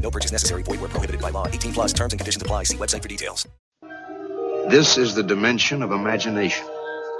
No 0.00 0.10
purchase 0.10 0.32
necessary. 0.32 0.62
Void 0.62 0.80
where 0.80 0.88
prohibited 0.88 1.20
by 1.20 1.30
law. 1.30 1.46
18 1.46 1.72
plus 1.72 1.92
terms 1.92 2.12
and 2.12 2.18
conditions 2.18 2.42
apply. 2.42 2.64
See 2.64 2.76
website 2.76 3.02
for 3.02 3.08
details. 3.08 3.46
This 4.68 4.98
is 4.98 5.14
the 5.14 5.22
dimension 5.22 5.82
of 5.82 5.92
imagination. 5.92 6.66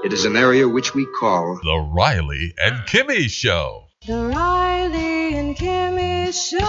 It 0.05 0.13
is 0.13 0.25
an 0.25 0.37
area 0.37 0.69
which 0.69 0.95
we 0.95 1.07
call 1.19 1.61
The 1.63 1.77
Riley 1.93 2.55
and 2.59 2.77
Kimmy 2.87 3.29
Show. 3.29 3.85
The 4.07 4.27
Riley 4.35 5.35
and 5.37 5.55
Kimmy 5.57 6.33
Show. 6.33 6.61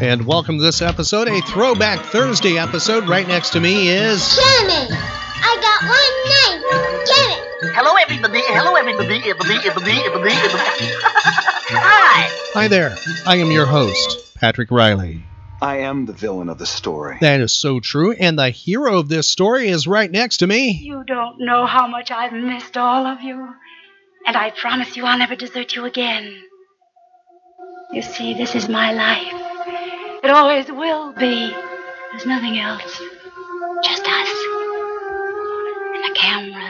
And 0.00 0.26
welcome 0.26 0.58
to 0.58 0.62
this 0.64 0.80
episode, 0.82 1.28
a 1.28 1.40
Throwback 1.42 2.00
Thursday 2.06 2.58
episode. 2.58 3.08
Right 3.08 3.28
next 3.28 3.50
to 3.50 3.60
me 3.60 3.88
is. 3.88 4.20
Kimmy. 4.20 4.88
I 4.90 5.56
got 5.60 5.82
one 5.88 6.90
name. 6.90 6.93
Kimmy. 7.64 7.74
Hello, 7.74 7.94
everybody. 7.96 8.40
Hello, 8.46 8.74
everybody. 8.74 9.30
Everybody, 9.30 9.68
everybody, 9.68 10.00
everybody, 10.04 10.32
everybody. 10.32 10.92
Hi. 11.76 12.30
Hi 12.54 12.68
there. 12.68 12.96
I 13.26 13.36
am 13.36 13.50
your 13.50 13.66
host, 13.66 14.34
Patrick 14.36 14.70
Riley. 14.70 15.24
I 15.62 15.78
am 15.78 16.04
the 16.04 16.12
villain 16.12 16.48
of 16.48 16.58
the 16.58 16.66
story. 16.66 17.16
That 17.20 17.40
is 17.40 17.52
so 17.52 17.80
true. 17.80 18.12
And 18.12 18.38
the 18.38 18.50
hero 18.50 18.98
of 18.98 19.08
this 19.08 19.26
story 19.26 19.68
is 19.68 19.86
right 19.86 20.10
next 20.10 20.38
to 20.38 20.46
me. 20.46 20.72
You 20.72 21.04
don't 21.06 21.40
know 21.40 21.64
how 21.64 21.86
much 21.86 22.10
I've 22.10 22.32
missed 22.32 22.76
all 22.76 23.06
of 23.06 23.22
you. 23.22 23.48
And 24.26 24.36
I 24.36 24.50
promise 24.50 24.96
you 24.96 25.04
I'll 25.04 25.18
never 25.18 25.36
desert 25.36 25.74
you 25.74 25.84
again. 25.84 26.42
You 27.92 28.02
see, 28.02 28.34
this 28.34 28.54
is 28.54 28.68
my 28.68 28.92
life. 28.92 29.32
It 30.22 30.30
always 30.30 30.70
will 30.70 31.12
be. 31.12 31.50
There's 32.10 32.26
nothing 32.26 32.58
else. 32.58 33.00
Just 33.82 34.02
us. 34.06 34.28
And 35.94 36.04
the 36.04 36.14
cameras. 36.18 36.63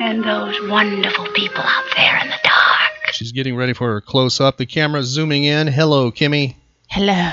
And 0.00 0.24
those 0.24 0.58
wonderful 0.66 1.26
people 1.34 1.62
out 1.62 1.84
there 1.94 2.18
in 2.22 2.28
the 2.30 2.38
dark. 2.42 3.12
She's 3.12 3.32
getting 3.32 3.54
ready 3.54 3.74
for 3.74 3.92
her 3.92 4.00
close 4.00 4.40
up. 4.40 4.56
The 4.56 4.64
camera's 4.64 5.08
zooming 5.08 5.44
in. 5.44 5.66
Hello, 5.66 6.10
Kimmy. 6.10 6.54
Hello. 6.88 7.30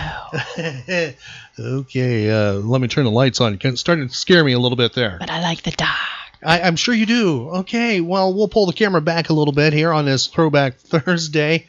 okay, 1.60 2.30
uh, 2.30 2.54
let 2.56 2.82
me 2.82 2.90
turn 2.90 3.06
the 3.06 3.12
lights 3.12 3.40
on. 3.40 3.58
It's 3.62 3.80
starting 3.80 4.10
to 4.10 4.14
scare 4.14 4.44
me 4.44 4.52
a 4.52 4.60
little 4.60 4.76
bit 4.76 4.92
there. 4.92 5.16
But 5.18 5.30
I 5.30 5.40
like 5.40 5.64
the 5.64 5.72
dark. 5.72 5.96
I, 6.44 6.60
I'm 6.60 6.76
sure 6.76 6.94
you 6.94 7.06
do. 7.06 7.50
Okay, 7.60 8.02
well, 8.02 8.34
we'll 8.34 8.50
pull 8.50 8.66
the 8.66 8.74
camera 8.74 9.00
back 9.00 9.30
a 9.30 9.34
little 9.34 9.54
bit 9.54 9.72
here 9.72 9.94
on 9.94 10.04
this 10.04 10.28
Throwback 10.28 10.76
Thursday. 10.78 11.68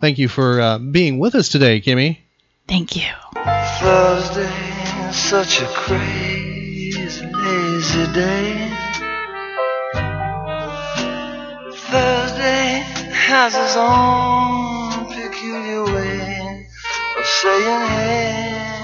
Thank 0.00 0.18
you 0.18 0.28
for 0.28 0.60
uh, 0.60 0.78
being 0.78 1.18
with 1.18 1.34
us 1.34 1.48
today, 1.48 1.80
Kimmy. 1.80 2.18
Thank 2.68 2.94
you. 2.94 3.10
Thursday, 3.80 5.10
such 5.10 5.60
a 5.60 5.66
crazy, 5.66 7.26
lazy 7.32 8.12
day. 8.12 8.85
Thursday 11.90 12.82
has 13.12 13.54
its 13.54 13.76
own 13.76 15.06
peculiar 15.06 15.84
way 15.84 16.66
of 17.18 17.26
saying 17.26 17.88
hey. 17.90 18.82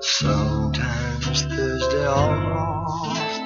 Sometimes 0.00 1.42
Thursday 1.42 2.04
almost 2.06 3.40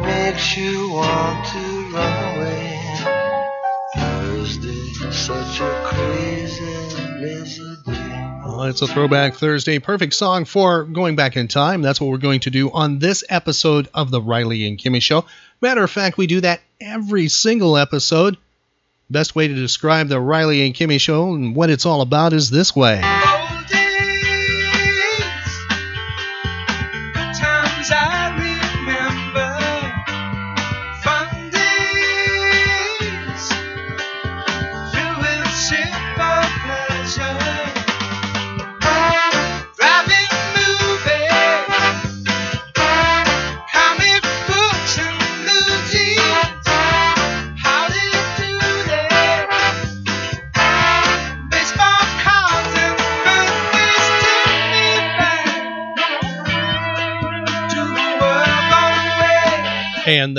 makes 0.00 0.56
you 0.56 0.90
want 0.90 1.46
to 1.46 1.90
run 1.94 2.36
away. 2.36 2.80
Thursday, 3.94 5.10
such 5.12 5.60
a 5.60 5.82
crazy. 5.84 6.38
Well, 8.58 8.64
it's 8.64 8.82
a 8.82 8.88
Throwback 8.88 9.36
Thursday. 9.36 9.78
Perfect 9.78 10.14
song 10.14 10.44
for 10.44 10.82
going 10.82 11.14
back 11.14 11.36
in 11.36 11.46
time. 11.46 11.80
That's 11.80 12.00
what 12.00 12.10
we're 12.10 12.18
going 12.18 12.40
to 12.40 12.50
do 12.50 12.72
on 12.72 12.98
this 12.98 13.22
episode 13.28 13.88
of 13.94 14.10
The 14.10 14.20
Riley 14.20 14.66
and 14.66 14.76
Kimmy 14.76 15.00
Show. 15.00 15.26
Matter 15.60 15.84
of 15.84 15.90
fact, 15.92 16.18
we 16.18 16.26
do 16.26 16.40
that 16.40 16.60
every 16.80 17.28
single 17.28 17.76
episode. 17.76 18.36
Best 19.10 19.34
way 19.34 19.48
to 19.48 19.54
describe 19.54 20.08
The 20.08 20.20
Riley 20.20 20.66
and 20.66 20.74
Kimmy 20.74 21.00
Show 21.00 21.34
and 21.34 21.56
what 21.56 21.70
it's 21.70 21.86
all 21.86 22.02
about 22.02 22.32
is 22.32 22.50
this 22.50 22.76
way. 22.76 23.00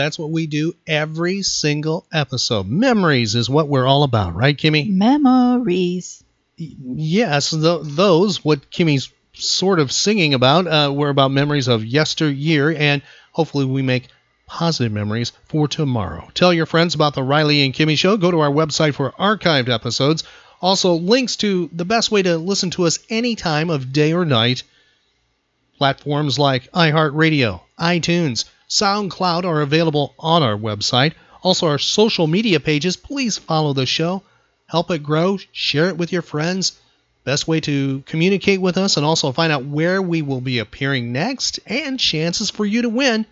That's 0.09 0.17
what 0.17 0.31
we 0.31 0.47
do 0.47 0.73
every 0.87 1.43
single 1.43 2.03
episode. 2.11 2.67
Memories 2.67 3.35
is 3.35 3.47
what 3.47 3.67
we're 3.67 3.85
all 3.85 4.01
about, 4.01 4.33
right, 4.33 4.57
Kimmy? 4.57 4.89
Memories. 4.89 6.23
Yes, 6.57 7.51
th- 7.51 7.81
those, 7.83 8.43
what 8.43 8.71
Kimmy's 8.71 9.13
sort 9.33 9.77
of 9.77 9.91
singing 9.91 10.33
about, 10.33 10.65
uh, 10.65 10.91
were 10.91 11.09
about 11.09 11.29
memories 11.29 11.67
of 11.67 11.85
yesteryear, 11.85 12.73
and 12.75 13.03
hopefully 13.33 13.65
we 13.65 13.83
make 13.83 14.07
positive 14.47 14.91
memories 14.91 15.31
for 15.47 15.67
tomorrow. 15.67 16.27
Tell 16.33 16.51
your 16.51 16.65
friends 16.65 16.95
about 16.95 17.13
the 17.13 17.21
Riley 17.21 17.63
and 17.63 17.71
Kimmy 17.71 17.95
Show. 17.95 18.17
Go 18.17 18.31
to 18.31 18.39
our 18.39 18.49
website 18.49 18.95
for 18.95 19.11
archived 19.11 19.69
episodes. 19.69 20.23
Also, 20.59 20.93
links 20.95 21.35
to 21.35 21.69
the 21.71 21.85
best 21.85 22.09
way 22.09 22.23
to 22.23 22.39
listen 22.39 22.71
to 22.71 22.87
us 22.87 22.97
any 23.11 23.35
time 23.35 23.69
of 23.69 23.93
day 23.93 24.11
or 24.11 24.25
night. 24.25 24.63
Platforms 25.77 26.39
like 26.39 26.71
iHeartRadio, 26.71 27.61
iTunes, 27.79 28.45
SoundCloud 28.69 29.45
are 29.45 29.61
available 29.61 30.13
on 30.19 30.43
our 30.43 30.55
website. 30.55 31.13
Also, 31.41 31.67
our 31.67 31.79
social 31.79 32.27
media 32.27 32.59
pages. 32.59 32.97
Please 32.97 33.37
follow 33.37 33.73
the 33.73 33.85
show. 33.85 34.23
Help 34.67 34.91
it 34.91 35.03
grow. 35.03 35.37
Share 35.51 35.89
it 35.89 35.97
with 35.97 36.11
your 36.11 36.21
friends. 36.21 36.79
Best 37.23 37.47
way 37.47 37.59
to 37.61 38.03
communicate 38.05 38.61
with 38.61 38.77
us 38.77 38.97
and 38.97 39.05
also 39.05 39.31
find 39.31 39.51
out 39.51 39.65
where 39.65 40.01
we 40.01 40.21
will 40.21 40.41
be 40.41 40.59
appearing 40.59 41.11
next 41.11 41.59
and 41.65 41.99
chances 41.99 42.49
for 42.49 42.65
you 42.65 42.83
to 42.83 42.89
win. 42.89 43.25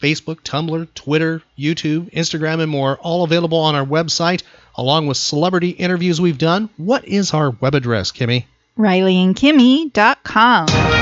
Facebook, 0.00 0.42
Tumblr, 0.42 0.92
Twitter, 0.94 1.42
YouTube, 1.56 2.12
Instagram, 2.12 2.60
and 2.60 2.70
more, 2.70 2.96
all 2.98 3.22
available 3.22 3.58
on 3.58 3.74
our 3.74 3.86
website, 3.86 4.42
along 4.76 5.06
with 5.06 5.16
celebrity 5.16 5.70
interviews 5.70 6.20
we've 6.20 6.38
done. 6.38 6.68
What 6.76 7.06
is 7.06 7.32
our 7.32 7.50
web 7.50 7.76
address, 7.76 8.10
Kimmy? 8.10 8.46
RileyandKimmy.com. 8.78 11.01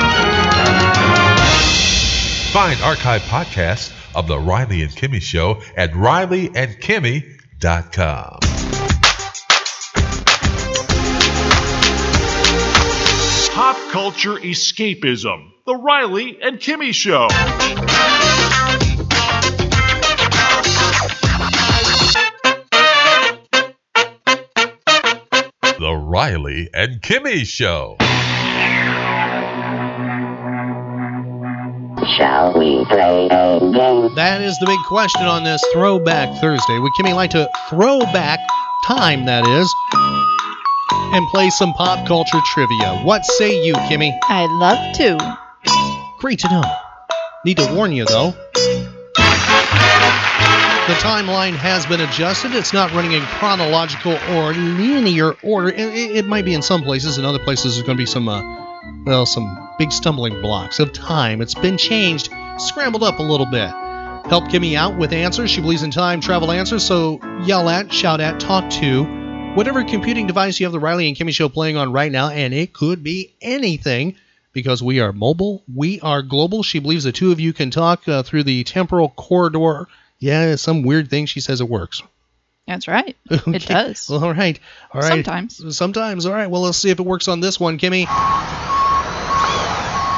Find 2.52 2.80
archive 2.82 3.22
podcasts 3.22 3.92
of 4.12 4.26
The 4.26 4.36
Riley 4.36 4.82
and 4.82 4.90
Kimmy 4.90 5.22
Show 5.22 5.62
at 5.76 5.92
rileyandkimmy.com. 5.92 8.38
Pop 13.54 13.76
culture 13.92 14.34
escapism. 14.34 15.52
The 15.64 15.76
Riley 15.76 16.40
and 16.42 16.58
Kimmy 16.58 16.92
Show. 16.92 17.28
The 25.78 25.94
Riley 25.94 26.68
and 26.74 27.00
Kimmy 27.00 27.46
Show. 27.46 27.96
Shall 32.20 32.52
we 32.52 32.84
play 32.84 33.26
a 33.30 33.58
game? 33.60 34.14
That 34.14 34.42
is 34.42 34.58
the 34.58 34.66
big 34.66 34.78
question 34.88 35.22
on 35.22 35.42
this 35.42 35.64
Throwback 35.72 36.38
Thursday. 36.38 36.78
Would 36.78 36.92
Kimmy 36.92 37.14
like 37.14 37.30
to 37.30 37.48
throw 37.70 38.00
back 38.12 38.38
time, 38.86 39.24
that 39.24 39.46
is, 39.46 39.74
and 41.16 41.26
play 41.28 41.48
some 41.48 41.72
pop 41.72 42.06
culture 42.06 42.40
trivia? 42.52 43.00
What 43.04 43.24
say 43.24 43.64
you, 43.64 43.72
Kimmy? 43.88 44.12
I'd 44.28 44.50
love 44.60 44.94
to. 44.96 45.16
Great 46.18 46.40
to 46.40 46.48
know. 46.50 46.62
Need 47.46 47.56
to 47.56 47.74
warn 47.74 47.92
you, 47.92 48.04
though. 48.04 48.32
The 50.88 50.96
timeline 50.96 51.54
has 51.54 51.86
been 51.86 52.00
adjusted. 52.02 52.52
It's 52.52 52.72
not 52.74 52.92
running 52.92 53.12
in 53.12 53.22
chronological 53.22 54.18
or 54.34 54.52
linear 54.52 55.34
order. 55.42 55.68
It, 55.70 55.78
it- 55.80 56.16
it 56.16 56.26
might 56.26 56.44
be 56.44 56.52
in 56.52 56.60
some 56.62 56.82
places. 56.82 57.16
In 57.16 57.24
other 57.24 57.38
places, 57.38 57.74
there's 57.76 57.86
going 57.86 57.96
to 57.96 58.02
be 58.02 58.06
some 58.06 58.28
uh, 58.28 58.42
well, 59.04 59.26
some 59.26 59.70
big 59.78 59.92
stumbling 59.92 60.40
blocks 60.40 60.78
of 60.78 60.92
time. 60.92 61.40
It's 61.40 61.54
been 61.54 61.76
changed, 61.76 62.30
scrambled 62.58 63.02
up 63.02 63.18
a 63.18 63.22
little 63.22 63.46
bit. 63.46 63.70
Help 64.28 64.44
Kimmy 64.44 64.76
out 64.76 64.96
with 64.98 65.12
answers. 65.12 65.50
She 65.50 65.60
believes 65.60 65.82
in 65.82 65.90
time 65.90 66.20
travel 66.20 66.52
answers, 66.52 66.84
so 66.84 67.20
yell 67.44 67.68
at, 67.68 67.92
shout 67.92 68.20
at, 68.20 68.38
talk 68.38 68.68
to, 68.70 69.04
whatever 69.54 69.82
computing 69.82 70.26
device 70.26 70.60
you 70.60 70.66
have 70.66 70.72
the 70.72 70.78
Riley 70.78 71.08
and 71.08 71.16
Kimmy 71.16 71.34
show 71.34 71.48
playing 71.48 71.76
on 71.76 71.92
right 71.92 72.12
now, 72.12 72.28
and 72.28 72.54
it 72.54 72.72
could 72.72 73.02
be 73.02 73.34
anything 73.40 74.16
because 74.52 74.82
we 74.82 75.00
are 75.00 75.12
mobile, 75.12 75.62
we 75.72 76.00
are 76.00 76.22
global. 76.22 76.62
She 76.62 76.78
believes 76.78 77.04
the 77.04 77.12
two 77.12 77.32
of 77.32 77.40
you 77.40 77.52
can 77.52 77.70
talk 77.70 78.06
uh, 78.08 78.22
through 78.22 78.44
the 78.44 78.64
temporal 78.64 79.08
corridor. 79.10 79.88
Yeah, 80.18 80.56
some 80.56 80.82
weird 80.82 81.08
thing. 81.08 81.26
She 81.26 81.40
says 81.40 81.60
it 81.60 81.68
works. 81.68 82.02
That's 82.66 82.86
right. 82.86 83.16
Okay. 83.30 83.56
It 83.56 83.66
does. 83.66 84.08
Well, 84.08 84.24
all 84.24 84.34
right. 84.34 84.58
All 84.92 85.00
right. 85.00 85.08
Sometimes. 85.08 85.76
Sometimes. 85.76 86.26
All 86.26 86.32
right. 86.32 86.50
Well, 86.50 86.62
let's 86.62 86.78
see 86.78 86.90
if 86.90 87.00
it 87.00 87.06
works 87.06 87.26
on 87.26 87.40
this 87.40 87.58
one, 87.58 87.78
Kimmy. 87.78 88.06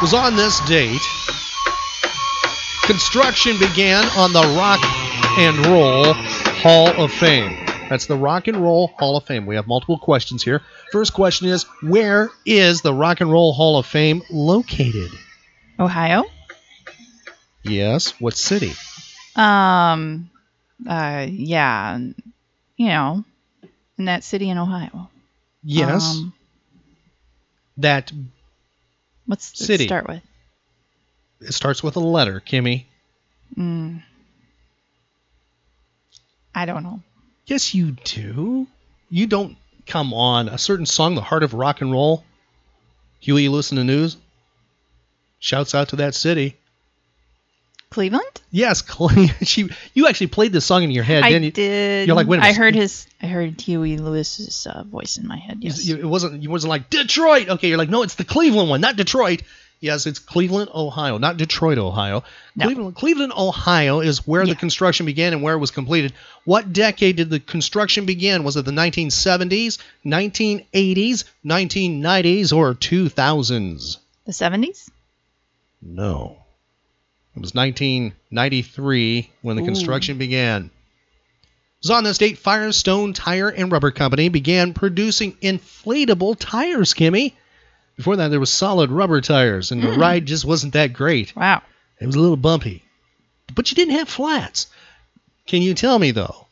Was 0.02 0.14
on 0.14 0.34
this 0.34 0.58
date. 0.66 1.00
Construction 2.87 3.56
began 3.56 4.04
on 4.16 4.32
the 4.32 4.43
Rock 4.58 4.81
and 5.38 5.56
Roll 5.66 6.12
Hall 6.14 6.88
of 7.00 7.12
Fame. 7.12 7.64
That's 7.88 8.06
the 8.06 8.16
Rock 8.16 8.49
and 8.49 8.56
Roll 8.56 8.88
Hall 8.99 9.16
of 9.16 9.25
Fame. 9.26 9.46
We 9.46 9.54
have 9.54 9.69
multiple 9.69 9.99
questions 9.99 10.43
here. 10.43 10.60
First 10.90 11.14
question 11.14 11.46
is 11.49 11.66
Where 11.82 12.31
is 12.44 12.82
the 12.82 12.93
Rock 12.93 13.20
and 13.20 13.31
Roll 13.31 13.52
Hall 13.52 13.78
of 13.78 13.87
Fame 13.87 14.22
located? 14.28 15.12
Ohio. 15.78 16.25
Yes. 17.62 18.20
What 18.20 18.37
city? 18.37 18.72
Um. 19.37 20.31
Uh. 20.84 21.26
Yeah. 21.31 21.98
You 22.76 22.87
know, 22.88 23.25
in 23.98 24.06
that 24.06 24.25
city 24.25 24.50
in 24.50 24.58
Ohio. 24.58 25.08
Yes. 25.62 26.16
Um, 26.16 26.32
that 27.76 28.10
what's 29.26 29.52
it 29.52 29.64
City. 29.64 29.86
start 29.86 30.06
with? 30.08 30.22
it 31.40 31.52
starts 31.52 31.82
with 31.82 31.96
a 31.96 32.00
letter, 32.00 32.40
Kimmy. 32.44 32.84
Mm. 33.56 34.02
I 36.54 36.66
don't 36.66 36.82
know. 36.82 37.00
Yes, 37.46 37.74
you 37.74 37.92
do. 38.04 38.66
You 39.10 39.26
don't 39.26 39.56
come 39.86 40.14
on 40.14 40.48
a 40.48 40.58
certain 40.58 40.86
song, 40.86 41.14
"The 41.14 41.20
Heart 41.22 41.42
of 41.42 41.54
Rock 41.54 41.80
and 41.80 41.90
Roll." 41.90 42.24
Huey 43.20 43.48
Lewis 43.48 43.70
and 43.70 43.78
the 43.78 43.84
News 43.84 44.16
shouts 45.38 45.74
out 45.74 45.88
to 45.90 45.96
that 45.96 46.14
city. 46.14 46.56
Cleveland. 47.92 48.40
Yes. 48.50 48.82
She, 49.42 49.68
you 49.94 50.06
actually 50.08 50.26
played 50.28 50.52
this 50.52 50.64
song 50.64 50.82
in 50.82 50.90
your 50.90 51.04
head, 51.04 51.22
I 51.22 51.28
didn't 51.30 51.44
you? 51.44 51.50
did. 51.52 52.06
You're 52.06 52.16
like, 52.16 52.26
wait 52.26 52.40
a 52.40 52.44
I 52.44 52.52
heard 52.52 52.74
his. 52.74 53.06
I 53.22 53.26
heard 53.26 53.60
Huey 53.60 53.96
Lewis's 53.98 54.66
uh, 54.66 54.82
voice 54.84 55.16
in 55.16 55.26
my 55.26 55.36
head. 55.36 55.58
Yes. 55.60 55.84
You- 55.86 55.96
It 55.98 56.04
wasn't. 56.06 56.42
You 56.42 56.50
wasn't 56.50 56.70
like 56.70 56.90
Detroit. 56.90 57.48
Okay, 57.48 57.68
you're 57.68 57.78
like, 57.78 57.88
no, 57.90 58.02
it's 58.02 58.14
the 58.16 58.24
Cleveland 58.24 58.68
one, 58.70 58.80
not 58.80 58.96
Detroit. 58.96 59.42
Yes, 59.80 60.06
it's 60.06 60.20
Cleveland, 60.20 60.70
Ohio, 60.72 61.18
not 61.18 61.36
Detroit, 61.38 61.76
Ohio. 61.76 62.22
No. 62.54 62.66
Cleveland, 62.66 62.94
Cleveland, 62.94 63.32
Ohio 63.36 63.98
is 63.98 64.24
where 64.24 64.46
the 64.46 64.54
construction 64.54 65.06
began 65.06 65.32
and 65.32 65.42
where 65.42 65.54
it 65.54 65.58
was 65.58 65.72
completed. 65.72 66.12
What 66.44 66.72
decade 66.72 67.16
did 67.16 67.30
the 67.30 67.40
construction 67.40 68.06
begin? 68.06 68.44
Was 68.44 68.56
it 68.56 68.64
the 68.64 68.70
1970s, 68.70 69.78
1980s, 70.06 71.24
1990s, 71.44 72.52
or 72.56 72.74
2000s? 72.74 73.96
the 74.24 74.32
seventies. 74.32 74.88
No. 75.80 76.41
It 77.34 77.40
was 77.40 77.55
1993 77.55 79.31
when 79.43 79.56
the 79.56 79.62
Ooh. 79.62 79.67
construction 79.67 80.19
began. 80.19 80.67
It 80.67 80.70
was 81.88 81.90
on 81.90 82.05
this 82.05 82.19
date 82.19 82.38
Firestone 82.38 83.12
Tire 83.12 83.49
and 83.49 83.73
Rubber 83.73 83.90
Company 83.90 84.29
began 84.29 84.75
producing 84.75 85.32
inflatable 85.43 86.37
tires, 86.38 86.94
Kimmy. 86.94 87.32
Before 87.96 88.17
that, 88.17 88.29
there 88.29 88.40
was 88.40 88.50
solid 88.50 88.90
rubber 88.90 89.20
tires, 89.20 89.70
and 89.73 89.82
the 89.82 89.93
Hmm. 89.93 90.00
ride 90.00 90.26
just 90.26 90.44
wasn't 90.44 90.75
that 90.75 90.93
great. 90.93 91.34
Wow. 91.34 91.62
It 92.00 92.06
was 92.06 92.14
a 92.17 92.20
little 92.20 92.37
bumpy. 92.37 92.82
But 93.55 93.70
you 93.70 93.75
didn't 93.75 93.94
have 93.96 94.08
flats. 94.08 94.67
Can 95.46 95.62
you 95.62 95.75
tell 95.75 95.99
me, 95.99 96.11
though, 96.11 96.46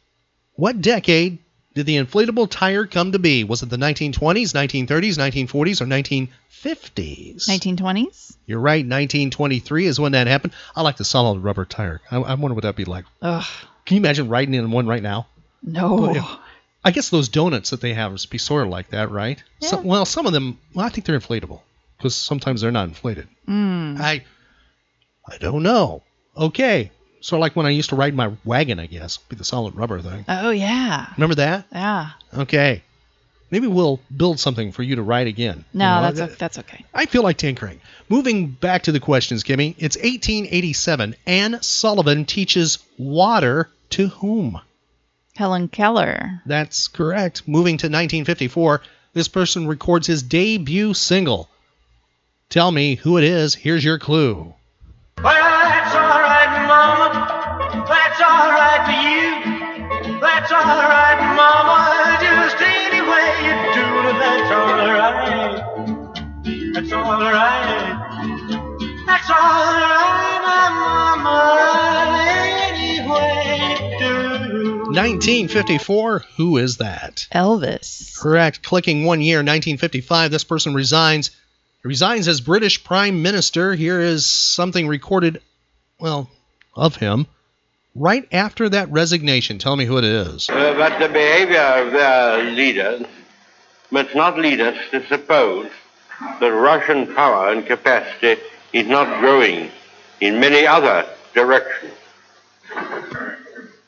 what 0.55 0.81
decade 0.81 1.39
did 1.81 1.87
the 1.87 1.97
inflatable 1.97 2.51
tire 2.51 2.85
come 2.87 3.13
to 3.13 3.19
be? 3.19 3.43
Was 3.43 3.63
it 3.63 3.71
the 3.71 3.79
1920s, 3.79 4.53
1930s, 4.53 5.17
1940s, 5.17 5.81
or 5.81 5.87
1950s? 5.87 7.49
Nineteen 7.49 7.77
twenties. 7.79 8.37
You're 8.45 8.61
right, 8.61 8.85
1923 8.85 9.87
is 9.87 9.99
when 9.99 10.13
that 10.13 10.27
happened. 10.27 10.53
I 10.77 10.83
like 10.83 10.99
the 10.99 11.05
solid 11.05 11.41
rubber 11.41 11.65
tire. 11.65 12.03
I, 12.11 12.17
I 12.17 12.35
wonder 12.35 12.55
what 12.55 12.63
that'd 12.63 12.77
be 12.77 12.85
like. 12.85 13.07
Ugh. 13.23 13.47
Can 13.87 13.95
you 13.95 14.01
imagine 14.01 14.29
riding 14.29 14.53
in 14.53 14.71
one 14.71 14.87
right 14.87 15.03
now? 15.03 15.29
No. 15.63 16.13
Yeah. 16.13 16.37
I 16.85 16.91
guess 16.91 17.09
those 17.09 17.31
donuts 17.31 17.71
that 17.71 17.81
they 17.81 17.95
have 17.95 18.13
is 18.13 18.27
be 18.27 18.37
sort 18.39 18.65
of 18.65 18.69
like 18.69 18.91
that, 18.91 19.11
right? 19.11 19.43
So, 19.61 19.81
well, 19.81 20.05
some 20.05 20.27
of 20.27 20.33
them, 20.33 20.59
well, 20.75 20.85
I 20.85 20.91
think 20.91 21.07
they're 21.07 21.19
inflatable 21.19 21.61
because 21.97 22.15
sometimes 22.15 22.61
they're 22.61 22.71
not 22.73 22.89
inflated. 22.89 23.27
Mm. 23.49 23.99
I, 24.01 24.25
I 25.27 25.39
don't 25.39 25.63
know. 25.63 26.03
Okay, 26.37 26.91
sort 27.21 27.39
of 27.39 27.41
like 27.41 27.57
when 27.57 27.67
I 27.67 27.71
used 27.71 27.91
to 27.91 27.97
ride 27.97 28.15
my 28.15 28.33
wagon, 28.45 28.79
I 28.81 28.87
guess, 28.87 29.17
be 29.19 29.37
the 29.37 29.45
solid 29.45 29.75
rubber 29.75 30.01
thing. 30.01 30.25
Oh 30.29 30.51
yeah. 30.51 31.07
Remember 31.17 31.35
that? 31.37 31.67
Yeah. 31.73 32.11
Okay, 32.37 32.83
maybe 33.51 33.67
we'll 33.67 34.01
build 34.17 34.39
something 34.41 34.73
for 34.73 34.83
you 34.83 34.97
to 34.97 35.03
ride 35.03 35.27
again. 35.27 35.65
No, 35.75 35.85
You 35.97 36.01
know, 36.03 36.03
that's 36.13 36.21
I- 36.21 36.33
o- 36.35 36.37
that's 36.39 36.59
okay. 36.61 36.85
I 36.95 37.07
feel 37.07 37.23
like 37.23 37.37
tinkering. 37.37 37.81
Moving 38.09 38.49
back 38.49 38.83
to 38.85 38.93
the 38.93 39.01
questions, 39.01 39.45
Kimmy. 39.45 39.75
It's 39.79 39.97
1887. 39.97 41.15
Anne 41.27 41.63
Sullivan 41.63 42.25
teaches 42.25 42.79
water 42.99 43.69
to 43.91 44.09
whom? 44.09 44.61
Helen 45.37 45.69
Keller. 45.69 46.43
That's 46.45 46.89
correct. 46.89 47.43
Moving 47.47 47.77
to 47.79 47.87
1954, 47.87 48.83
this 49.15 49.29
person 49.29 49.67
records 49.67 50.07
his 50.07 50.23
debut 50.23 50.93
single. 50.95 51.49
Tell 52.51 52.71
me 52.71 52.97
who 52.97 53.17
it 53.17 53.25
is. 53.25 53.55
Here's 53.55 53.85
your 53.85 53.99
clue. 53.99 54.55
1954. 75.01 76.25
Who 76.37 76.57
is 76.59 76.77
that? 76.79 77.27
Elvis. 77.33 78.19
Correct. 78.19 78.63
Clicking 78.63 79.05
one 79.05 79.21
year, 79.21 79.39
1955. 79.39 80.31
This 80.31 80.45
person 80.45 80.75
resigns. 80.75 81.31
Resigns 81.83 82.29
as 82.29 82.41
British 82.41 82.85
Prime 82.85 83.23
Minister. 83.23 83.75
Here 83.75 84.01
is 84.01 84.27
something 84.27 84.87
recorded, 84.87 85.41
well, 85.99 86.31
of 86.75 86.97
him. 86.97 87.27
Right 87.95 88.29
after 88.33 88.69
that 88.69 88.91
resignation. 88.91 89.59
Tell 89.59 89.77
me 89.77 89.85
who 89.85 89.99
it 89.99 90.05
is. 90.05 90.49
Uh, 90.51 90.75
but 90.75 90.99
the 90.99 91.09
behavior 91.09 91.59
of 91.59 91.93
their 91.93 92.45
leaders 92.53 93.03
must 93.91 94.15
not 94.15 94.39
lead 94.39 94.61
us 94.61 94.77
to 94.91 95.07
suppose 95.07 95.71
that 96.41 96.53
Russian 96.53 97.15
power 97.15 97.51
and 97.51 97.67
capacity 97.67 98.41
is 98.73 98.87
not 98.87 99.21
growing 99.21 99.71
in 100.21 100.41
many 100.41 100.67
other 100.67 101.07
directions. 101.35 101.93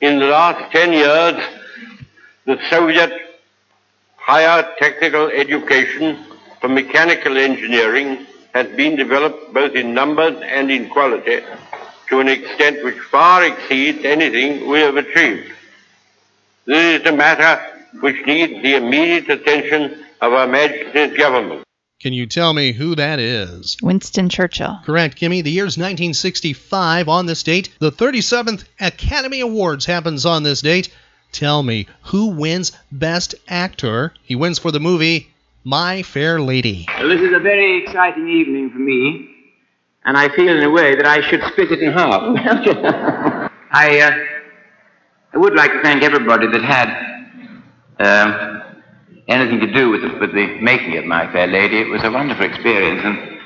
In 0.01 0.19
the 0.19 0.27
last 0.27 0.73
10 0.73 0.93
years, 0.93 1.43
the 2.45 2.59
Soviet 2.69 3.13
higher 4.17 4.67
technical 4.79 5.29
education 5.29 6.25
for 6.61 6.69
mechanical 6.69 7.37
engineering 7.37 8.27
has 8.55 8.67
been 8.77 8.97
developed 8.97 9.53
both 9.53 9.75
in 9.75 9.95
numbers 9.95 10.41
and 10.43 10.71
in 10.71 10.89
quality 10.89 11.41
to 12.09 12.21
an 12.21 12.29
extent 12.29 12.85
which 12.85 12.99
far 12.99 13.45
exceeds 13.45 14.05
anything 14.05 14.69
we 14.69 14.81
have 14.81 14.97
achieved. 14.97 15.53
This 16.67 17.01
is 17.01 17.07
a 17.07 17.13
matter 17.13 17.61
which 18.01 18.25
needs 18.27 18.63
the 18.63 18.75
immediate 18.77 19.29
attention 19.29 20.05
of 20.21 20.33
Our 20.33 20.47
Majesty's 20.47 21.17
government. 21.17 21.65
Can 22.03 22.13
you 22.13 22.27
tell 22.27 22.53
me 22.53 22.73
who 22.73 22.97
that 22.97 23.21
is? 23.21 23.77
Winston 23.81 24.29
Churchill. 24.29 24.81
Correct, 24.85 25.17
Kimmy. 25.17 25.41
The 25.41 25.53
year's 25.53 25.79
1965 25.79 27.09
on 27.09 27.27
this 27.27 27.45
date. 27.45 27.69
The 27.79 27.93
37th 27.93 28.65
Academy 28.81 29.39
Awards 29.39 29.87
happens 29.87 30.27
on 30.27 30.43
this 30.43 30.63
date. 30.63 30.93
Tell 31.31 31.63
me, 31.63 31.87
who 32.03 32.27
wins 32.31 32.73
Best 32.91 33.37
Actor? 33.47 34.15
He 34.25 34.35
wins 34.35 34.59
for 34.59 34.73
the 34.73 34.81
movie 34.81 35.31
My 35.63 36.03
Fair 36.03 36.41
Lady. 36.41 36.89
Well, 36.99 37.09
this 37.09 37.21
is 37.21 37.33
a 37.33 37.39
very 37.39 37.85
exciting 37.85 38.29
evening 38.29 38.71
for 38.71 38.81
me, 38.81 39.31
and 40.05 40.17
I 40.17 40.29
feel 40.35 40.57
in 40.57 40.65
a 40.65 40.71
way 40.71 40.97
that 40.97 41.07
I 41.07 41.21
should 41.21 41.41
split 41.53 41.71
it 41.71 41.85
in 41.85 41.93
half. 41.93 42.21
I, 43.71 44.01
uh, 44.01 44.11
I 45.35 45.39
would 45.39 45.55
like 45.55 45.71
to 45.71 45.83
thank 45.83 46.03
everybody 46.03 46.49
that 46.49 46.63
had 46.65 46.89
um, 48.01 48.63
anything 49.29 49.61
to 49.61 49.73
do 49.73 49.91
with 49.91 50.03
the, 50.03 50.19
with 50.19 50.33
the 50.33 50.59
making 50.61 50.97
of 50.99 51.05
My 51.05 51.31
Fair 51.33 51.47
Lady. 51.47 51.81
It 51.81 51.89
was 51.89 52.03
a 52.05 52.11
wonderful 52.11 52.45
experience, 52.45 53.03
and 53.05 53.39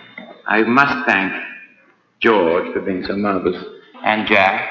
I 0.47 0.63
must 0.63 1.07
thank 1.07 1.33
George 2.21 2.73
for 2.73 2.81
being 2.81 3.05
so 3.05 3.17
marvelous, 3.17 3.63
and 4.05 4.27
Jack, 4.27 4.69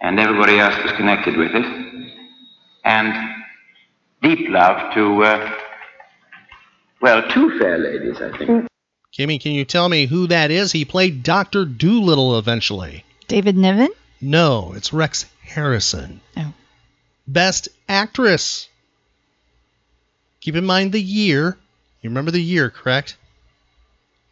and 0.00 0.18
everybody 0.18 0.58
else 0.58 0.74
that's 0.76 0.96
connected 0.96 1.36
with 1.36 1.50
it, 1.54 2.12
and 2.84 3.34
deep 4.22 4.48
love 4.48 4.94
to, 4.94 5.22
uh, 5.22 5.54
well, 7.00 7.22
two 7.30 7.58
fair 7.58 7.78
ladies, 7.78 8.16
I 8.20 8.36
think. 8.36 8.66
Kimmy, 9.16 9.40
can 9.40 9.52
you 9.52 9.64
tell 9.64 9.88
me 9.88 10.06
who 10.06 10.26
that 10.26 10.50
is? 10.50 10.72
He 10.72 10.84
played 10.84 11.22
Dr. 11.22 11.64
Dolittle 11.64 12.38
eventually. 12.38 13.04
David 13.26 13.56
Niven? 13.56 13.88
No, 14.20 14.72
it's 14.74 14.92
Rex 14.92 15.26
Harrison. 15.42 16.20
Oh. 16.36 16.52
Best 17.26 17.68
Actress. 17.88 18.68
Keep 20.48 20.56
in 20.56 20.64
mind 20.64 20.92
the 20.92 20.98
year. 20.98 21.58
You 22.00 22.08
remember 22.08 22.30
the 22.30 22.40
year, 22.40 22.70
correct? 22.70 23.18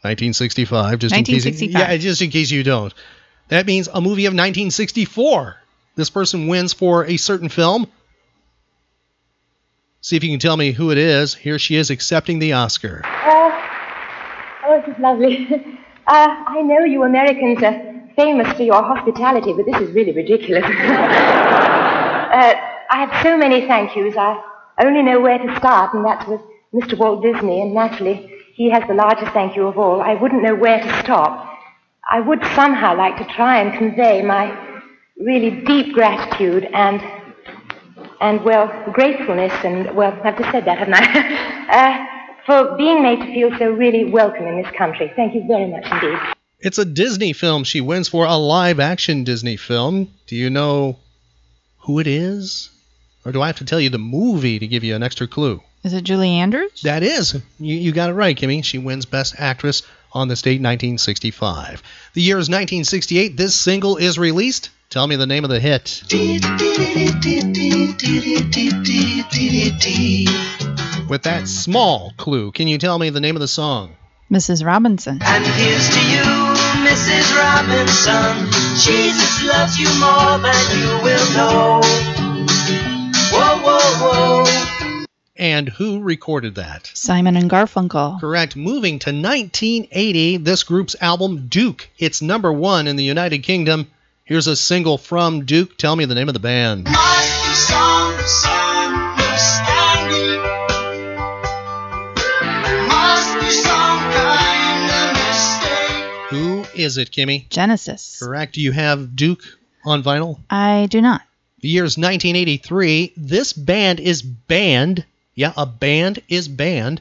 1965. 0.01 0.99
Just 0.99 1.15
in 1.15 1.25
case. 1.25 1.45
Yeah, 1.61 1.95
just 1.99 2.23
in 2.23 2.31
case 2.31 2.51
you 2.51 2.63
don't. 2.63 2.95
That 3.49 3.67
means 3.67 3.87
a 3.87 4.01
movie 4.01 4.25
of 4.25 4.31
1964. 4.31 5.57
This 5.95 6.09
person 6.09 6.47
wins 6.47 6.73
for 6.73 7.05
a 7.05 7.19
certain 7.19 7.51
film. 7.51 7.87
See 10.01 10.17
if 10.17 10.25
you 10.25 10.31
can 10.31 10.39
tell 10.39 10.57
me 10.57 10.73
who 10.73 10.91
it 10.91 10.97
is. 10.97 11.35
Here 11.35 11.59
she 11.59 11.77
is 11.77 11.91
accepting 11.91 12.39
the 12.39 12.55
Oscar. 12.55 13.03
Uh, 13.05 13.51
oh, 14.65 14.83
this 14.87 14.97
is 14.97 15.03
lovely. 15.03 15.79
Uh, 16.09 16.45
I 16.47 16.63
know 16.63 16.85
you 16.85 17.03
Americans 17.03 17.63
are 17.63 18.09
famous 18.15 18.51
for 18.57 18.63
your 18.63 18.81
hospitality, 18.81 19.53
but 19.53 19.67
this 19.67 19.83
is 19.83 19.93
really 19.93 20.13
ridiculous. 20.13 20.65
uh, 20.65 20.69
I 22.91 23.05
have 23.05 23.23
so 23.25 23.37
many 23.37 23.67
thank 23.67 23.97
yous. 23.97 24.17
I 24.17 24.41
only 24.81 25.03
know 25.03 25.21
where 25.21 25.39
to 25.39 25.57
start, 25.57 25.95
and 25.95 26.05
that's 26.05 26.27
with 26.29 26.41
Mr. 26.75 26.99
Walt 26.99 27.23
Disney, 27.23 27.61
and 27.63 27.75
naturally, 27.75 28.33
he 28.55 28.71
has 28.71 28.83
the 28.89 28.95
largest 28.95 29.33
thank 29.33 29.57
you 29.57 29.67
of 29.67 29.79
all. 29.79 30.01
I 30.01 30.15
wouldn't 30.15 30.43
know 30.43 30.55
where 30.55 30.81
to 30.81 31.03
stop. 31.03 31.59
I 32.11 32.21
would 32.21 32.41
somehow 32.55 32.97
like 32.97 33.17
to 33.19 33.25
try 33.35 33.61
and 33.61 33.77
convey 33.77 34.23
my 34.23 34.57
really 35.19 35.63
deep 35.65 35.95
gratitude 35.95 36.69
and 36.73 37.03
and 38.21 38.43
well 38.45 38.69
gratefulness 38.93 39.53
and 39.65 39.95
well 39.95 40.19
I've 40.25 40.39
just 40.39 40.51
said 40.51 40.65
that 40.67 40.79
haven't 40.79 40.95
I 40.95 41.67
uh, 41.71 42.07
for 42.47 42.77
being 42.77 43.03
made 43.03 43.21
to 43.21 43.27
feel 43.27 43.51
so 43.59 43.71
really 43.71 44.05
welcome 44.05 44.47
in 44.47 44.63
this 44.63 44.71
country. 44.77 45.13
Thank 45.17 45.35
you 45.35 45.45
very 45.47 45.67
much 45.67 45.85
indeed. 45.91 46.19
It's 46.61 46.79
a 46.79 46.85
Disney 46.85 47.33
film. 47.33 47.65
She 47.65 47.81
wins 47.81 48.09
for 48.09 48.25
a 48.25 48.37
live 48.37 48.81
action 48.81 49.25
Disney 49.25 49.57
film. 49.57 50.09
Do 50.27 50.37
you 50.37 50.49
know 50.49 50.99
who 51.81 51.99
it 51.99 52.07
is? 52.07 52.71
Or 53.27 53.33
do 53.33 53.43
I 53.43 53.49
have 53.49 53.59
to 53.59 53.65
tell 53.65 53.81
you 53.81 53.91
the 53.91 53.99
movie 53.99 54.61
to 54.61 54.69
give 54.69 54.85
you 54.85 54.95
an 54.95 55.03
extra 55.03 55.27
clue? 55.27 55.61
Is 55.83 55.93
it 55.93 56.05
Julie 56.05 56.31
Andrews? 56.31 56.83
That 56.83 57.03
is. 57.03 57.35
You, 57.59 57.75
you 57.75 57.91
got 57.91 58.09
it 58.09 58.13
right, 58.13 58.39
Kimmy. 58.39 58.65
She 58.65 58.79
wins 58.79 59.05
Best 59.05 59.35
Actress 59.37 59.83
on 60.13 60.29
this 60.29 60.43
date, 60.43 60.63
1965. 60.63 61.83
The 62.15 62.23
year 62.23 62.39
is 62.39 62.49
1968. 62.49 63.37
This 63.37 63.57
single 63.57 63.97
is 63.97 64.17
released. 64.17 64.71
Tell 64.91 65.09
me 65.09 65.17
the 65.17 65.27
name 65.27 65.43
of 65.43 65.51
the 65.51 65.59
hit. 65.59 66.03
With 71.09 71.23
that 71.25 71.49
small 71.49 72.13
clue, 72.17 72.53
can 72.53 72.69
you 72.69 72.79
tell 72.79 72.97
me 72.97 73.11
the 73.11 73.21
name 73.21 73.35
of 73.35 73.41
the 73.41 73.49
song? 73.49 73.97
Mrs. 74.31 74.65
Robinson. 74.65 75.19
And 75.21 75.45
here's 75.45 75.89
to 75.91 76.01
you, 76.11 76.23
Mrs. 76.87 77.37
Robinson. 77.37 78.53
Jesus 78.79 79.45
loves 79.45 79.77
you 79.81 79.89
more 79.99 80.39
than 80.39 80.79
you 80.79 81.03
will 81.03 81.33
know. 81.35 82.26
And 85.39 85.69
who 85.69 86.01
recorded 86.01 86.55
that? 86.55 86.91
Simon 86.95 87.37
and 87.37 87.51
Garfunkel. 87.51 88.21
Correct. 88.21 88.57
Moving 88.57 88.99
to 89.01 89.11
1980, 89.11 90.39
this 90.39 90.63
group's 90.63 90.97
album 91.01 91.47
Duke 91.49 91.89
hits 91.97 92.23
number 92.23 92.53
one 92.53 92.87
in 92.87 92.97
the 92.97 93.05
United 93.05 93.39
Kingdom. 93.39 93.87
Here's 94.25 94.47
a 94.47 94.57
single 94.57 94.99
from 94.99 95.45
Duke. 95.45 95.77
Tell 95.77 95.95
me 95.95 96.05
the 96.05 96.15
name 96.15 96.29
of 96.29 96.35
the 96.35 96.41
band. 96.41 96.89
Who 106.31 106.65
is 106.75 106.99
it, 106.99 107.13
Kimmy? 107.13 107.49
Genesis. 107.51 108.19
Correct. 108.19 108.55
Do 108.55 108.61
you 108.61 108.73
have 108.73 109.15
Duke 109.15 109.43
on 109.85 110.03
vinyl? 110.03 110.41
I 110.51 110.87
do 110.91 111.01
not. 111.01 111.23
The 111.61 111.69
year's 111.69 111.97
1983. 111.97 113.15
This 113.17 113.53
band 113.53 113.99
is 114.01 114.23
banned. 114.23 115.05
Yeah, 115.35 115.53
a 115.57 115.65
band 115.65 116.23
is 116.29 116.49
banned. 116.49 117.01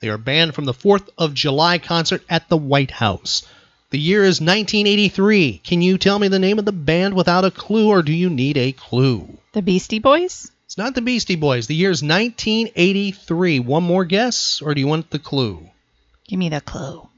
They 0.00 0.08
are 0.08 0.18
banned 0.18 0.54
from 0.54 0.64
the 0.64 0.72
4th 0.72 1.08
of 1.18 1.34
July 1.34 1.78
concert 1.78 2.22
at 2.28 2.48
the 2.48 2.56
White 2.56 2.90
House. 2.90 3.42
The 3.90 3.98
year 3.98 4.22
is 4.22 4.40
1983. 4.40 5.58
Can 5.64 5.82
you 5.82 5.98
tell 5.98 6.18
me 6.18 6.28
the 6.28 6.38
name 6.38 6.58
of 6.58 6.64
the 6.64 6.72
band 6.72 7.14
without 7.14 7.44
a 7.44 7.50
clue, 7.50 7.88
or 7.88 8.02
do 8.02 8.12
you 8.12 8.30
need 8.30 8.56
a 8.56 8.72
clue? 8.72 9.38
The 9.52 9.62
Beastie 9.62 10.00
Boys? 10.00 10.50
It's 10.66 10.78
not 10.78 10.94
the 10.94 11.02
Beastie 11.02 11.36
Boys. 11.36 11.66
The 11.66 11.74
year's 11.74 12.02
1983. 12.02 13.60
One 13.60 13.84
more 13.84 14.04
guess, 14.04 14.60
or 14.60 14.74
do 14.74 14.80
you 14.80 14.86
want 14.86 15.10
the 15.10 15.18
clue? 15.18 15.70
Give 16.28 16.38
me 16.38 16.48
the 16.48 16.60
clue. 16.60 17.08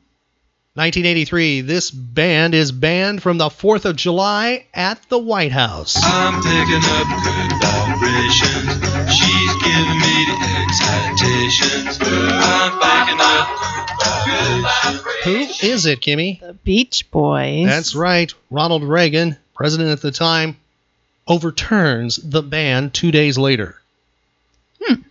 1983. 0.79 1.63
This 1.63 1.91
band 1.91 2.55
is 2.55 2.71
banned 2.71 3.21
from 3.21 3.37
the 3.37 3.49
4th 3.49 3.85
of 3.85 3.97
July 3.97 4.65
at 4.73 5.03
the 5.09 5.19
White 5.19 5.51
House. 5.51 5.97
I'm 6.01 6.41
picking 6.41 6.85
up 6.85 7.09
good 7.25 7.53
vibrations. 7.59 8.79
She's 9.11 9.55
giving 9.59 9.99
me 9.99 10.15
the 10.25 10.39
excitations. 10.63 11.99
I'm 12.01 12.79
picking 12.79 13.21
up 13.21 13.59
good. 14.25 15.25
Who 15.25 15.67
is 15.67 15.85
it, 15.87 16.01
Kimmy? 16.01 16.39
The 16.39 16.55
Beach 16.55 17.11
Boys. 17.11 17.67
That's 17.67 17.97
right. 17.97 18.33
Ronald 18.49 18.85
Reagan, 18.85 19.37
president 19.55 19.91
at 19.91 20.01
the 20.01 20.13
time, 20.13 20.59
overturns 21.27 22.21
the 22.23 22.43
ban 22.43 22.91
two 22.91 23.11
days 23.11 23.37
later. 23.37 23.81
Hmm. 24.81 25.03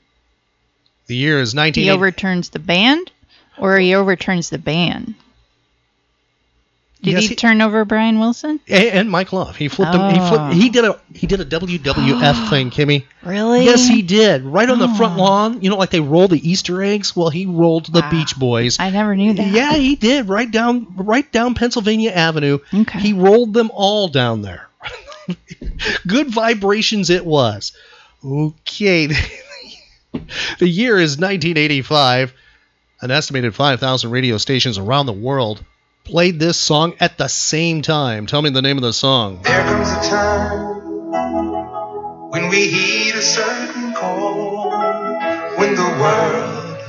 The 1.08 1.16
year 1.18 1.42
is 1.42 1.54
19. 1.54 1.84
He 1.84 1.90
overturns 1.90 2.52
the 2.52 2.60
band, 2.60 3.12
or 3.58 3.78
he 3.78 3.96
overturns 3.96 4.50
the 4.50 4.60
ban? 4.60 5.14
Did 7.02 7.14
Yes, 7.14 7.22
he, 7.24 7.28
he- 7.30 7.36
turn 7.36 7.62
over 7.62 7.86
Brian 7.86 8.18
Wilson? 8.20 8.60
and, 8.68 8.84
and 8.86 9.10
Mike 9.12 9.32
Love. 9.32 9.56
He 9.56 9.68
flipped 9.68 9.94
him. 9.94 10.02
He 10.12 10.20
Oh. 10.20 10.30
flipped. 10.30 10.54
He 10.56 10.70
did 10.70 10.84
a 10.84 11.00
he 11.14 11.28
did 11.28 11.40
a 11.40 11.46
WWF 11.46 12.50
thing, 12.50 12.72
Kimmy. 12.72 13.06
Really? 13.24 13.66
Yes, 13.66 13.88
he 13.88 14.02
did. 14.02 14.44
Right 14.44 14.68
on 14.70 14.80
the 14.80 14.88
front 14.90 15.20
Oh. 15.20 15.24
lawn. 15.24 15.62
You 15.62 15.70
know, 15.70 15.78
like 15.78 15.92
they 15.92 16.00
roll 16.00 16.28
the 16.28 16.50
Easter 16.50 16.82
eggs. 16.82 17.16
Well, 17.16 17.30
he 17.30 17.46
rolled 17.46 17.94
the 17.94 18.02
ah, 18.04 18.10
Beach 18.10 18.36
Boys. 18.36 18.80
I 18.80 18.90
never 18.90 19.16
knew 19.16 19.34
that. 19.34 19.48
Yeah, 19.48 19.74
he 19.74 19.96
did. 19.96 20.28
Right 20.28 20.50
down, 20.50 20.88
right 20.96 21.32
down 21.32 21.54
Pennsylvania 21.54 22.12
Avenue. 22.12 22.60
Okay. 22.74 23.00
He 23.00 23.14
rolled 23.14 23.54
them 23.54 23.70
all 23.74 24.08
down 24.08 24.42
there. 24.42 24.68
Good 26.08 26.30
vibrations 26.30 27.10
it 27.10 27.26
was. 27.26 27.74
Okay. 28.26 29.08
the 30.60 30.68
year 30.68 30.98
is 30.98 31.12
1985. 31.18 32.34
An 33.02 33.12
estimated 33.12 33.54
5,000 33.54 34.10
radio 34.10 34.38
stations 34.38 34.80
around 34.80 35.06
the 35.06 35.14
world 35.14 35.64
played 36.08 36.40
this 36.40 36.58
song 36.58 36.94
at 37.02 37.18
the 37.18 37.28
same 37.28 37.82
time. 37.82 38.26
Tell 38.28 38.42
me 38.42 38.50
the 38.50 38.62
name 38.62 38.78
of 38.78 38.82
the 38.82 38.94
song. 38.94 39.42
There 39.44 39.64
comes 39.64 39.90
a 39.90 40.10
time 40.10 40.78
when 42.32 42.48
we 42.48 42.68
heed 42.68 43.14
a 43.14 43.22
certain 43.22 43.94
call, 43.94 44.72
when 45.58 45.76
the 45.76 45.98
world 46.00 46.80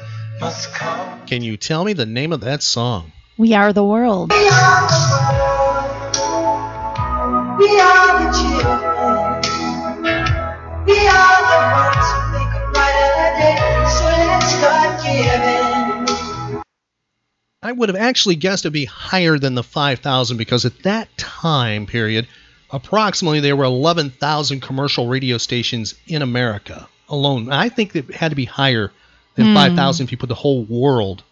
must 0.40 0.72
come. 0.72 1.26
Can 1.26 1.42
you 1.42 1.56
tell 1.56 1.84
me 1.84 1.94
the 1.94 2.06
name 2.06 2.32
of 2.32 2.42
that 2.42 2.62
song? 2.62 3.10
We 3.36 3.54
are 3.54 3.72
the 3.72 3.84
world. 3.84 4.30
We 4.30 4.48
are 4.48 4.88
the 4.88 5.37
I 17.68 17.72
would 17.72 17.90
have 17.90 17.96
actually 17.96 18.36
guessed 18.36 18.64
it'd 18.64 18.72
be 18.72 18.86
higher 18.86 19.38
than 19.38 19.54
the 19.54 19.62
5,000 19.62 20.38
because 20.38 20.64
at 20.64 20.84
that 20.84 21.14
time 21.18 21.84
period, 21.84 22.26
approximately 22.70 23.40
there 23.40 23.56
were 23.56 23.64
11,000 23.64 24.60
commercial 24.62 25.06
radio 25.06 25.36
stations 25.36 25.94
in 26.06 26.22
America 26.22 26.88
alone. 27.10 27.52
I 27.52 27.68
think 27.68 27.94
it 27.94 28.14
had 28.14 28.30
to 28.30 28.36
be 28.36 28.46
higher 28.46 28.90
than 29.34 29.48
Hmm. 29.48 29.54
5,000 29.54 30.04
if 30.06 30.12
you 30.12 30.16
put 30.16 30.30
the 30.30 30.34
whole 30.34 30.64
world, 30.64 31.22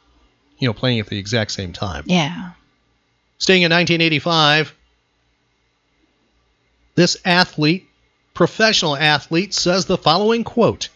you 0.59 0.69
know, 0.69 0.75
playing 0.75 1.01
at 1.01 1.07
the 1.07 1.17
exact 1.17 1.53
same 1.53 1.73
time. 1.73 2.05
Yeah. 2.07 2.51
Staying 3.39 3.63
in 3.63 3.73
1985, 3.73 4.75
this 6.97 7.17
athlete, 7.25 7.89
professional 8.35 8.95
athlete, 8.95 9.55
says 9.55 9.87
the 9.87 9.97
following 9.97 10.45
quote 10.45 10.91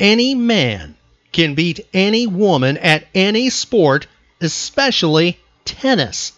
Any 0.00 0.34
man 0.34 0.94
can 1.30 1.54
beat 1.54 1.86
any 1.92 2.26
woman 2.26 2.78
at 2.78 3.06
any 3.14 3.50
sport, 3.50 4.06
especially 4.44 5.38
tennis. 5.64 6.32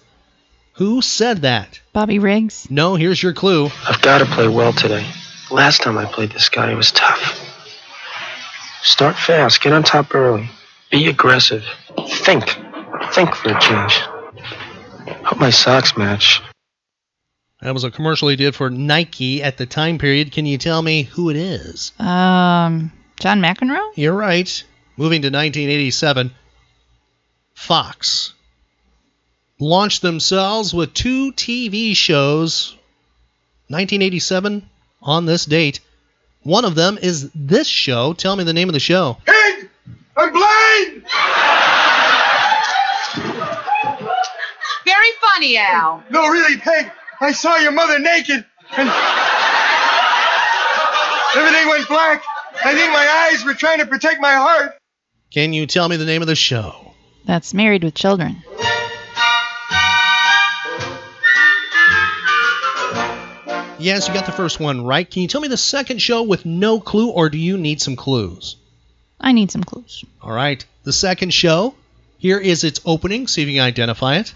Who 0.75 1.02
said 1.02 1.42
that? 1.42 1.80
Bobby 1.92 2.18
Riggs. 2.18 2.68
No, 2.70 2.96
here's 2.96 3.23
your 3.23 3.32
clue. 3.32 3.70
I've 3.88 4.00
got 4.02 4.18
to 4.18 4.25
play 4.25 4.49
well 4.49 4.73
today. 4.73 5.06
Last 5.50 5.82
time 5.82 5.96
I 5.99 6.04
played 6.04 6.32
this 6.32 6.49
guy, 6.49 6.73
it 6.73 6.75
was 6.75 6.90
tough. 6.90 7.40
Start 8.82 9.16
fast, 9.16 9.61
get 9.61 9.73
on 9.73 9.82
top 9.82 10.14
early. 10.14 10.50
Be 10.90 11.06
aggressive. 11.08 11.64
Think. 12.08 12.58
Think 13.12 13.34
for 13.34 13.50
a 13.50 13.61
change. 13.61 13.94
Hope 15.25 15.38
my 15.38 15.50
socks 15.50 15.96
match. 15.96 16.42
That 17.61 17.73
was 17.73 17.84
a 17.84 17.90
commercial 17.90 18.28
he 18.28 18.37
did 18.37 18.54
for 18.54 18.68
Nike 18.68 19.42
at 19.42 19.56
the 19.56 19.66
time 19.66 19.99
period. 19.99 20.32
Can 20.32 20.44
you 20.44 20.58
tell 20.58 20.82
me 20.82 21.04
who 21.04 21.30
it 21.30 21.37
is? 21.37 21.92
Um, 21.99 22.92
John 23.20 23.40
McEnroe? 23.40 23.92
You're 23.94 24.12
right. 24.12 24.64
Moving 24.96 25.23
to 25.23 25.28
1987, 25.28 26.30
Fox 27.54 28.32
launched 29.58 30.02
themselves 30.02 30.75
with 30.75 30.92
two 30.92 31.32
TV 31.32 31.96
shows 31.96 32.73
1987 33.68 34.68
on 35.02 35.26
this 35.26 35.44
date. 35.46 35.80
One 36.42 36.64
of 36.64 36.75
them 36.75 36.99
is 37.00 37.30
this 37.34 37.66
show. 37.66 38.12
Tell 38.12 38.37
me 38.37 38.44
the 38.44 38.52
name 38.52 38.68
of 38.68 38.75
the 38.75 38.80
show. 38.80 39.16
Peg! 39.25 39.70
I'm 40.16 40.32
blind! 40.32 41.04
Very 44.84 45.08
funny, 45.20 45.56
Al. 45.56 46.02
No, 46.11 46.28
really, 46.28 46.58
Peg. 46.58 46.90
I 47.20 47.32
saw 47.32 47.56
your 47.56 47.73
mother 47.73 47.99
naked, 47.99 48.44
and 48.76 48.88
everything 51.37 51.68
went 51.68 51.88
black. 51.88 52.23
I 52.62 52.75
think 52.75 52.92
my 52.92 53.30
eyes 53.32 53.44
were 53.44 53.54
trying 53.54 53.78
to 53.78 53.87
protect 53.87 54.20
my 54.20 54.34
heart. 54.34 54.76
Can 55.32 55.52
you 55.52 55.66
tell 55.66 55.88
me 55.88 55.96
the 55.96 56.04
name 56.04 56.20
of 56.20 56.28
the 56.28 56.34
show? 56.37 56.93
That's 57.24 57.54
Married 57.54 57.84
with 57.84 57.94
Children. 57.94 58.42
Yes, 63.78 64.08
you 64.08 64.14
got 64.14 64.24
the 64.24 64.32
first 64.32 64.60
one 64.60 64.84
right. 64.84 65.10
Can 65.10 65.22
you 65.22 65.28
tell 65.28 65.40
me 65.40 65.48
the 65.48 65.56
second 65.56 66.00
show 66.00 66.22
with 66.22 66.46
no 66.46 66.80
clue, 66.80 67.10
or 67.10 67.28
do 67.28 67.36
you 67.36 67.58
need 67.58 67.82
some 67.82 67.96
clues? 67.96 68.56
I 69.20 69.32
need 69.32 69.50
some 69.50 69.64
clues. 69.64 70.04
All 70.22 70.32
right. 70.32 70.64
The 70.84 70.92
second 70.92 71.34
show. 71.34 71.74
Here 72.18 72.38
is 72.38 72.64
its 72.64 72.80
opening. 72.86 73.26
See 73.26 73.42
if 73.42 73.48
you 73.48 73.56
can 73.56 73.64
identify 73.64 74.16
it. 74.16 74.32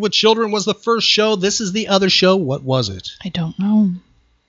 With 0.00 0.12
Children 0.12 0.50
was 0.50 0.64
the 0.64 0.74
first 0.74 1.08
show. 1.08 1.36
This 1.36 1.60
is 1.60 1.72
the 1.72 1.88
other 1.88 2.10
show. 2.10 2.36
What 2.36 2.62
was 2.62 2.88
it? 2.88 3.10
I 3.24 3.28
don't 3.28 3.58
know. 3.58 3.92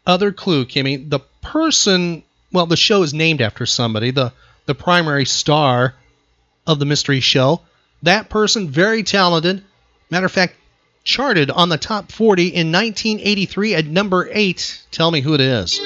Other 0.06 0.32
clue, 0.32 0.66
Kimmy. 0.66 1.10
The 1.10 1.20
person, 1.42 2.24
well, 2.52 2.66
the 2.66 2.78
show 2.78 3.04
is 3.04 3.14
named 3.14 3.42
after 3.42 3.66
somebody. 3.66 4.12
The 4.12 4.34
the 4.66 4.76
primary 4.76 5.26
star 5.26 5.96
of 6.66 6.80
the 6.80 6.86
mystery 6.86 7.20
show. 7.20 7.62
That 8.04 8.30
person, 8.30 8.70
very 8.70 9.04
talented. 9.04 9.64
Matter 10.10 10.26
of 10.26 10.32
fact, 10.32 10.56
charted 11.04 11.50
on 11.52 11.70
the 11.70 11.78
top 11.78 12.12
40 12.12 12.48
in 12.48 12.72
1983 12.72 13.76
at 13.76 13.86
number 13.86 14.30
eight. 14.32 14.82
Tell 14.92 15.12
me 15.12 15.22
who 15.22 15.34
it 15.34 15.42
is. 15.42 15.80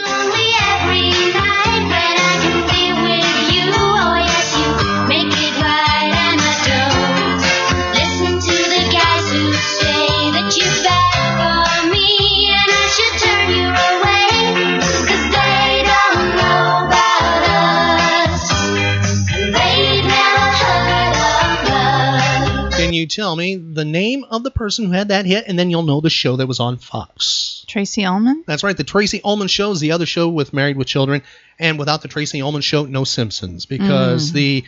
You 23.05 23.09
tell 23.09 23.35
me 23.35 23.55
the 23.55 23.85
name 23.85 24.25
of 24.31 24.41
the 24.41 24.50
person 24.50 24.83
who 24.85 24.91
had 24.91 25.09
that 25.09 25.27
hit, 25.27 25.46
and 25.48 25.59
then 25.59 25.70
you'll 25.70 25.83
know 25.83 26.01
the 26.01 26.09
show 26.09 26.37
that 26.37 26.48
was 26.48 26.59
on 26.59 26.77
Fox? 26.77 27.63
Tracey 27.68 28.03
Ullman? 28.03 28.44
That's 28.48 28.63
right. 28.63 28.75
The 28.75 28.83
Tracey 28.83 29.22
Ullman 29.24 29.48
Show 29.48 29.70
is 29.70 29.79
the 29.79 29.91
other 29.91 30.07
show 30.07 30.27
with 30.27 30.53
Married 30.53 30.75
with 30.75 30.87
Children, 30.87 31.22
and 31.59 31.77
without 31.77 32.01
the 32.01 32.07
Tracey 32.07 32.41
Ullman 32.41 32.63
Show, 32.63 32.85
no 32.85 33.03
Simpsons, 33.03 33.68
because 33.68 34.31
Mm. 34.31 34.33
the 34.33 34.63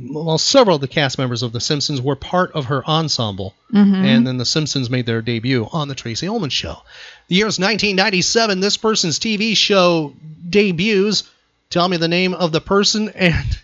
well, 0.00 0.36
several 0.36 0.74
of 0.76 0.82
the 0.82 0.86
cast 0.86 1.16
members 1.18 1.42
of 1.42 1.52
The 1.52 1.60
Simpsons 1.60 2.00
were 2.02 2.14
part 2.14 2.52
of 2.52 2.66
her 2.66 2.86
ensemble, 2.86 3.54
Mhm. 3.72 3.94
and 4.04 4.26
then 4.26 4.36
The 4.36 4.44
Simpsons 4.44 4.90
made 4.90 5.06
their 5.06 5.22
debut 5.22 5.66
on 5.72 5.88
the 5.88 5.94
Tracey 5.94 6.28
Ullman 6.28 6.50
Show. 6.50 6.82
The 7.28 7.36
year 7.36 7.46
is 7.46 7.58
1997. 7.58 8.60
This 8.60 8.76
person's 8.76 9.18
TV 9.18 9.54
show 9.56 10.12
debuts. 10.50 11.22
Tell 11.70 11.88
me 11.88 11.96
the 11.96 12.06
name 12.06 12.34
of 12.34 12.52
the 12.52 12.60
person 12.60 13.08
and 13.14 13.58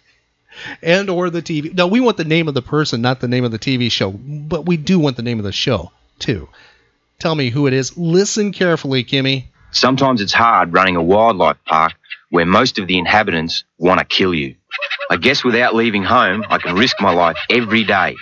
and 0.83 1.11
or 1.11 1.31
the 1.31 1.43
TV. 1.43 1.75
No, 1.75 1.87
we 1.87 2.01
want 2.01 2.17
the 2.17 2.25
name 2.25 2.49
of 2.49 2.55
the 2.55 2.63
person, 2.63 3.03
not 3.03 3.21
the 3.21 3.29
name 3.29 3.45
of 3.45 3.51
the 3.51 3.59
TV 3.59 3.91
show, 3.91 4.11
but 4.11 4.67
we 4.67 4.77
do 4.77 4.99
want 4.99 5.17
the 5.17 5.23
name 5.23 5.39
of 5.39 5.45
the 5.45 5.53
show 5.53 5.93
too. 6.19 6.49
Tell 7.19 7.35
me 7.35 7.51
who 7.51 7.67
it 7.67 7.73
is. 7.73 7.97
Listen 7.97 8.53
carefully, 8.53 9.05
Kimmy. 9.05 9.45
Sometimes 9.71 10.21
it's 10.21 10.33
hard 10.33 10.73
running 10.73 10.97
a 10.97 11.03
wildlife 11.03 11.57
park 11.65 11.95
where 12.31 12.47
most 12.47 12.79
of 12.79 12.87
the 12.87 12.99
inhabitants 12.99 13.65
want 13.79 13.99
to 13.99 14.05
kill 14.05 14.35
you. 14.35 14.57
I 15.11 15.17
guess 15.17 15.45
without 15.45 15.75
leaving 15.75 16.03
home, 16.03 16.45
I 16.49 16.59
can 16.59 16.77
risk 16.77 17.01
my 17.01 17.13
life 17.13 17.37
every 17.51 17.85
day. 17.85 18.17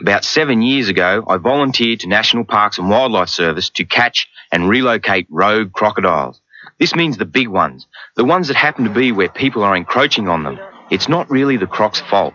About 0.00 0.24
seven 0.24 0.62
years 0.62 0.88
ago, 0.88 1.24
I 1.28 1.36
volunteered 1.36 2.00
to 2.00 2.08
National 2.08 2.44
Parks 2.44 2.78
and 2.78 2.88
Wildlife 2.88 3.28
Service 3.28 3.68
to 3.70 3.84
catch 3.84 4.28
and 4.50 4.68
relocate 4.68 5.26
rogue 5.28 5.72
crocodiles. 5.72 6.40
This 6.78 6.94
means 6.94 7.18
the 7.18 7.26
big 7.26 7.48
ones, 7.48 7.86
the 8.16 8.24
ones 8.24 8.48
that 8.48 8.56
happen 8.56 8.84
to 8.84 8.90
be 8.90 9.12
where 9.12 9.28
people 9.28 9.62
are 9.62 9.76
encroaching 9.76 10.28
on 10.28 10.42
them. 10.42 10.58
It's 10.90 11.08
not 11.08 11.30
really 11.30 11.56
the 11.56 11.66
croc's 11.66 12.00
fault. 12.00 12.34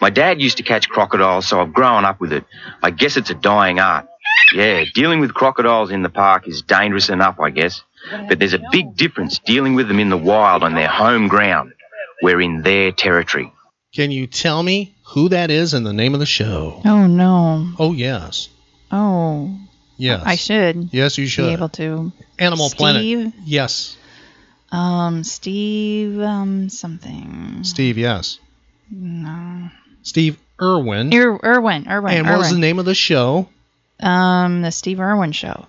My 0.00 0.10
dad 0.10 0.40
used 0.40 0.56
to 0.58 0.62
catch 0.62 0.88
crocodiles, 0.88 1.46
so 1.46 1.60
I've 1.60 1.72
grown 1.72 2.04
up 2.04 2.20
with 2.20 2.32
it. 2.32 2.44
I 2.82 2.90
guess 2.90 3.16
it's 3.16 3.30
a 3.30 3.34
dying 3.34 3.78
art. 3.78 4.06
Yeah, 4.54 4.84
dealing 4.94 5.20
with 5.20 5.34
crocodiles 5.34 5.90
in 5.90 6.02
the 6.02 6.08
park 6.08 6.48
is 6.48 6.62
dangerous 6.62 7.08
enough, 7.08 7.38
I 7.38 7.50
guess. 7.50 7.82
But 8.28 8.38
there's 8.38 8.54
a 8.54 8.62
big 8.72 8.96
difference 8.96 9.38
dealing 9.38 9.74
with 9.74 9.88
them 9.88 9.98
in 9.98 10.08
the 10.08 10.16
wild 10.16 10.62
on 10.62 10.74
their 10.74 10.88
home 10.88 11.28
ground. 11.28 11.72
We're 12.22 12.40
in 12.40 12.62
their 12.62 12.92
territory. 12.92 13.52
Can 13.94 14.10
you 14.10 14.26
tell 14.26 14.62
me 14.62 14.94
who 15.04 15.28
that 15.30 15.50
is 15.50 15.74
and 15.74 15.84
the 15.84 15.92
name 15.92 16.14
of 16.14 16.20
the 16.20 16.26
show? 16.26 16.80
Oh 16.84 17.06
no. 17.06 17.72
Oh 17.78 17.92
yes. 17.92 18.48
Oh. 18.90 19.56
Yes. 19.96 20.22
I 20.24 20.36
should. 20.36 20.88
Yes, 20.92 21.18
you 21.18 21.26
should. 21.26 21.46
Be 21.46 21.52
able 21.52 21.68
to. 21.70 22.12
Animal 22.38 22.70
Planet. 22.70 23.34
Yes. 23.44 23.96
Um, 24.72 25.24
Steve, 25.24 26.18
um, 26.20 26.68
something. 26.68 27.64
Steve, 27.64 27.98
yes. 27.98 28.38
No. 28.90 29.70
Steve 30.02 30.38
Irwin. 30.60 31.12
Ir- 31.12 31.40
Irwin. 31.44 31.86
Irwin. 31.88 32.14
and 32.14 32.26
what 32.28 32.38
was 32.38 32.50
the 32.50 32.58
name 32.58 32.78
of 32.78 32.84
the 32.84 32.94
show? 32.94 33.48
Um, 33.98 34.62
the 34.62 34.70
Steve 34.70 35.00
Irwin 35.00 35.32
Show. 35.32 35.66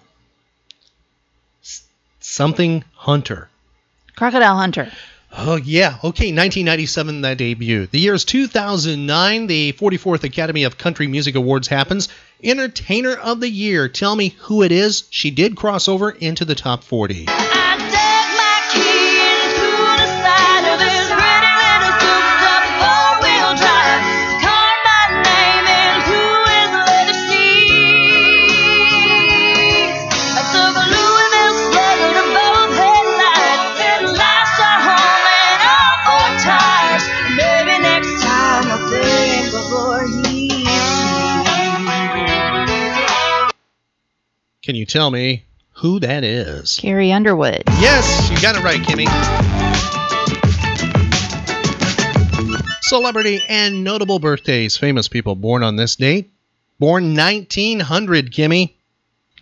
Something 2.19 2.83
Hunter. 2.93 3.49
Crocodile 4.15 4.57
Hunter. 4.57 4.91
Oh, 5.35 5.55
yeah. 5.55 5.95
Okay, 6.03 6.31
1997, 6.33 7.21
that 7.21 7.37
debut. 7.37 7.87
The 7.87 7.99
year 7.99 8.13
is 8.13 8.25
2009. 8.25 9.47
The 9.47 9.73
44th 9.73 10.23
Academy 10.23 10.63
of 10.63 10.77
Country 10.77 11.07
Music 11.07 11.35
Awards 11.35 11.67
happens. 11.67 12.09
Entertainer 12.43 13.13
of 13.13 13.39
the 13.39 13.49
Year. 13.49 13.87
Tell 13.87 14.15
me 14.15 14.29
who 14.39 14.61
it 14.63 14.71
is. 14.71 15.03
She 15.09 15.31
did 15.31 15.55
cross 15.55 15.87
over 15.87 16.09
into 16.11 16.43
the 16.45 16.55
top 16.55 16.83
40. 16.83 17.27
Can 44.63 44.76
you 44.76 44.86
tell 44.86 45.10
me 45.10 45.43
who 45.71 46.00
that 46.02 46.24
is? 46.24 46.78
Carrie 46.78 47.12
Underwood. 47.12 47.63
Yes, 47.80 48.30
you 48.30 48.39
got 48.39 48.56
it 48.56 48.63
right, 48.63 48.80
Kimmy. 48.80 49.08
Celebrity 52.84 53.41
and 53.50 53.84
notable 53.84 54.19
birthdays. 54.19 54.78
Famous 54.78 55.08
people 55.08 55.34
born 55.34 55.63
on 55.63 55.78
this 55.78 55.95
date. 55.95 56.30
Born 56.78 57.15
1900, 57.15 58.32
Kimmy. 58.32 58.74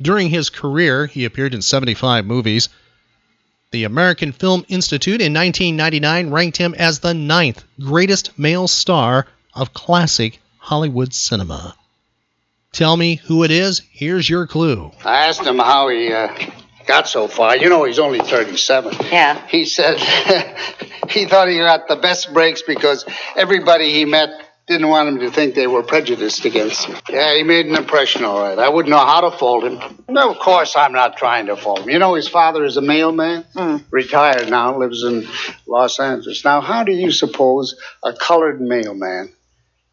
During 0.01 0.29
his 0.29 0.49
career, 0.49 1.05
he 1.07 1.25
appeared 1.25 1.53
in 1.53 1.61
75 1.61 2.25
movies. 2.25 2.69
The 3.71 3.83
American 3.83 4.31
Film 4.31 4.63
Institute 4.69 5.19
in 5.19 5.33
1999 5.33 6.29
ranked 6.29 6.55
him 6.55 6.73
as 6.75 6.99
the 6.99 7.13
ninth 7.13 7.65
greatest 7.81 8.39
male 8.39 8.69
star 8.69 9.27
of 9.53 9.73
classic 9.73 10.39
Hollywood 10.59 11.13
cinema. 11.13 11.75
Tell 12.71 12.95
me 12.95 13.15
who 13.15 13.43
it 13.43 13.51
is. 13.51 13.81
Here's 13.91 14.29
your 14.29 14.47
clue. 14.47 14.91
I 15.03 15.27
asked 15.27 15.41
him 15.41 15.57
how 15.57 15.89
he 15.89 16.13
uh, 16.13 16.33
got 16.85 17.07
so 17.07 17.27
far. 17.27 17.57
You 17.57 17.69
know, 17.69 17.83
he's 17.83 17.99
only 17.99 18.19
37. 18.19 18.93
Yeah. 19.11 19.45
He 19.47 19.65
said 19.65 19.99
he 21.09 21.25
thought 21.25 21.47
he 21.47 21.57
got 21.57 21.87
the 21.87 21.95
best 21.95 22.33
breaks 22.33 22.61
because 22.61 23.05
everybody 23.35 23.91
he 23.91 24.05
met 24.05 24.29
didn't 24.69 24.87
want 24.87 25.09
him 25.09 25.19
to 25.19 25.31
think 25.31 25.55
they 25.55 25.65
were 25.65 25.81
prejudiced 25.81 26.45
against 26.45 26.85
him. 26.85 26.95
Yeah, 27.09 27.35
he 27.35 27.41
made 27.41 27.65
an 27.65 27.75
impression, 27.75 28.23
all 28.23 28.39
right. 28.39 28.57
I 28.59 28.69
wouldn't 28.69 28.91
know 28.91 29.03
how 29.03 29.21
to 29.21 29.35
fault 29.35 29.63
him. 29.63 29.79
No, 30.07 30.29
of 30.29 30.37
course, 30.37 30.75
I'm 30.77 30.93
not 30.93 31.17
trying 31.17 31.47
to 31.47 31.55
fault 31.55 31.79
him. 31.79 31.89
You 31.89 31.97
know, 31.97 32.13
his 32.13 32.27
father 32.27 32.63
is 32.63 32.77
a 32.77 32.81
mailman, 32.81 33.45
retired 33.89 34.47
now, 34.47 34.77
lives 34.77 35.03
in 35.03 35.27
Los 35.65 35.99
Angeles. 35.99 36.45
Now, 36.45 36.61
how 36.61 36.83
do 36.83 36.91
you 36.91 37.11
suppose 37.11 37.79
a 38.03 38.13
colored 38.13 38.61
mailman 38.61 39.33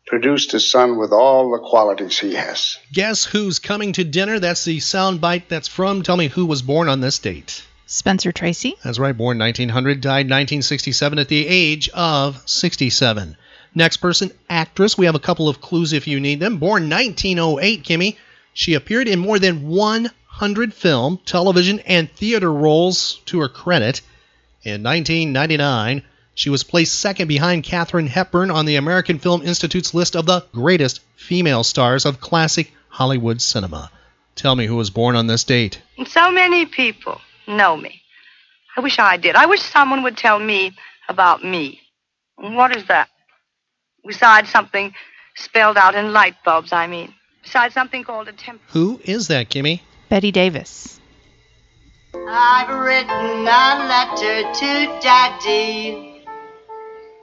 produced 0.07 0.55
a 0.55 0.61
son 0.61 0.99
with 0.99 1.13
all 1.13 1.51
the 1.51 1.59
qualities 1.59 2.19
he 2.19 2.35
has? 2.35 2.79
Guess 2.93 3.25
who's 3.25 3.59
coming 3.59 3.93
to 3.93 4.05
dinner? 4.05 4.39
That's 4.39 4.65
the 4.65 4.79
soundbite 4.79 5.49
that's 5.49 5.69
from 5.69 6.03
Tell 6.03 6.17
Me 6.17 6.29
Who 6.29 6.47
Was 6.47 6.63
Born 6.63 6.89
on 6.89 7.01
This 7.01 7.19
Date. 7.19 7.65
Spencer 7.87 8.33
Tracy. 8.33 8.77
That's 8.83 8.99
right, 8.99 9.17
born 9.17 9.39
1900, 9.39 10.01
died 10.01 10.27
1967 10.27 11.19
at 11.19 11.29
the 11.29 11.47
age 11.47 11.89
of 11.91 12.43
67. 12.49 13.37
Next 13.75 13.99
person, 13.99 14.31
actress. 14.49 14.97
We 14.97 15.07
have 15.07 15.15
a 15.15 15.21
couple 15.21 15.49
of 15.49 15.61
clues 15.61 15.93
if 15.93 16.07
you 16.09 16.19
need 16.19 16.41
them. 16.41 16.59
Born 16.59 16.89
1908, 16.89 17.85
Kimmy. 17.85 18.17
She 18.55 18.75
appeared 18.75 19.07
in 19.07 19.19
more 19.19 19.39
than 19.39 19.69
100 19.69 20.73
film, 20.73 21.21
television, 21.25 21.81
and 21.81 22.11
theater 22.11 22.51
roles 22.53 23.21
to 23.27 23.41
her 23.41 23.49
credit. 23.49 24.01
In 24.63 24.83
1999, 24.83 26.03
she 26.37 26.51
was 26.51 26.63
placed 26.63 27.01
second 27.01 27.29
behind 27.29 27.65
Katharine 27.65 28.07
Hepburn 28.07 28.51
on 28.51 28.67
the 28.67 28.77
American 28.77 29.19
Film 29.19 29.41
Institute's 29.41 29.95
list 29.95 30.15
of 30.15 30.27
the 30.27 30.45
greatest 30.53 31.01
female 31.17 31.65
stars 31.65 32.05
of 32.05 32.21
classic 32.21 32.73
Hollywood 32.91 33.41
cinema. 33.41 33.91
Tell 34.35 34.55
me 34.55 34.67
who 34.67 34.77
was 34.77 34.91
born 34.91 35.17
on 35.17 35.27
this 35.27 35.45
date. 35.45 35.81
So 36.07 36.31
many 36.31 36.67
people 36.67 37.23
know 37.49 37.75
me. 37.75 38.03
I 38.77 38.83
wish 38.83 38.99
I 38.99 39.17
did. 39.17 39.35
I 39.35 39.47
wish 39.47 39.63
someone 39.63 40.03
would 40.03 40.19
tell 40.19 40.39
me 40.39 40.77
about 41.09 41.43
me. 41.43 41.81
What 42.37 42.77
is 42.77 42.87
that? 42.89 43.09
Besides 44.07 44.51
something 44.51 44.93
spelled 45.37 45.79
out 45.79 45.95
in 45.95 46.13
light 46.13 46.37
bulbs, 46.45 46.71
I 46.71 46.87
mean. 46.87 47.15
Besides 47.45 47.73
something 47.73 48.05
called 48.05 48.29
a 48.29 48.33
temp. 48.33 48.61
Who 48.69 49.01
is 49.05 49.29
that, 49.29 49.49
Kimmy? 49.49 49.81
Bette 50.11 50.33
Davis. 50.33 51.01
I've 52.15 52.69
written 52.79 53.09
a 53.09 53.89
letter 53.89 54.53
to 54.53 55.01
Daddy. 55.01 56.16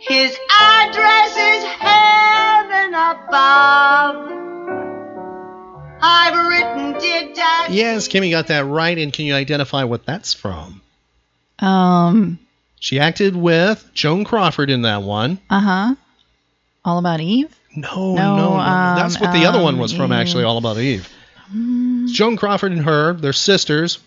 His 0.08 0.38
address 0.60 1.32
is 1.38 1.63
heaven 1.80 2.94
above. 2.94 4.30
I've 6.06 6.48
written, 6.48 7.00
dear 7.00 7.34
Daddy. 7.34 7.74
Yes, 7.76 8.08
Kimmy 8.10 8.30
got 8.32 8.48
that 8.48 8.66
right, 8.66 8.98
and 8.98 9.13
can 9.13 9.26
you 9.26 9.34
identify 9.36 9.84
what 9.86 10.06
that's 10.06 10.34
from? 10.34 10.82
Um. 11.60 12.39
She 12.80 13.00
acted 13.00 13.34
with 13.34 13.89
Joan 13.94 14.26
Crawford 14.26 14.70
in 14.70 14.82
that 14.82 15.04
one. 15.04 15.39
Uh 15.50 15.60
huh. 15.62 15.96
All 16.84 16.98
About 16.98 17.22
Eve. 17.22 17.58
No, 17.74 18.13
No, 18.13 18.36
no, 18.36 18.50
no. 18.50 18.54
um, 18.60 18.98
That's 18.98 19.22
what 19.22 19.32
the 19.32 19.46
other 19.46 19.62
one 19.63 19.76
um, 19.76 19.80
was 19.80 19.94
from, 19.94 20.12
Eve. 20.12 20.20
actually, 20.20 20.44
All 20.44 20.58
About 20.58 20.78
Eve. 20.78 21.08
Joan 22.12 22.36
Crawford 22.36 22.74
and 22.74 22.82
her, 22.82 23.13
they're 23.13 23.32
sisters. 23.32 24.00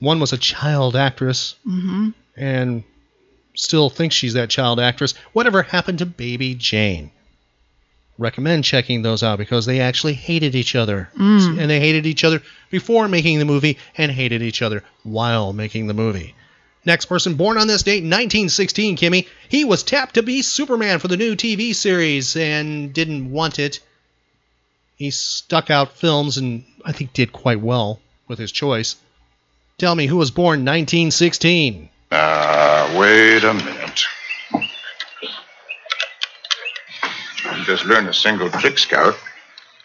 One 0.00 0.18
was 0.18 0.32
a 0.32 0.36
child 0.36 0.96
actress 0.96 1.54
Mm-hmm. 1.66 2.08
and 2.36 2.82
still 3.58 3.90
thinks 3.90 4.14
she's 4.14 4.34
that 4.34 4.50
child 4.50 4.80
actress. 4.80 5.14
Whatever 5.32 5.62
happened 5.62 5.98
to 5.98 6.06
Baby 6.06 6.54
Jane? 6.54 7.10
Recommend 8.16 8.64
checking 8.64 9.02
those 9.02 9.22
out 9.22 9.38
because 9.38 9.64
they 9.64 9.80
actually 9.80 10.14
hated 10.14 10.54
each 10.54 10.74
other. 10.74 11.08
Mm. 11.16 11.60
And 11.60 11.70
they 11.70 11.78
hated 11.78 12.06
each 12.06 12.24
other 12.24 12.42
before 12.70 13.06
making 13.08 13.38
the 13.38 13.44
movie 13.44 13.78
and 13.96 14.10
hated 14.10 14.42
each 14.42 14.60
other 14.62 14.82
while 15.04 15.52
making 15.52 15.86
the 15.86 15.94
movie. 15.94 16.34
Next 16.84 17.06
person 17.06 17.34
born 17.34 17.58
on 17.58 17.66
this 17.66 17.82
date, 17.82 18.02
1916, 18.02 18.96
Kimmy. 18.96 19.28
He 19.48 19.64
was 19.64 19.82
tapped 19.82 20.14
to 20.14 20.22
be 20.22 20.42
Superman 20.42 20.98
for 20.98 21.08
the 21.08 21.16
new 21.16 21.36
TV 21.36 21.74
series 21.74 22.36
and 22.36 22.92
didn't 22.92 23.30
want 23.30 23.58
it. 23.58 23.80
He 24.96 25.10
stuck 25.10 25.70
out 25.70 25.96
films 25.96 26.38
and 26.38 26.64
I 26.84 26.92
think 26.92 27.12
did 27.12 27.32
quite 27.32 27.60
well 27.60 28.00
with 28.26 28.38
his 28.38 28.50
choice. 28.50 28.96
Tell 29.76 29.94
me 29.94 30.06
who 30.06 30.16
was 30.16 30.32
born 30.32 30.64
1916. 30.64 31.88
Ah, 32.10 32.94
wait 32.98 33.44
a 33.44 33.52
minute. 33.54 34.04
You 37.44 37.64
just 37.64 37.84
learn 37.84 38.06
a 38.08 38.14
single 38.14 38.50
trick, 38.50 38.78
Scout. 38.78 39.14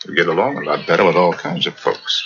You 0.06 0.16
get 0.16 0.28
along 0.28 0.58
a 0.58 0.62
lot 0.62 0.88
better 0.88 1.06
with 1.06 1.16
all 1.16 1.34
kinds 1.34 1.68
of 1.68 1.78
folks. 1.78 2.24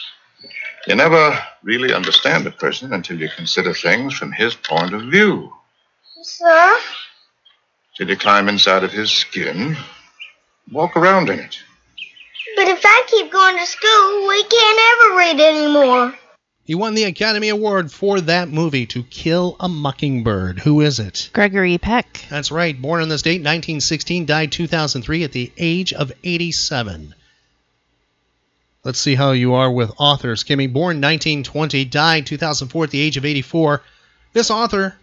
You 0.87 0.95
never 0.95 1.39
really 1.63 1.93
understand 1.93 2.47
a 2.47 2.51
person 2.51 2.93
until 2.93 3.19
you 3.19 3.29
consider 3.35 3.73
things 3.73 4.13
from 4.13 4.31
his 4.31 4.55
point 4.55 4.93
of 4.93 5.01
view. 5.03 5.51
Sir? 6.21 6.77
Till 7.95 8.09
you 8.09 8.17
climb 8.17 8.47
inside 8.47 8.83
of 8.83 8.91
his 8.91 9.11
skin, 9.11 9.75
walk 10.71 10.95
around 10.95 11.29
in 11.29 11.39
it. 11.39 11.57
But 12.55 12.67
if 12.67 12.81
I 12.85 13.03
keep 13.07 13.31
going 13.31 13.57
to 13.57 13.65
school, 13.65 14.27
we 14.27 14.43
can't 14.43 14.79
ever 14.79 15.17
read 15.17 15.39
anymore. 15.39 16.13
He 16.67 16.75
won 16.75 16.95
the 16.95 17.05
Academy 17.05 17.47
Award 17.47 17.93
for 17.93 18.19
that 18.19 18.49
movie, 18.49 18.85
To 18.87 19.01
Kill 19.01 19.55
a 19.57 19.69
Mockingbird. 19.69 20.59
Who 20.59 20.81
is 20.81 20.99
it? 20.99 21.29
Gregory 21.31 21.77
Peck. 21.77 22.25
That's 22.29 22.51
right. 22.51 22.79
Born 22.79 23.01
on 23.01 23.07
this 23.07 23.21
date, 23.21 23.39
1916, 23.39 24.25
died 24.25 24.51
2003 24.51 25.23
at 25.23 25.31
the 25.31 25.49
age 25.57 25.93
of 25.93 26.11
87. 26.25 27.15
Let's 28.83 28.99
see 28.99 29.15
how 29.15 29.31
you 29.31 29.53
are 29.53 29.71
with 29.71 29.93
authors. 29.97 30.43
Kimmy, 30.43 30.67
born 30.71 30.99
1920, 30.99 31.85
died 31.85 32.25
2004 32.25 32.83
at 32.83 32.91
the 32.91 32.99
age 32.99 33.15
of 33.15 33.23
84. 33.23 33.81
This 34.33 34.51
author, 34.51 34.97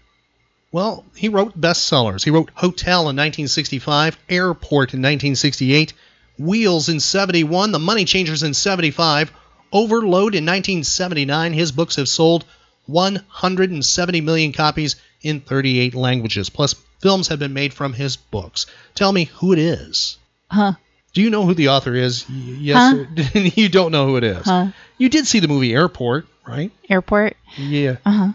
well, 0.70 1.06
he 1.16 1.30
wrote 1.30 1.58
bestsellers. 1.58 2.22
He 2.22 2.30
wrote 2.30 2.50
Hotel 2.52 3.00
in 3.08 3.16
1965, 3.16 4.18
Airport 4.28 4.92
in 4.92 5.00
1968, 5.00 5.94
Wheels 6.38 6.90
in 6.90 7.00
71, 7.00 7.72
The 7.72 7.78
Money 7.78 8.04
Changers 8.04 8.42
in 8.42 8.52
75, 8.52 9.32
Overload 9.74 10.36
in 10.36 10.46
1979. 10.46 11.52
His 11.52 11.72
books 11.72 11.96
have 11.96 12.08
sold 12.08 12.44
170 12.86 14.20
million 14.20 14.52
copies 14.52 14.96
in 15.20 15.40
38 15.40 15.94
languages. 15.94 16.48
Plus, 16.48 16.76
films 17.00 17.28
have 17.28 17.40
been 17.40 17.52
made 17.52 17.74
from 17.74 17.92
his 17.92 18.16
books. 18.16 18.66
Tell 18.94 19.12
me 19.12 19.24
who 19.24 19.52
it 19.52 19.58
is. 19.58 20.16
Huh. 20.48 20.74
Do 21.12 21.22
you 21.22 21.30
know 21.30 21.44
who 21.44 21.54
the 21.54 21.68
author 21.68 21.94
is? 21.94 22.24
Yes. 22.30 23.06
Huh? 23.16 23.40
you 23.54 23.68
don't 23.68 23.90
know 23.90 24.06
who 24.06 24.16
it 24.16 24.24
is. 24.24 24.44
Huh. 24.44 24.68
You 24.96 25.08
did 25.08 25.26
see 25.26 25.40
the 25.40 25.48
movie 25.48 25.74
Airport, 25.74 26.26
right? 26.46 26.70
Airport. 26.88 27.36
Yeah. 27.56 27.96
Uh 28.06 28.10
huh. 28.12 28.32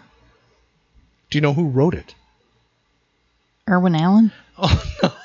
Do 1.30 1.38
you 1.38 1.42
know 1.42 1.54
who 1.54 1.68
wrote 1.68 1.94
it? 1.94 2.14
Irwin 3.68 3.94
Allen. 3.94 4.32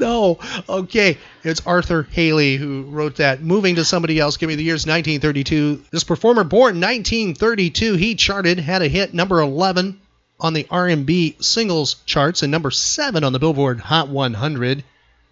No. 0.10 0.38
Okay. 0.66 1.18
It's 1.44 1.66
Arthur 1.66 2.04
Hailey 2.10 2.56
who 2.56 2.84
wrote 2.84 3.16
that. 3.16 3.42
Moving 3.42 3.74
to 3.74 3.84
somebody 3.84 4.18
else, 4.18 4.38
give 4.38 4.48
me 4.48 4.54
the 4.54 4.62
years 4.62 4.86
1932. 4.86 5.84
This 5.90 6.04
performer, 6.04 6.42
born 6.42 6.80
1932, 6.80 7.94
he 7.96 8.14
charted, 8.14 8.58
had 8.58 8.80
a 8.80 8.88
hit 8.88 9.12
number 9.12 9.40
11 9.40 10.00
on 10.40 10.54
the 10.54 10.66
R&B 10.70 11.36
singles 11.40 11.96
charts 12.06 12.42
and 12.42 12.50
number 12.50 12.70
7 12.70 13.22
on 13.24 13.34
the 13.34 13.38
Billboard 13.38 13.78
Hot 13.80 14.08
100. 14.08 14.84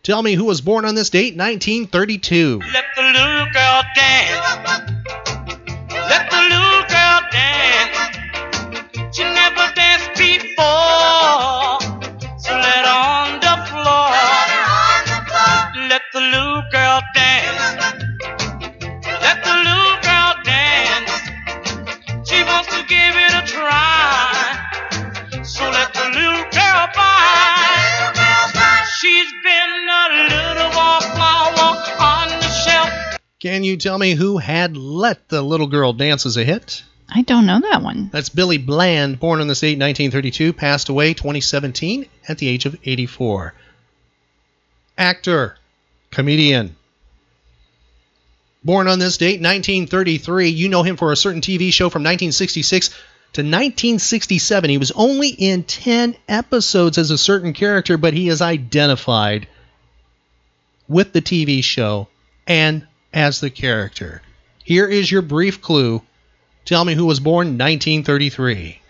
Tell 0.02 0.22
me 0.22 0.34
who 0.34 0.44
was 0.44 0.60
born 0.60 0.84
on 0.84 0.94
this 0.94 1.08
date, 1.08 1.34
1932. 1.34 2.60
Let 2.72 2.84
the 2.94 3.02
little 3.02 3.46
girl 3.52 3.82
dance. 3.94 4.46
Let 5.90 6.30
the 6.30 6.40
little 6.42 6.82
girl 6.88 7.20
dance. 7.32 7.96
She 9.16 9.22
never 9.24 9.72
danced 9.74 10.14
before. 10.18 10.97
Can 33.40 33.62
you 33.62 33.76
tell 33.76 33.96
me 33.96 34.14
who 34.14 34.38
had 34.38 34.76
Let 34.76 35.28
the 35.28 35.42
Little 35.42 35.68
Girl 35.68 35.92
Dance 35.92 36.26
as 36.26 36.36
a 36.36 36.44
hit? 36.44 36.82
I 37.08 37.22
don't 37.22 37.46
know 37.46 37.60
that 37.60 37.82
one. 37.82 38.10
That's 38.12 38.30
Billy 38.30 38.58
Bland, 38.58 39.20
born 39.20 39.40
on 39.40 39.46
this 39.46 39.60
date 39.60 39.78
1932, 39.78 40.52
passed 40.52 40.88
away 40.88 41.14
2017 41.14 42.06
at 42.26 42.38
the 42.38 42.48
age 42.48 42.66
of 42.66 42.76
84. 42.84 43.54
Actor, 44.98 45.56
comedian. 46.10 46.74
Born 48.64 48.88
on 48.88 48.98
this 48.98 49.18
date 49.18 49.40
1933, 49.40 50.48
you 50.48 50.68
know 50.68 50.82
him 50.82 50.96
for 50.96 51.12
a 51.12 51.16
certain 51.16 51.40
TV 51.40 51.72
show 51.72 51.90
from 51.90 52.02
1966 52.02 52.88
to 52.88 53.42
1967. 53.42 54.68
He 54.68 54.78
was 54.78 54.90
only 54.90 55.28
in 55.28 55.62
10 55.62 56.16
episodes 56.28 56.98
as 56.98 57.12
a 57.12 57.18
certain 57.18 57.52
character, 57.52 57.96
but 57.96 58.14
he 58.14 58.28
is 58.28 58.42
identified 58.42 59.46
with 60.88 61.12
the 61.12 61.22
TV 61.22 61.62
show 61.62 62.08
and 62.48 62.87
as 63.12 63.40
the 63.40 63.50
character. 63.50 64.22
Here 64.64 64.86
is 64.86 65.10
your 65.10 65.22
brief 65.22 65.60
clue. 65.62 66.02
Tell 66.64 66.84
me 66.84 66.94
who 66.94 67.06
was 67.06 67.20
born 67.20 67.58
1933. 67.58 68.80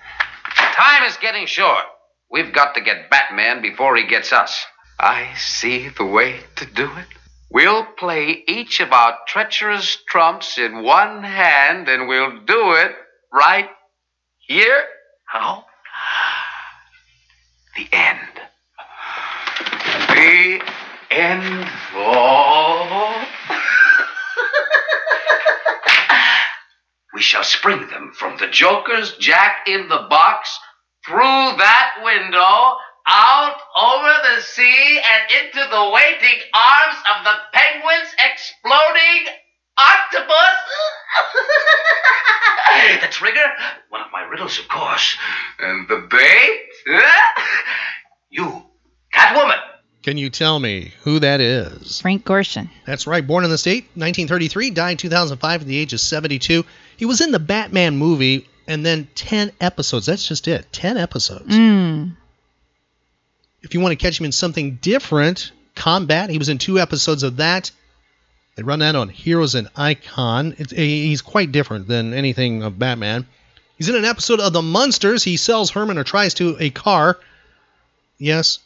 Time 0.54 1.04
is 1.04 1.16
getting 1.18 1.46
short. 1.46 1.84
We've 2.30 2.52
got 2.52 2.74
to 2.74 2.80
get 2.80 3.10
Batman 3.10 3.62
before 3.62 3.96
he 3.96 4.06
gets 4.06 4.32
us. 4.32 4.64
I 4.98 5.32
see 5.36 5.88
the 5.88 6.04
way 6.04 6.40
to 6.56 6.66
do 6.66 6.84
it. 6.84 7.06
We'll 7.50 7.84
play 7.84 8.44
each 8.46 8.80
of 8.80 8.92
our 8.92 9.16
treacherous 9.26 9.96
trumps 10.08 10.58
in 10.58 10.82
one 10.82 11.22
hand, 11.22 11.88
and 11.88 12.06
we'll 12.06 12.40
do 12.44 12.72
it 12.72 12.94
right 13.32 13.70
here. 14.38 14.84
How? 15.24 15.64
The 17.76 17.88
end. 17.92 18.18
The 20.08 20.62
end. 21.10 21.70
Oh. 21.94 23.37
We 27.18 27.22
shall 27.22 27.42
spring 27.42 27.88
them 27.88 28.12
from 28.14 28.38
the 28.38 28.46
Joker's 28.46 29.16
Jack 29.16 29.66
in 29.66 29.88
the 29.88 30.06
Box 30.08 30.56
through 31.04 31.18
that 31.18 31.94
window, 32.04 32.76
out 33.08 33.56
over 33.76 34.14
the 34.22 34.40
sea, 34.40 35.00
and 35.02 35.42
into 35.42 35.68
the 35.68 35.90
waiting 35.90 36.38
arms 36.54 36.98
of 37.10 37.24
the 37.24 37.34
penguin's 37.52 38.14
exploding 38.20 39.34
octopus. 39.76 40.58
the 43.00 43.08
trigger, 43.08 43.52
one 43.88 44.00
of 44.00 44.12
my 44.12 44.22
riddles, 44.22 44.60
of 44.60 44.68
course. 44.68 45.18
And 45.58 45.88
the 45.88 46.06
bait, 46.08 46.66
you, 48.30 48.62
Catwoman. 49.12 49.58
Can 50.04 50.18
you 50.18 50.30
tell 50.30 50.60
me 50.60 50.94
who 51.02 51.18
that 51.18 51.40
is? 51.40 52.00
Frank 52.00 52.24
Gorshin. 52.24 52.70
That's 52.86 53.08
right. 53.08 53.26
Born 53.26 53.42
in 53.42 53.50
the 53.50 53.58
state, 53.58 53.86
1933, 53.94 54.70
died 54.70 55.00
2005 55.00 55.62
at 55.62 55.66
the 55.66 55.76
age 55.76 55.92
of 55.92 56.00
72. 56.00 56.64
He 56.98 57.06
was 57.06 57.20
in 57.20 57.30
the 57.30 57.38
Batman 57.38 57.96
movie 57.96 58.46
and 58.66 58.84
then 58.84 59.08
10 59.14 59.52
episodes. 59.60 60.06
That's 60.06 60.26
just 60.26 60.48
it. 60.48 60.70
10 60.72 60.98
episodes. 60.98 61.56
Mm. 61.56 62.16
If 63.62 63.72
you 63.72 63.80
want 63.80 63.92
to 63.92 64.04
catch 64.04 64.20
him 64.20 64.26
in 64.26 64.32
something 64.32 64.76
different, 64.82 65.52
Combat, 65.74 66.28
he 66.28 66.38
was 66.38 66.48
in 66.48 66.58
two 66.58 66.80
episodes 66.80 67.22
of 67.22 67.36
that. 67.36 67.70
They 68.56 68.64
run 68.64 68.80
that 68.80 68.96
on 68.96 69.08
Heroes 69.08 69.54
and 69.54 69.68
Icon. 69.76 70.56
It's, 70.58 70.72
he's 70.72 71.22
quite 71.22 71.52
different 71.52 71.86
than 71.86 72.12
anything 72.12 72.64
of 72.64 72.80
Batman. 72.80 73.26
He's 73.76 73.88
in 73.88 73.94
an 73.94 74.04
episode 74.04 74.40
of 74.40 74.52
The 74.52 74.60
Munsters. 74.60 75.22
He 75.22 75.36
sells 75.36 75.70
Herman 75.70 75.98
or 75.98 76.04
tries 76.04 76.34
to 76.34 76.56
a 76.58 76.70
car. 76.70 77.16
Yes, 78.18 78.58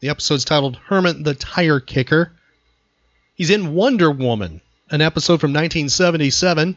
the 0.00 0.08
episode's 0.08 0.44
titled 0.44 0.76
Herman 0.76 1.22
the 1.22 1.34
Tire 1.34 1.78
Kicker. 1.78 2.32
He's 3.36 3.50
in 3.50 3.74
Wonder 3.74 4.10
Woman, 4.10 4.60
an 4.90 5.00
episode 5.00 5.40
from 5.40 5.52
1977. 5.52 6.74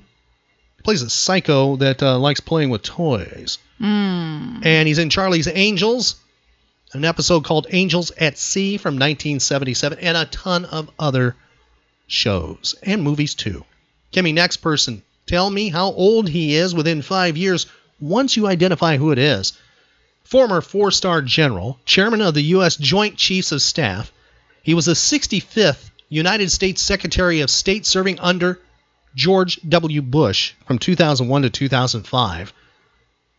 Plays 0.84 1.02
a 1.02 1.10
psycho 1.10 1.76
that 1.78 2.02
uh, 2.02 2.18
likes 2.18 2.40
playing 2.40 2.70
with 2.70 2.82
toys. 2.84 3.58
Mm. 3.82 4.66
And 4.66 4.88
he's 4.88 5.00
in 5.00 5.10
Charlie's 5.10 5.48
Angels, 5.48 6.16
an 6.94 7.06
episode 7.06 7.44
called 7.44 7.68
Angels 7.70 8.12
at 8.12 8.38
Sea 8.38 8.78
from 8.78 8.96
1977, 8.96 10.00
and 10.00 10.18
a 10.18 10.26
ton 10.26 10.66
of 10.66 10.90
other 10.98 11.36
shows 12.08 12.76
and 12.84 13.04
movies 13.04 13.36
too. 13.36 13.64
Kimmy, 14.12 14.34
next 14.34 14.58
person. 14.58 15.04
Tell 15.28 15.50
me 15.50 15.70
how 15.70 15.92
old 15.92 16.28
he 16.28 16.56
is 16.56 16.74
within 16.74 17.02
five 17.04 17.38
years 17.38 17.68
once 18.00 18.36
you 18.36 18.48
identify 18.48 18.98
who 18.98 19.12
it 19.12 19.20
is. 19.20 19.54
Former 20.24 20.62
four 20.62 20.92
star 20.92 21.22
general, 21.22 21.80
chairman 21.86 22.22
of 22.22 22.34
the 22.34 22.42
U.S. 22.56 22.76
Joint 22.76 23.18
Chiefs 23.18 23.52
of 23.52 23.62
Staff, 23.62 24.12
he 24.64 24.74
was 24.74 24.86
the 24.86 24.94
65th 24.94 25.90
United 26.10 26.52
States 26.52 26.82
Secretary 26.82 27.42
of 27.42 27.50
State 27.50 27.86
serving 27.86 28.20
under 28.20 28.60
George 29.20 29.60
W. 29.68 30.02
Bush 30.02 30.54
from 30.66 30.80
2001 30.80 31.42
to 31.42 31.50
2005. 31.50 32.54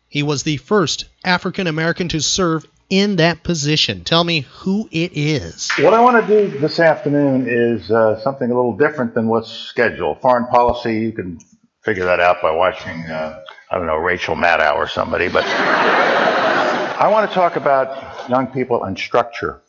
He 0.09 0.23
was 0.23 0.43
the 0.43 0.59
first 0.59 1.07
African 1.25 1.67
American 1.67 2.09
to 2.11 2.21
serve 2.21 2.67
in 2.91 3.17
that 3.17 3.43
position. 3.43 4.05
Tell 4.05 4.23
me 4.23 4.41
who 4.41 4.91
it 4.93 5.13
is. 5.15 5.71
What 5.79 5.95
I 5.95 6.03
want 6.03 6.27
to 6.27 6.51
do 6.51 6.59
this 6.59 6.81
afternoon 6.81 7.47
is 7.49 7.91
uh, 7.91 8.21
something 8.21 8.51
a 8.51 8.55
little 8.55 8.77
different 8.77 9.15
than 9.15 9.27
what's 9.27 9.51
scheduled. 9.51 10.21
Foreign 10.21 10.47
policy, 10.49 10.99
you 10.99 11.13
can 11.13 11.39
figure 11.83 12.05
that 12.05 12.21
out 12.21 12.43
by 12.43 12.51
watching, 12.51 13.07
uh, 13.07 13.43
I 13.71 13.79
don't 13.79 13.87
know, 13.87 13.97
Rachel 13.97 14.37
Maddow 14.37 14.75
or 14.75 14.87
somebody. 14.87 15.29
But 15.29 15.45
I 15.47 17.09
want 17.11 17.31
to 17.31 17.35
talk 17.35 17.57
about 17.57 18.29
young 18.29 18.49
people 18.49 18.85
and 18.85 18.99
structure. 18.99 19.63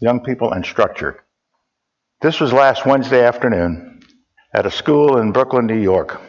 Young 0.00 0.20
people 0.20 0.50
and 0.50 0.64
structure. 0.64 1.22
This 2.22 2.40
was 2.40 2.54
last 2.54 2.86
Wednesday 2.86 3.22
afternoon 3.22 3.89
at 4.52 4.66
a 4.66 4.70
school 4.70 5.18
in 5.18 5.32
Brooklyn, 5.32 5.66
New 5.66 5.80
York, 5.80 6.20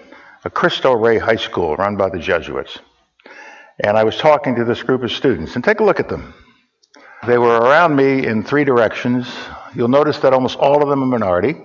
a 0.45 0.49
Cristo 0.49 0.93
Rey 0.93 1.17
High 1.17 1.37
School 1.37 1.75
run 1.75 1.97
by 1.97 2.09
the 2.09 2.19
Jesuits. 2.19 2.77
And 3.83 3.97
I 3.97 4.03
was 4.03 4.17
talking 4.17 4.55
to 4.55 4.63
this 4.63 4.83
group 4.83 5.01
of 5.03 5.11
students, 5.11 5.55
and 5.55 5.63
take 5.63 5.79
a 5.79 5.83
look 5.83 5.99
at 5.99 6.09
them. 6.09 6.33
They 7.25 7.37
were 7.37 7.57
around 7.57 7.95
me 7.95 8.25
in 8.25 8.43
three 8.43 8.63
directions. 8.63 9.27
You'll 9.75 9.87
notice 9.87 10.19
that 10.19 10.33
almost 10.33 10.57
all 10.57 10.83
of 10.83 10.89
them 10.89 11.03
are 11.03 11.07
minority. 11.07 11.55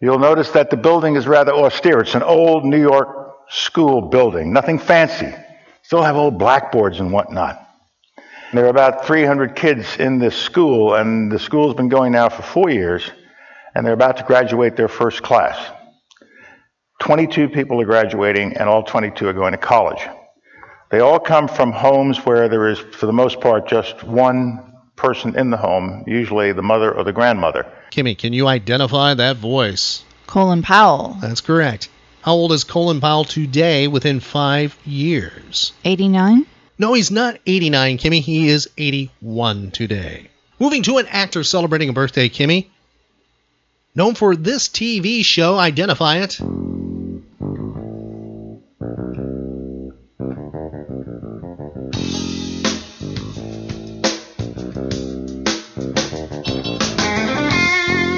You'll 0.00 0.18
notice 0.18 0.50
that 0.52 0.70
the 0.70 0.76
building 0.78 1.16
is 1.16 1.26
rather 1.26 1.52
austere. 1.52 2.00
It's 2.00 2.14
an 2.14 2.22
old 2.22 2.64
New 2.64 2.80
York 2.80 3.34
school 3.50 4.02
building, 4.02 4.52
nothing 4.52 4.78
fancy. 4.78 5.34
Still 5.82 6.02
have 6.02 6.16
old 6.16 6.38
blackboards 6.38 7.00
and 7.00 7.12
whatnot. 7.12 7.66
There 8.52 8.64
are 8.64 8.70
about 8.70 9.06
300 9.06 9.54
kids 9.54 9.96
in 9.98 10.18
this 10.18 10.36
school, 10.36 10.94
and 10.94 11.30
the 11.30 11.38
school's 11.38 11.74
been 11.74 11.88
going 11.88 12.12
now 12.12 12.28
for 12.28 12.42
four 12.42 12.70
years, 12.70 13.10
and 13.74 13.84
they're 13.84 13.94
about 13.94 14.16
to 14.18 14.24
graduate 14.24 14.76
their 14.76 14.88
first 14.88 15.22
class. 15.22 15.58
22 17.00 17.48
people 17.48 17.80
are 17.80 17.86
graduating, 17.86 18.56
and 18.56 18.68
all 18.68 18.82
22 18.82 19.28
are 19.28 19.32
going 19.32 19.52
to 19.52 19.58
college. 19.58 20.02
They 20.90 21.00
all 21.00 21.18
come 21.18 21.48
from 21.48 21.72
homes 21.72 22.18
where 22.18 22.48
there 22.48 22.68
is, 22.68 22.78
for 22.78 23.06
the 23.06 23.12
most 23.12 23.40
part, 23.40 23.68
just 23.68 24.02
one 24.02 24.74
person 24.96 25.38
in 25.38 25.50
the 25.50 25.56
home, 25.56 26.04
usually 26.06 26.52
the 26.52 26.62
mother 26.62 26.92
or 26.92 27.04
the 27.04 27.12
grandmother. 27.12 27.66
Kimmy, 27.90 28.16
can 28.18 28.32
you 28.32 28.46
identify 28.46 29.14
that 29.14 29.36
voice? 29.36 30.04
Colin 30.26 30.62
Powell. 30.62 31.16
That's 31.20 31.40
correct. 31.40 31.88
How 32.22 32.32
old 32.32 32.52
is 32.52 32.64
Colin 32.64 33.00
Powell 33.00 33.24
today 33.24 33.88
within 33.88 34.20
five 34.20 34.76
years? 34.84 35.72
89? 35.84 36.44
No, 36.78 36.92
he's 36.92 37.10
not 37.10 37.38
89, 37.46 37.98
Kimmy. 37.98 38.20
He 38.20 38.48
is 38.48 38.68
81 38.76 39.70
today. 39.70 40.28
Moving 40.58 40.82
to 40.82 40.98
an 40.98 41.06
actor 41.08 41.42
celebrating 41.44 41.88
a 41.88 41.92
birthday, 41.94 42.28
Kimmy. 42.28 42.68
Known 43.94 44.14
for 44.14 44.36
this 44.36 44.68
TV 44.68 45.24
show, 45.24 45.58
identify 45.58 46.18
it. 46.18 46.38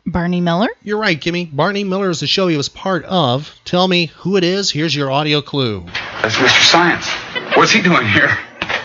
Barney 0.04 0.42
Miller? 0.42 0.68
You're 0.82 0.98
right, 0.98 1.18
Kimmy. 1.18 1.54
Barney 1.54 1.84
Miller 1.84 2.10
is 2.10 2.20
the 2.20 2.26
show 2.26 2.48
he 2.48 2.56
was 2.58 2.68
part 2.68 3.04
of. 3.06 3.50
Tell 3.64 3.88
me 3.88 4.06
who 4.06 4.36
it 4.36 4.44
is. 4.44 4.70
Here's 4.70 4.94
your 4.94 5.10
audio 5.10 5.40
clue. 5.40 5.86
That's 6.20 6.34
Mr. 6.34 6.70
Science. 6.70 7.08
What's 7.56 7.72
he 7.72 7.80
doing 7.80 8.06
here? 8.06 8.28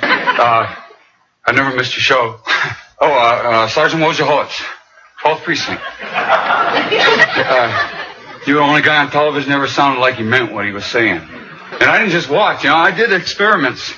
Uh, 0.01 0.73
I 1.45 1.51
never 1.51 1.75
missed 1.75 1.95
your 1.95 2.01
show. 2.03 2.39
Oh, 2.99 3.05
uh, 3.05 3.13
uh, 3.13 3.67
Sergeant 3.67 4.01
Wojciechowicz, 4.01 4.59
12th 5.27 5.43
Precinct. 5.43 5.81
Uh, 7.39 8.03
you 8.45 8.53
were 8.55 8.61
the 8.61 8.65
only 8.65 8.81
guy 8.81 9.03
on 9.03 9.11
television 9.11 9.49
that 9.49 9.57
ever 9.57 9.67
sounded 9.67 9.99
like 9.99 10.15
he 10.15 10.23
meant 10.23 10.53
what 10.53 10.65
he 10.65 10.71
was 10.71 10.85
saying. 10.85 11.17
And 11.17 11.83
I 11.83 11.99
didn't 11.99 12.11
just 12.11 12.29
watch, 12.29 12.63
you 12.63 12.69
know, 12.69 12.77
I 12.77 12.91
did 12.91 13.11
experiments. 13.11 13.93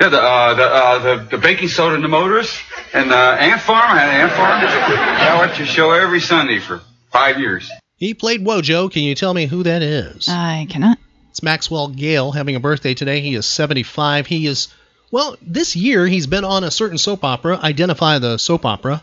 Yeah, 0.00 0.08
the, 0.08 0.20
uh, 0.20 0.54
the, 0.54 0.64
uh, 0.64 0.98
the, 0.98 1.24
the 1.30 1.38
baking 1.38 1.68
soda 1.68 1.94
in 1.94 2.02
the 2.02 2.08
motors 2.08 2.56
and 2.92 3.10
the 3.10 3.16
ant 3.16 3.60
farm. 3.60 3.96
I 3.96 4.00
had 4.00 4.08
an 4.08 4.20
ant 4.22 4.32
farm. 4.32 4.60
I 4.60 5.46
watched 5.46 5.58
your 5.58 5.66
show 5.66 5.90
every 5.92 6.20
Sunday 6.20 6.58
for 6.58 6.82
five 7.10 7.38
years. 7.38 7.70
He 7.96 8.14
played 8.14 8.44
Wojo. 8.44 8.90
Can 8.90 9.02
you 9.02 9.14
tell 9.14 9.34
me 9.34 9.46
who 9.46 9.62
that 9.64 9.82
is? 9.82 10.28
I 10.28 10.66
cannot. 10.68 10.98
It's 11.30 11.42
Maxwell 11.42 11.88
Gail 11.88 12.32
having 12.32 12.56
a 12.56 12.60
birthday 12.60 12.94
today. 12.94 13.20
He 13.20 13.34
is 13.34 13.46
75. 13.46 14.26
He 14.26 14.46
is, 14.46 14.68
well, 15.10 15.36
this 15.42 15.74
year 15.76 16.06
he's 16.06 16.26
been 16.26 16.44
on 16.44 16.64
a 16.64 16.70
certain 16.70 16.98
soap 16.98 17.24
opera. 17.24 17.56
Identify 17.56 18.18
the 18.18 18.38
soap 18.38 18.64
opera. 18.64 19.02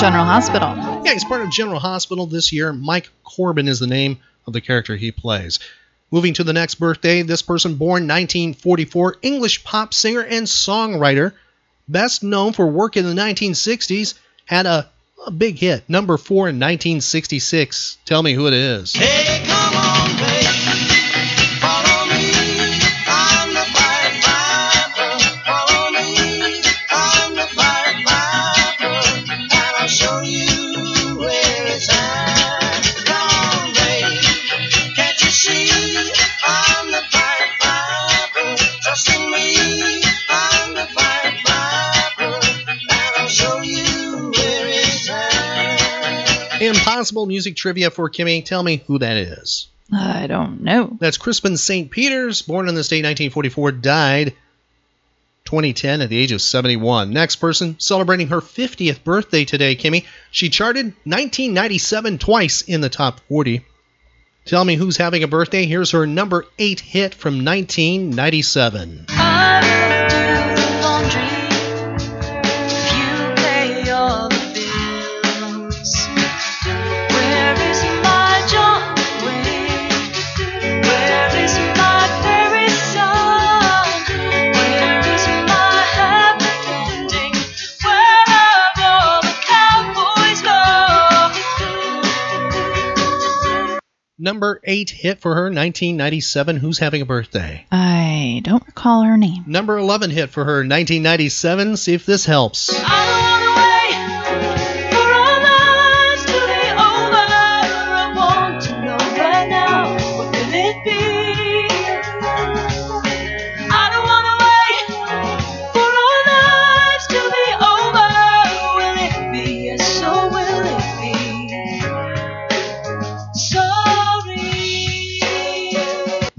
General 0.00 0.26
Hospital. 0.26 0.76
Yeah, 1.04 1.14
he's 1.14 1.24
part 1.24 1.40
of 1.40 1.50
General 1.50 1.80
Hospital 1.80 2.26
this 2.26 2.52
year. 2.52 2.72
Mike 2.72 3.10
Corbin 3.24 3.66
is 3.66 3.80
the 3.80 3.88
name 3.88 4.18
of 4.46 4.52
the 4.52 4.60
character 4.60 4.94
he 4.94 5.10
plays. 5.10 5.58
Moving 6.12 6.34
to 6.34 6.44
the 6.44 6.52
next 6.52 6.76
birthday, 6.76 7.22
this 7.22 7.42
person 7.42 7.74
born 7.74 8.06
1944, 8.06 9.16
English 9.22 9.64
pop 9.64 9.92
singer 9.92 10.20
and 10.20 10.46
songwriter, 10.46 11.32
best 11.88 12.22
known 12.22 12.52
for 12.52 12.68
work 12.68 12.96
in 12.96 13.04
the 13.06 13.20
1960s, 13.20 14.14
had 14.44 14.66
a, 14.66 14.88
a 15.26 15.32
big 15.32 15.58
hit, 15.58 15.88
number 15.88 16.16
four 16.16 16.48
in 16.48 16.60
1966. 16.60 17.98
Tell 18.04 18.22
me 18.22 18.34
who 18.34 18.46
it 18.46 18.54
is. 18.54 18.94
Impossible 46.98 47.26
music 47.26 47.54
trivia 47.54 47.90
for 47.92 48.10
Kimmy. 48.10 48.44
Tell 48.44 48.60
me 48.60 48.82
who 48.88 48.98
that 48.98 49.16
is. 49.16 49.68
I 49.92 50.26
don't 50.26 50.62
know. 50.62 50.96
That's 50.98 51.16
Crispian 51.16 51.56
St. 51.56 51.92
Peters, 51.92 52.42
born 52.42 52.68
in 52.68 52.74
the 52.74 52.82
state 52.82 53.04
1944, 53.04 53.70
died 53.70 54.34
2010 55.44 56.00
at 56.00 56.08
the 56.08 56.18
age 56.18 56.32
of 56.32 56.42
71. 56.42 57.12
Next 57.12 57.36
person 57.36 57.76
celebrating 57.78 58.26
her 58.26 58.40
50th 58.40 59.04
birthday 59.04 59.44
today, 59.44 59.76
Kimmy. 59.76 60.06
She 60.32 60.48
charted 60.48 60.86
1997 61.04 62.18
twice 62.18 62.62
in 62.62 62.80
the 62.80 62.88
top 62.88 63.20
40. 63.28 63.64
Tell 64.44 64.64
me 64.64 64.74
who's 64.74 64.96
having 64.96 65.22
a 65.22 65.28
birthday. 65.28 65.66
Here's 65.66 65.92
her 65.92 66.04
number 66.04 66.46
8 66.58 66.80
hit 66.80 67.14
from 67.14 67.44
1997. 67.44 69.06
Number 94.20 94.60
8 94.64 94.90
hit 94.90 95.20
for 95.20 95.32
her 95.36 95.44
1997. 95.44 96.56
Who's 96.56 96.78
having 96.78 97.02
a 97.02 97.06
birthday? 97.06 97.64
I 97.70 98.40
don't 98.42 98.66
recall 98.66 99.04
her 99.04 99.16
name. 99.16 99.44
Number 99.46 99.78
11 99.78 100.10
hit 100.10 100.30
for 100.30 100.44
her 100.44 100.56
1997. 100.56 101.76
See 101.76 101.94
if 101.94 102.04
this 102.04 102.24
helps. 102.24 102.68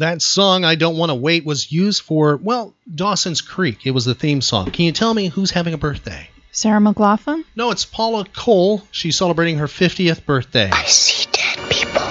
That 0.09 0.23
song, 0.23 0.65
I 0.65 0.73
Don't 0.73 0.97
Want 0.97 1.11
to 1.11 1.13
Wait, 1.13 1.45
was 1.45 1.71
used 1.71 2.01
for, 2.01 2.37
well, 2.37 2.73
Dawson's 2.95 3.41
Creek. 3.41 3.85
It 3.85 3.91
was 3.91 4.05
the 4.05 4.15
theme 4.15 4.41
song. 4.41 4.71
Can 4.71 4.85
you 4.85 4.91
tell 4.91 5.13
me 5.13 5.27
who's 5.27 5.51
having 5.51 5.75
a 5.75 5.77
birthday? 5.77 6.27
Sarah 6.51 6.79
McLachlan? 6.79 7.43
No, 7.55 7.69
it's 7.69 7.85
Paula 7.85 8.25
Cole. 8.33 8.81
She's 8.89 9.15
celebrating 9.15 9.59
her 9.59 9.67
50th 9.67 10.25
birthday. 10.25 10.71
I 10.71 10.85
see 10.85 11.27
dead 11.31 11.59
people. 11.69 12.01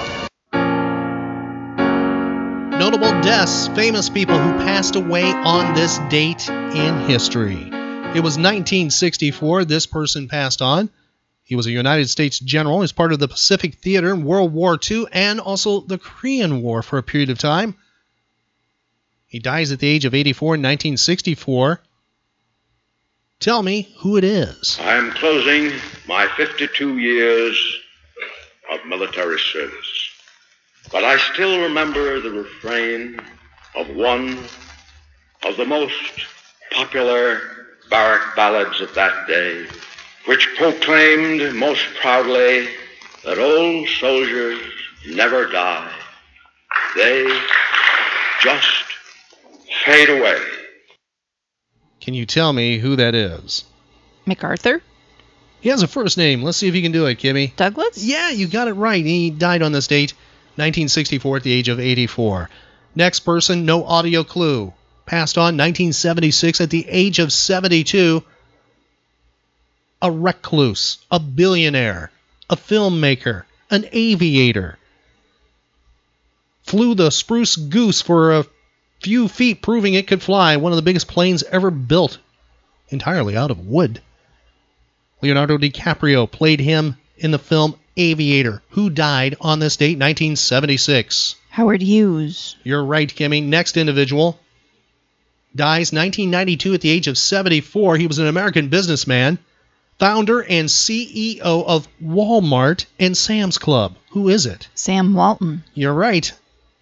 Notable 2.79 3.11
deaths, 3.21 3.67
famous 3.67 4.07
people 4.07 4.39
who 4.39 4.51
passed 4.59 4.95
away 4.95 5.33
on 5.33 5.73
this 5.73 5.97
date 6.09 6.47
in 6.47 6.99
history. 7.01 7.67
It 8.15 8.23
was 8.23 8.37
1964. 8.37 9.65
This 9.65 9.85
person 9.85 10.29
passed 10.29 10.61
on. 10.61 10.89
He 11.43 11.57
was 11.57 11.65
a 11.65 11.71
United 11.71 12.09
States 12.09 12.39
general. 12.39 12.77
He 12.77 12.83
was 12.83 12.93
part 12.93 13.11
of 13.11 13.19
the 13.19 13.27
Pacific 13.27 13.75
Theater 13.75 14.13
in 14.13 14.23
World 14.23 14.53
War 14.53 14.79
II 14.89 15.07
and 15.11 15.41
also 15.41 15.81
the 15.81 15.97
Korean 15.97 16.61
War 16.61 16.81
for 16.81 16.97
a 16.97 17.03
period 17.03 17.29
of 17.29 17.39
time. 17.39 17.75
He 19.29 19.37
dies 19.37 19.71
at 19.71 19.79
the 19.79 19.87
age 19.87 20.05
of 20.05 20.15
84 20.15 20.55
in 20.55 20.61
1964. 20.61 21.81
Tell 23.39 23.61
me 23.61 23.87
who 23.99 24.17
it 24.17 24.23
is. 24.23 24.79
I'm 24.81 25.11
closing 25.11 25.71
my 26.07 26.27
52 26.35 26.97
years 26.97 27.79
of 28.71 28.83
military 28.87 29.39
service. 29.39 30.09
But 30.91 31.03
I 31.03 31.17
still 31.17 31.61
remember 31.61 32.19
the 32.19 32.31
refrain 32.31 33.21
of 33.75 33.95
one 33.95 34.39
of 35.45 35.57
the 35.57 35.65
most 35.65 35.93
popular 36.71 37.39
barrack 37.91 38.35
ballads 38.35 38.81
of 38.81 38.95
that 38.95 39.27
day, 39.27 39.67
which 40.25 40.49
proclaimed 40.57 41.55
most 41.55 41.85
proudly 42.01 42.67
that 43.23 43.37
old 43.37 43.87
soldiers 43.89 44.59
never 45.07 45.45
die. 45.45 45.91
They 46.95 47.41
just 48.41 48.88
fade 49.89 50.09
away. 50.09 50.37
Can 51.99 52.13
you 52.13 52.25
tell 52.25 52.53
me 52.53 52.77
who 52.77 52.95
that 52.97 53.15
is? 53.15 53.65
MacArthur? 54.25 54.81
He 55.61 55.69
has 55.69 55.81
a 55.81 55.87
first 55.87 56.17
name. 56.17 56.43
Let's 56.43 56.57
see 56.57 56.67
if 56.67 56.75
you 56.75 56.81
can 56.81 56.91
do 56.91 57.07
it, 57.07 57.19
Kimmy. 57.19 57.55
Douglas? 57.55 58.03
Yeah, 58.03 58.29
you 58.29 58.47
got 58.47 58.67
it 58.67 58.73
right. 58.73 59.03
He 59.03 59.29
died 59.29 59.61
on 59.61 59.71
this 59.71 59.87
date, 59.87 60.13
1964, 60.55 61.37
at 61.37 61.43
the 61.43 61.51
age 61.51 61.69
of 61.69 61.79
84. 61.79 62.49
Next 62.95 63.21
person, 63.21 63.65
no 63.65 63.83
audio 63.83 64.23
clue. 64.23 64.73
Passed 65.05 65.37
on 65.37 65.57
1976 65.57 66.61
at 66.61 66.69
the 66.69 66.87
age 66.87 67.19
of 67.19 67.33
72. 67.33 68.23
A 70.01 70.11
recluse, 70.11 70.99
a 71.11 71.19
billionaire, 71.19 72.11
a 72.49 72.55
filmmaker, 72.55 73.43
an 73.69 73.85
aviator. 73.91 74.77
Flew 76.63 76.95
the 76.95 77.09
Spruce 77.09 77.55
Goose 77.55 78.01
for 78.01 78.31
a 78.31 78.45
few 79.01 79.27
feet, 79.27 79.61
proving 79.61 79.93
it 79.93 80.07
could 80.07 80.21
fly. 80.21 80.57
One 80.57 80.71
of 80.71 80.75
the 80.75 80.83
biggest 80.83 81.07
planes 81.07 81.43
ever 81.43 81.71
built, 81.71 82.17
entirely 82.89 83.35
out 83.37 83.51
of 83.51 83.67
wood. 83.67 84.01
Leonardo 85.21 85.57
DiCaprio 85.57 86.29
played 86.29 86.59
him 86.59 86.97
in 87.17 87.31
the 87.31 87.39
film 87.39 87.75
Aviator, 87.97 88.61
who 88.69 88.89
died 88.89 89.35
on 89.41 89.59
this 89.59 89.75
date, 89.75 89.97
1976. 89.97 91.35
Howard 91.49 91.81
Hughes. 91.81 92.55
You're 92.63 92.83
right, 92.83 93.13
Kimmy. 93.13 93.43
Next 93.43 93.75
individual 93.75 94.39
dies 95.55 95.91
1992 95.91 96.73
at 96.73 96.81
the 96.81 96.89
age 96.89 97.07
of 97.07 97.17
74. 97.17 97.97
He 97.97 98.07
was 98.07 98.19
an 98.19 98.27
American 98.27 98.69
businessman, 98.69 99.39
founder 99.97 100.41
and 100.41 100.69
CEO 100.69 101.41
of 101.41 101.87
Walmart 102.01 102.85
and 102.99 103.17
Sam's 103.17 103.57
Club. 103.57 103.95
Who 104.11 104.29
is 104.29 104.45
it? 104.45 104.67
Sam 104.75 105.13
Walton. 105.13 105.63
You're 105.73 105.93
right. 105.93 106.31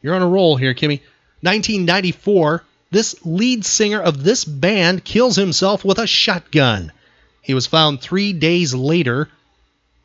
You're 0.01 0.15
on 0.15 0.21
a 0.21 0.27
roll 0.27 0.57
here, 0.57 0.73
Kimmy. 0.73 1.01
1994, 1.47 2.63
this 2.91 3.15
lead 3.25 3.65
singer 3.65 4.01
of 4.01 4.23
this 4.23 4.43
band 4.43 5.05
kills 5.05 5.37
himself 5.37 5.85
with 5.85 5.97
a 5.97 6.05
shotgun. 6.05 6.91
He 7.41 7.53
was 7.53 7.67
found 7.67 8.01
three 8.01 8.33
days 8.33 8.75
later. 8.75 9.29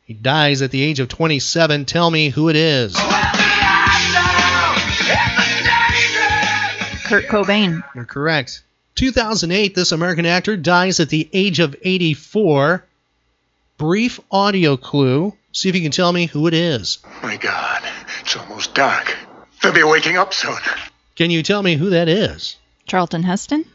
He 0.05 0.13
dies 0.13 0.61
at 0.61 0.71
the 0.71 0.81
age 0.81 1.01
of 1.01 1.09
27. 1.09 1.83
Tell 1.83 2.09
me 2.09 2.29
who 2.29 2.47
it 2.47 2.55
is. 2.55 2.95
Kurt 7.05 7.27
Cobain. 7.27 7.83
You're 7.93 8.05
correct. 8.05 8.63
2008, 8.95 9.75
this 9.75 9.91
American 9.91 10.25
actor 10.25 10.55
dies 10.55 11.01
at 11.01 11.09
the 11.09 11.29
age 11.33 11.59
of 11.59 11.75
84. 11.81 12.85
Brief 13.77 14.21
audio 14.31 14.77
clue. 14.77 15.33
See 15.51 15.67
if 15.67 15.75
you 15.75 15.81
can 15.81 15.91
tell 15.91 16.13
me 16.13 16.27
who 16.27 16.47
it 16.47 16.53
is. 16.53 16.99
My 17.21 17.35
God, 17.35 17.83
it's 18.21 18.37
almost 18.37 18.73
dark. 18.73 19.17
They'll 19.61 19.73
be 19.73 19.83
waking 19.83 20.17
up 20.17 20.33
soon. 20.33 20.57
Can 21.15 21.31
you 21.31 21.43
tell 21.43 21.61
me 21.61 21.75
who 21.75 21.91
that 21.91 22.09
is? 22.09 22.57
Charlton 22.87 23.23
Heston? 23.23 23.65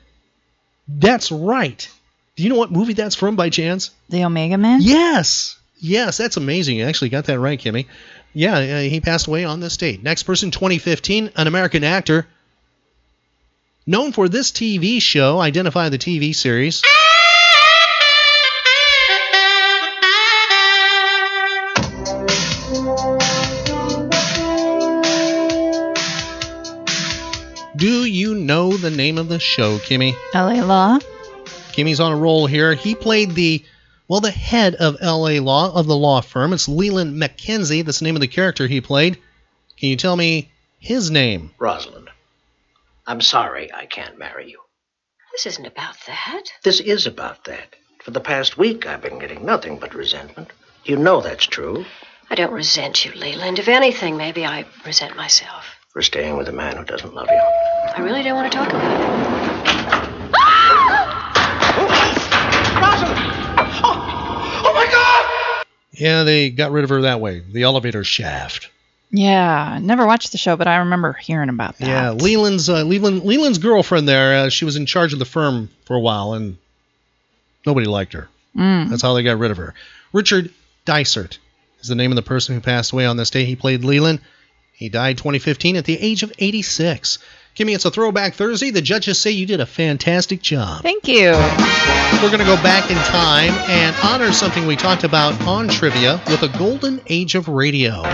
That's 0.89 1.31
right. 1.31 1.89
Do 2.37 2.43
you 2.43 2.49
know 2.49 2.57
what 2.57 2.73
movie 2.73 2.95
that's 2.95 3.15
from 3.15 3.37
by 3.37 3.51
chance? 3.51 3.91
The 4.09 4.25
Omega 4.25 4.59
Man? 4.59 4.81
Yes. 4.83 5.59
Yes, 5.81 6.17
that's 6.17 6.37
amazing. 6.37 6.77
You 6.77 6.85
actually 6.87 7.11
got 7.11 7.27
that 7.27 7.39
right, 7.39 7.59
Kimmy. 7.59 7.87
Yeah, 8.33 8.59
uh, 8.59 8.81
he 8.81 9.01
passed 9.01 9.27
away 9.27 9.45
on 9.45 9.61
this 9.61 9.77
date. 9.77 10.03
Next 10.03 10.25
person, 10.25 10.51
2015, 10.51 11.31
an 11.37 11.47
American 11.47 11.85
actor. 11.85 12.27
Known 13.87 14.13
for 14.13 14.29
this 14.29 14.51
TV 14.51 15.01
show, 15.01 15.41
identify 15.41 15.89
the 15.89 15.99
TV 15.99 16.35
series. 16.35 16.83
The 28.89 28.97
name 28.97 29.19
of 29.19 29.29
the 29.29 29.39
show, 29.39 29.79
Kimmy? 29.79 30.15
LA 30.35 30.65
Law? 30.65 30.99
Kimmy's 31.73 32.01
on 32.01 32.13
a 32.13 32.17
roll 32.17 32.47
here. 32.47 32.73
He 32.73 32.95
played 32.95 33.33
the, 33.33 33.63
well, 34.09 34.21
the 34.21 34.31
head 34.31 34.75
of 34.77 34.97
LA 35.03 35.41
Law, 35.41 35.75
of 35.75 35.87
the 35.87 35.97
law 35.97 36.23
firm. 36.23 36.55
It's 36.55 36.69
Leland 36.69 37.21
McKenzie. 37.21 37.85
That's 37.85 37.99
the 37.99 38.07
name 38.07 38.17
of 38.17 38.21
the 38.21 38.29
character 38.29 38.67
he 38.67 38.81
played. 38.81 39.19
Can 39.79 39.91
you 39.91 39.97
tell 39.97 40.17
me 40.17 40.51
his 40.79 41.11
name? 41.11 41.51
Rosalind, 41.59 42.09
I'm 43.07 43.21
sorry 43.21 43.71
I 43.73 43.85
can't 43.87 44.19
marry 44.19 44.51
you. 44.51 44.61
This 45.33 45.45
isn't 45.47 45.67
about 45.67 45.97
that. 46.07 46.45
This 46.65 46.81
is 46.81 47.07
about 47.07 47.45
that. 47.45 47.77
For 48.03 48.11
the 48.11 48.21
past 48.21 48.57
week, 48.57 48.87
I've 48.87 49.03
been 49.03 49.19
getting 49.19 49.45
nothing 49.45 49.79
but 49.79 49.95
resentment. 49.95 50.51
You 50.85 50.97
know 50.97 51.21
that's 51.21 51.47
true. 51.47 51.85
I 52.31 52.37
don't 52.37 52.53
resent 52.53 53.05
you, 53.05 53.13
Leland. 53.13 53.59
If 53.59 53.69
anything, 53.69 54.17
maybe 54.17 54.47
I 54.47 54.65
resent 54.87 55.15
myself. 55.15 55.78
For 55.89 56.03
staying 56.03 56.37
with 56.37 56.49
a 56.49 56.53
man 56.53 56.77
who 56.77 56.85
doesn't 56.85 57.15
love 57.15 57.29
you. 57.31 57.41
I 57.97 58.01
really 58.01 58.23
don't 58.23 58.37
want 58.37 58.53
to 58.53 58.59
talk 58.59 58.69
about 58.69 59.01
it. 59.01 59.09
Oh, 63.81 64.73
my 64.75 64.87
God! 64.91 65.65
Yeah, 65.93 66.25
they 66.25 66.51
got 66.51 66.73
rid 66.73 66.85
of 66.85 66.91
her 66.91 67.03
that 67.03 67.21
way. 67.21 67.41
The 67.41 67.63
elevator 67.63 68.05
shaft. 68.05 68.71
Yeah, 69.11 69.79
never 69.81 70.07
watched 70.07 70.33
the 70.33 70.39
show, 70.39 70.57
but 70.57 70.69
I 70.69 70.77
remember 70.77 71.15
hearing 71.15 71.49
about 71.49 71.79
that. 71.79 71.87
Yeah, 71.89 72.11
Leland's 72.11 72.69
uh, 72.69 72.83
Leland 72.85 73.25
Leland's 73.25 73.57
girlfriend 73.59 74.07
there. 74.07 74.45
Uh, 74.45 74.49
she 74.51 74.67
was 74.67 74.77
in 74.77 74.85
charge 74.85 75.15
of 75.15 75.19
the 75.19 75.25
firm 75.25 75.71
for 75.87 75.97
a 75.97 76.01
while, 76.01 76.35
and 76.35 76.59
nobody 77.65 77.87
liked 77.87 78.13
her. 78.13 78.29
Mm. 78.55 78.91
That's 78.91 79.01
how 79.01 79.15
they 79.15 79.23
got 79.23 79.39
rid 79.39 79.51
of 79.51 79.57
her. 79.57 79.73
Richard 80.13 80.53
Dysart 80.85 81.39
is 81.81 81.89
the 81.89 81.95
name 81.95 82.13
of 82.13 82.17
the 82.17 82.23
person 82.23 82.55
who 82.55 82.61
passed 82.61 82.93
away 82.93 83.07
on 83.07 83.17
this 83.17 83.31
day. 83.31 83.47
He 83.47 83.57
played 83.57 83.83
Leland. 83.85 84.21
He 84.79 84.89
died 84.89 85.19
2015 85.19 85.75
at 85.75 85.85
the 85.87 85.99
age 85.99 86.23
of 86.23 86.33
86. 86.39 87.19
Kimmy, 87.57 87.75
it's 87.75 87.85
a 87.85 87.91
throwback 87.91 88.35
Thursday. 88.35 88.71
The 88.71 88.81
judges 88.81 89.19
say 89.19 89.33
you 89.33 89.45
did 89.45 89.59
a 89.59 89.67
fantastic 89.67 90.41
job. 90.41 90.83
Thank 90.83 91.09
you. 91.09 91.33
We're 92.23 92.29
going 92.29 92.39
to 92.39 92.45
go 92.45 92.55
back 92.63 92.89
in 92.89 92.97
time 92.99 93.55
and 93.69 93.97
honor 94.05 94.33
something 94.33 94.69
we 94.69 94.77
talked 94.77 95.03
about 95.03 95.41
on 95.49 95.67
trivia 95.67 96.23
with 96.29 96.45
a 96.45 96.57
golden 96.57 97.01
age 97.09 97.35
of 97.35 97.49
radio. 97.49 98.05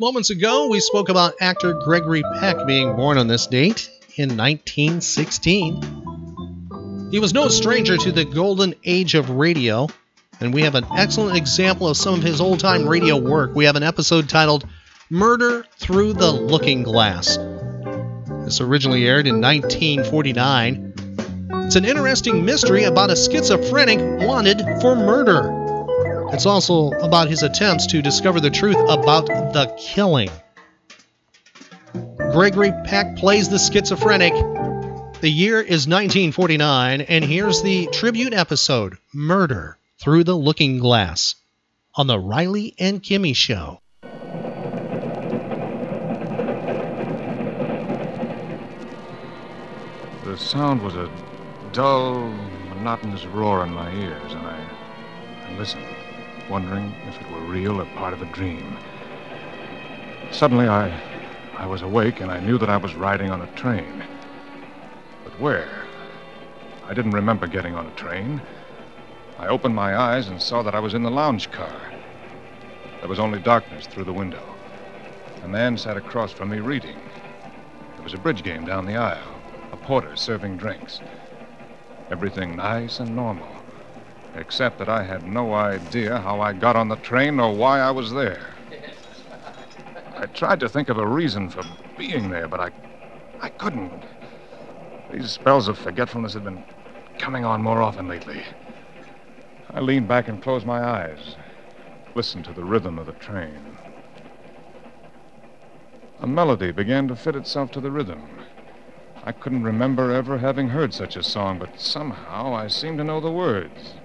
Moments 0.00 0.30
ago, 0.30 0.66
we 0.68 0.80
spoke 0.80 1.10
about 1.10 1.34
actor 1.42 1.74
Gregory 1.84 2.22
Peck 2.38 2.56
being 2.66 2.96
born 2.96 3.18
on 3.18 3.26
this 3.26 3.46
date 3.46 3.90
in 4.16 4.34
1916. 4.34 7.10
He 7.10 7.18
was 7.18 7.34
no 7.34 7.48
stranger 7.48 7.98
to 7.98 8.10
the 8.10 8.24
golden 8.24 8.74
age 8.82 9.14
of 9.14 9.28
radio, 9.28 9.88
and 10.40 10.54
we 10.54 10.62
have 10.62 10.74
an 10.74 10.86
excellent 10.96 11.36
example 11.36 11.86
of 11.86 11.98
some 11.98 12.14
of 12.14 12.22
his 12.22 12.40
old 12.40 12.60
time 12.60 12.88
radio 12.88 13.18
work. 13.18 13.54
We 13.54 13.66
have 13.66 13.76
an 13.76 13.82
episode 13.82 14.26
titled 14.26 14.66
Murder 15.10 15.66
Through 15.76 16.14
the 16.14 16.32
Looking 16.32 16.82
Glass. 16.82 17.36
This 18.46 18.62
originally 18.62 19.06
aired 19.06 19.26
in 19.26 19.42
1949. 19.42 20.94
It's 21.66 21.76
an 21.76 21.84
interesting 21.84 22.46
mystery 22.46 22.84
about 22.84 23.10
a 23.10 23.16
schizophrenic 23.16 23.98
wanted 24.26 24.62
for 24.80 24.96
murder. 24.96 25.59
It's 26.32 26.46
also 26.46 26.92
about 26.92 27.28
his 27.28 27.42
attempts 27.42 27.86
to 27.88 28.02
discover 28.02 28.40
the 28.40 28.50
truth 28.50 28.78
about 28.88 29.26
the 29.26 29.74
killing. 29.78 30.30
Gregory 32.32 32.72
Peck 32.84 33.16
plays 33.16 33.48
the 33.48 33.58
schizophrenic. 33.58 34.32
The 35.20 35.28
year 35.28 35.60
is 35.60 35.88
1949, 35.88 37.00
and 37.02 37.24
here's 37.24 37.62
the 37.62 37.88
tribute 37.88 38.32
episode 38.32 38.96
Murder 39.12 39.76
Through 39.98 40.24
the 40.24 40.36
Looking 40.36 40.78
Glass 40.78 41.34
on 41.94 42.06
The 42.06 42.18
Riley 42.18 42.74
and 42.78 43.02
Kimmy 43.02 43.34
Show. 43.34 43.80
The 50.24 50.38
sound 50.38 50.80
was 50.80 50.94
a 50.94 51.10
dull, 51.72 52.30
monotonous 52.68 53.26
roar 53.26 53.64
in 53.64 53.72
my 53.72 53.92
ears, 53.92 54.32
and 54.32 54.46
I, 54.46 54.70
I 55.48 55.58
listened, 55.58 55.84
wondering 56.50 56.92
if 57.06 57.20
it 57.20 57.30
were 57.30 57.38
real 57.40 57.80
or 57.80 57.86
part 57.94 58.12
of 58.12 58.20
a 58.20 58.32
dream. 58.32 58.76
Suddenly, 60.32 60.66
I, 60.68 61.00
I 61.56 61.66
was 61.66 61.82
awake, 61.82 62.20
and 62.20 62.30
I 62.30 62.40
knew 62.40 62.58
that 62.58 62.68
I 62.68 62.76
was 62.76 62.94
riding 62.94 63.30
on 63.30 63.40
a 63.40 63.46
train. 63.54 64.02
But 65.24 65.38
where? 65.40 65.86
I 66.88 66.92
didn't 66.92 67.12
remember 67.12 67.46
getting 67.46 67.76
on 67.76 67.86
a 67.86 67.90
train. 67.92 68.42
I 69.38 69.46
opened 69.46 69.74
my 69.76 69.96
eyes 69.96 70.28
and 70.28 70.42
saw 70.42 70.62
that 70.62 70.74
I 70.74 70.80
was 70.80 70.92
in 70.92 71.04
the 71.04 71.10
lounge 71.10 71.50
car. 71.52 71.92
There 72.98 73.08
was 73.08 73.20
only 73.20 73.38
darkness 73.38 73.86
through 73.86 74.04
the 74.04 74.12
window. 74.12 74.42
A 75.44 75.48
man 75.48 75.78
sat 75.78 75.96
across 75.96 76.32
from 76.32 76.50
me 76.50 76.58
reading. 76.58 76.96
There 77.94 78.04
was 78.04 78.12
a 78.12 78.18
bridge 78.18 78.42
game 78.42 78.64
down 78.64 78.86
the 78.86 78.96
aisle, 78.96 79.40
a 79.72 79.76
porter 79.76 80.16
serving 80.16 80.56
drinks. 80.56 81.00
Everything 82.10 82.56
nice 82.56 82.98
and 82.98 83.14
normal, 83.14 83.59
except 84.34 84.78
that 84.78 84.88
I 84.88 85.02
had 85.02 85.26
no 85.26 85.54
idea 85.54 86.18
how 86.18 86.40
I 86.40 86.52
got 86.52 86.76
on 86.76 86.88
the 86.88 86.96
train 86.96 87.40
or 87.40 87.54
why 87.54 87.80
I 87.80 87.90
was 87.90 88.12
there. 88.12 88.40
I 90.16 90.26
tried 90.26 90.60
to 90.60 90.68
think 90.68 90.88
of 90.88 90.98
a 90.98 91.06
reason 91.06 91.48
for 91.48 91.62
being 91.96 92.30
there, 92.30 92.46
but 92.48 92.60
I, 92.60 92.70
I 93.40 93.48
couldn't. 93.48 94.02
These 95.10 95.32
spells 95.32 95.66
of 95.66 95.78
forgetfulness 95.78 96.34
had 96.34 96.44
been 96.44 96.62
coming 97.18 97.44
on 97.44 97.62
more 97.62 97.82
often 97.82 98.06
lately. 98.06 98.42
I 99.72 99.80
leaned 99.80 100.08
back 100.08 100.28
and 100.28 100.42
closed 100.42 100.66
my 100.66 100.82
eyes, 100.82 101.36
listened 102.14 102.44
to 102.46 102.52
the 102.52 102.64
rhythm 102.64 102.98
of 102.98 103.06
the 103.06 103.12
train. 103.12 103.78
A 106.20 106.26
melody 106.26 106.70
began 106.70 107.08
to 107.08 107.16
fit 107.16 107.34
itself 107.34 107.70
to 107.72 107.80
the 107.80 107.90
rhythm. 107.90 108.28
I 109.24 109.32
couldn't 109.32 109.62
remember 109.62 110.10
ever 110.12 110.38
having 110.38 110.68
heard 110.68 110.92
such 110.92 111.16
a 111.16 111.22
song, 111.22 111.58
but 111.58 111.78
somehow 111.78 112.54
I 112.54 112.68
seemed 112.68 112.98
to 112.98 113.04
know 113.04 113.20
the 113.20 113.30
words. 113.30 113.99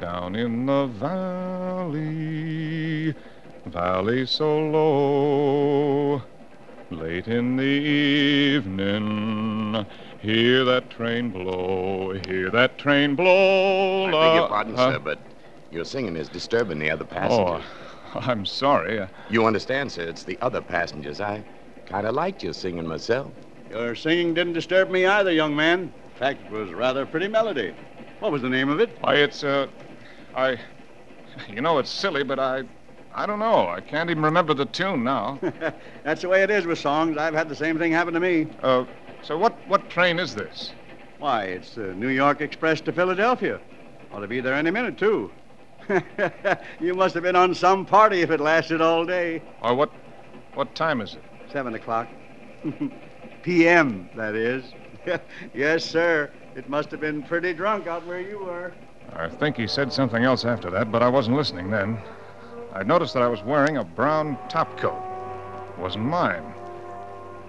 Down 0.00 0.34
in 0.34 0.66
the 0.66 0.86
valley, 0.86 1.94
valley 3.66 4.26
so 4.26 4.58
low, 4.58 6.22
late 6.90 7.28
in 7.28 7.56
the 7.56 7.62
evening, 8.58 9.86
hear 10.20 10.64
that 10.64 10.90
train 10.90 11.30
blow, 11.30 12.12
hear 12.26 12.50
that 12.50 12.76
train 12.76 13.14
blow. 13.14 14.06
I 14.06 14.10
beg 14.10 14.34
your 14.34 14.48
pardon, 14.48 14.74
huh? 14.74 14.92
sir, 14.92 14.98
but 14.98 15.20
your 15.70 15.84
singing 15.84 16.16
is 16.16 16.28
disturbing 16.28 16.80
the 16.80 16.90
other 16.90 17.04
passengers. 17.04 17.62
Oh, 18.14 18.20
I'm 18.20 18.44
sorry. 18.44 19.06
You 19.30 19.46
understand, 19.46 19.92
sir, 19.92 20.02
it's 20.02 20.24
the 20.24 20.38
other 20.40 20.60
passengers. 20.60 21.20
I 21.20 21.44
kind 21.86 22.04
of 22.06 22.16
liked 22.16 22.42
your 22.42 22.52
singing 22.52 22.86
myself. 22.86 23.30
Your 23.70 23.94
singing 23.94 24.34
didn't 24.34 24.54
disturb 24.54 24.90
me 24.90 25.06
either, 25.06 25.30
young 25.30 25.54
man. 25.54 25.82
In 25.82 25.92
fact, 26.16 26.42
it 26.42 26.50
was 26.50 26.72
rather 26.72 27.02
a 27.02 27.06
pretty 27.06 27.28
melody. 27.28 27.72
What 28.24 28.32
was 28.32 28.40
the 28.40 28.48
name 28.48 28.70
of 28.70 28.80
it? 28.80 28.88
Why, 29.00 29.16
it's, 29.16 29.44
uh, 29.44 29.66
I, 30.34 30.58
you 31.46 31.60
know, 31.60 31.78
it's 31.78 31.90
silly, 31.90 32.24
but 32.24 32.38
I, 32.38 32.62
I 33.14 33.26
don't 33.26 33.38
know. 33.38 33.68
I 33.68 33.82
can't 33.82 34.08
even 34.08 34.22
remember 34.22 34.54
the 34.54 34.64
tune 34.64 35.04
now. 35.04 35.38
That's 36.04 36.22
the 36.22 36.30
way 36.30 36.42
it 36.42 36.48
is 36.50 36.64
with 36.64 36.78
songs. 36.78 37.18
I've 37.18 37.34
had 37.34 37.50
the 37.50 37.54
same 37.54 37.78
thing 37.78 37.92
happen 37.92 38.14
to 38.14 38.20
me. 38.20 38.46
Uh, 38.62 38.86
so 39.20 39.36
what, 39.36 39.54
what 39.68 39.90
train 39.90 40.18
is 40.18 40.34
this? 40.34 40.72
Why, 41.18 41.42
it's 41.42 41.74
the 41.74 41.92
New 41.92 42.08
York 42.08 42.40
Express 42.40 42.80
to 42.80 42.92
Philadelphia. 42.92 43.60
Ought 44.10 44.20
to 44.20 44.26
be 44.26 44.40
there 44.40 44.54
any 44.54 44.70
minute, 44.70 44.96
too. 44.96 45.30
you 46.80 46.94
must 46.94 47.12
have 47.12 47.24
been 47.24 47.36
on 47.36 47.54
some 47.54 47.84
party 47.84 48.22
if 48.22 48.30
it 48.30 48.40
lasted 48.40 48.80
all 48.80 49.04
day. 49.04 49.42
Or 49.60 49.74
what, 49.74 49.90
what 50.54 50.74
time 50.74 51.02
is 51.02 51.12
it? 51.12 51.22
Seven 51.52 51.74
o'clock. 51.74 52.08
P.M., 53.42 54.08
that 54.16 54.34
is. 54.34 54.64
yes, 55.52 55.84
sir. 55.84 56.30
It 56.54 56.68
must 56.68 56.92
have 56.92 57.00
been 57.00 57.22
pretty 57.22 57.52
drunk 57.52 57.88
out 57.88 58.06
where 58.06 58.20
you 58.20 58.38
were. 58.38 58.72
I 59.12 59.28
think 59.28 59.56
he 59.56 59.66
said 59.66 59.92
something 59.92 60.22
else 60.22 60.44
after 60.44 60.70
that, 60.70 60.92
but 60.92 61.02
I 61.02 61.08
wasn't 61.08 61.36
listening 61.36 61.70
then. 61.70 61.98
I 62.72 62.84
noticed 62.84 63.14
that 63.14 63.22
I 63.22 63.28
was 63.28 63.42
wearing 63.42 63.76
a 63.76 63.84
brown 63.84 64.38
top 64.48 64.76
coat. 64.78 65.02
It 65.76 65.80
wasn't 65.80 66.04
mine. 66.04 66.54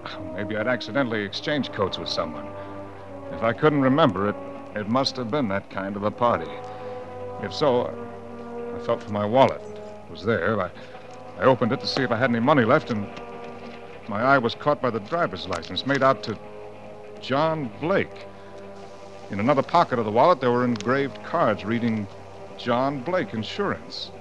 Maybe 0.33 0.57
I'd 0.57 0.67
accidentally 0.67 1.23
exchanged 1.23 1.71
coats 1.71 1.99
with 1.99 2.09
someone. 2.09 2.47
If 3.31 3.43
I 3.43 3.53
couldn't 3.53 3.81
remember 3.81 4.29
it, 4.29 4.35
it 4.75 4.89
must 4.89 5.15
have 5.17 5.29
been 5.29 5.47
that 5.49 5.69
kind 5.69 5.95
of 5.95 6.03
a 6.03 6.11
party. 6.11 6.51
If 7.41 7.53
so, 7.53 7.87
I 8.75 8.85
felt 8.85 9.03
for 9.03 9.11
my 9.11 9.25
wallet. 9.25 9.61
It 10.05 10.11
was 10.11 10.23
there. 10.23 10.59
I, 10.59 10.71
I 11.39 11.43
opened 11.43 11.71
it 11.71 11.79
to 11.81 11.87
see 11.87 12.01
if 12.01 12.11
I 12.11 12.17
had 12.17 12.31
any 12.31 12.39
money 12.39 12.65
left, 12.65 12.89
and 12.89 13.07
my 14.07 14.21
eye 14.21 14.37
was 14.39 14.55
caught 14.55 14.81
by 14.81 14.89
the 14.89 14.99
driver's 14.99 15.47
license 15.47 15.85
made 15.85 16.01
out 16.01 16.23
to 16.23 16.37
John 17.21 17.71
Blake. 17.79 18.25
In 19.31 19.39
another 19.39 19.63
pocket 19.63 19.97
of 19.97 20.05
the 20.05 20.11
wallet, 20.11 20.39
there 20.39 20.51
were 20.51 20.63
engraved 20.63 21.23
cards 21.23 21.65
reading 21.65 22.07
John 22.57 23.01
Blake 23.01 23.33
Insurance. 23.33 24.11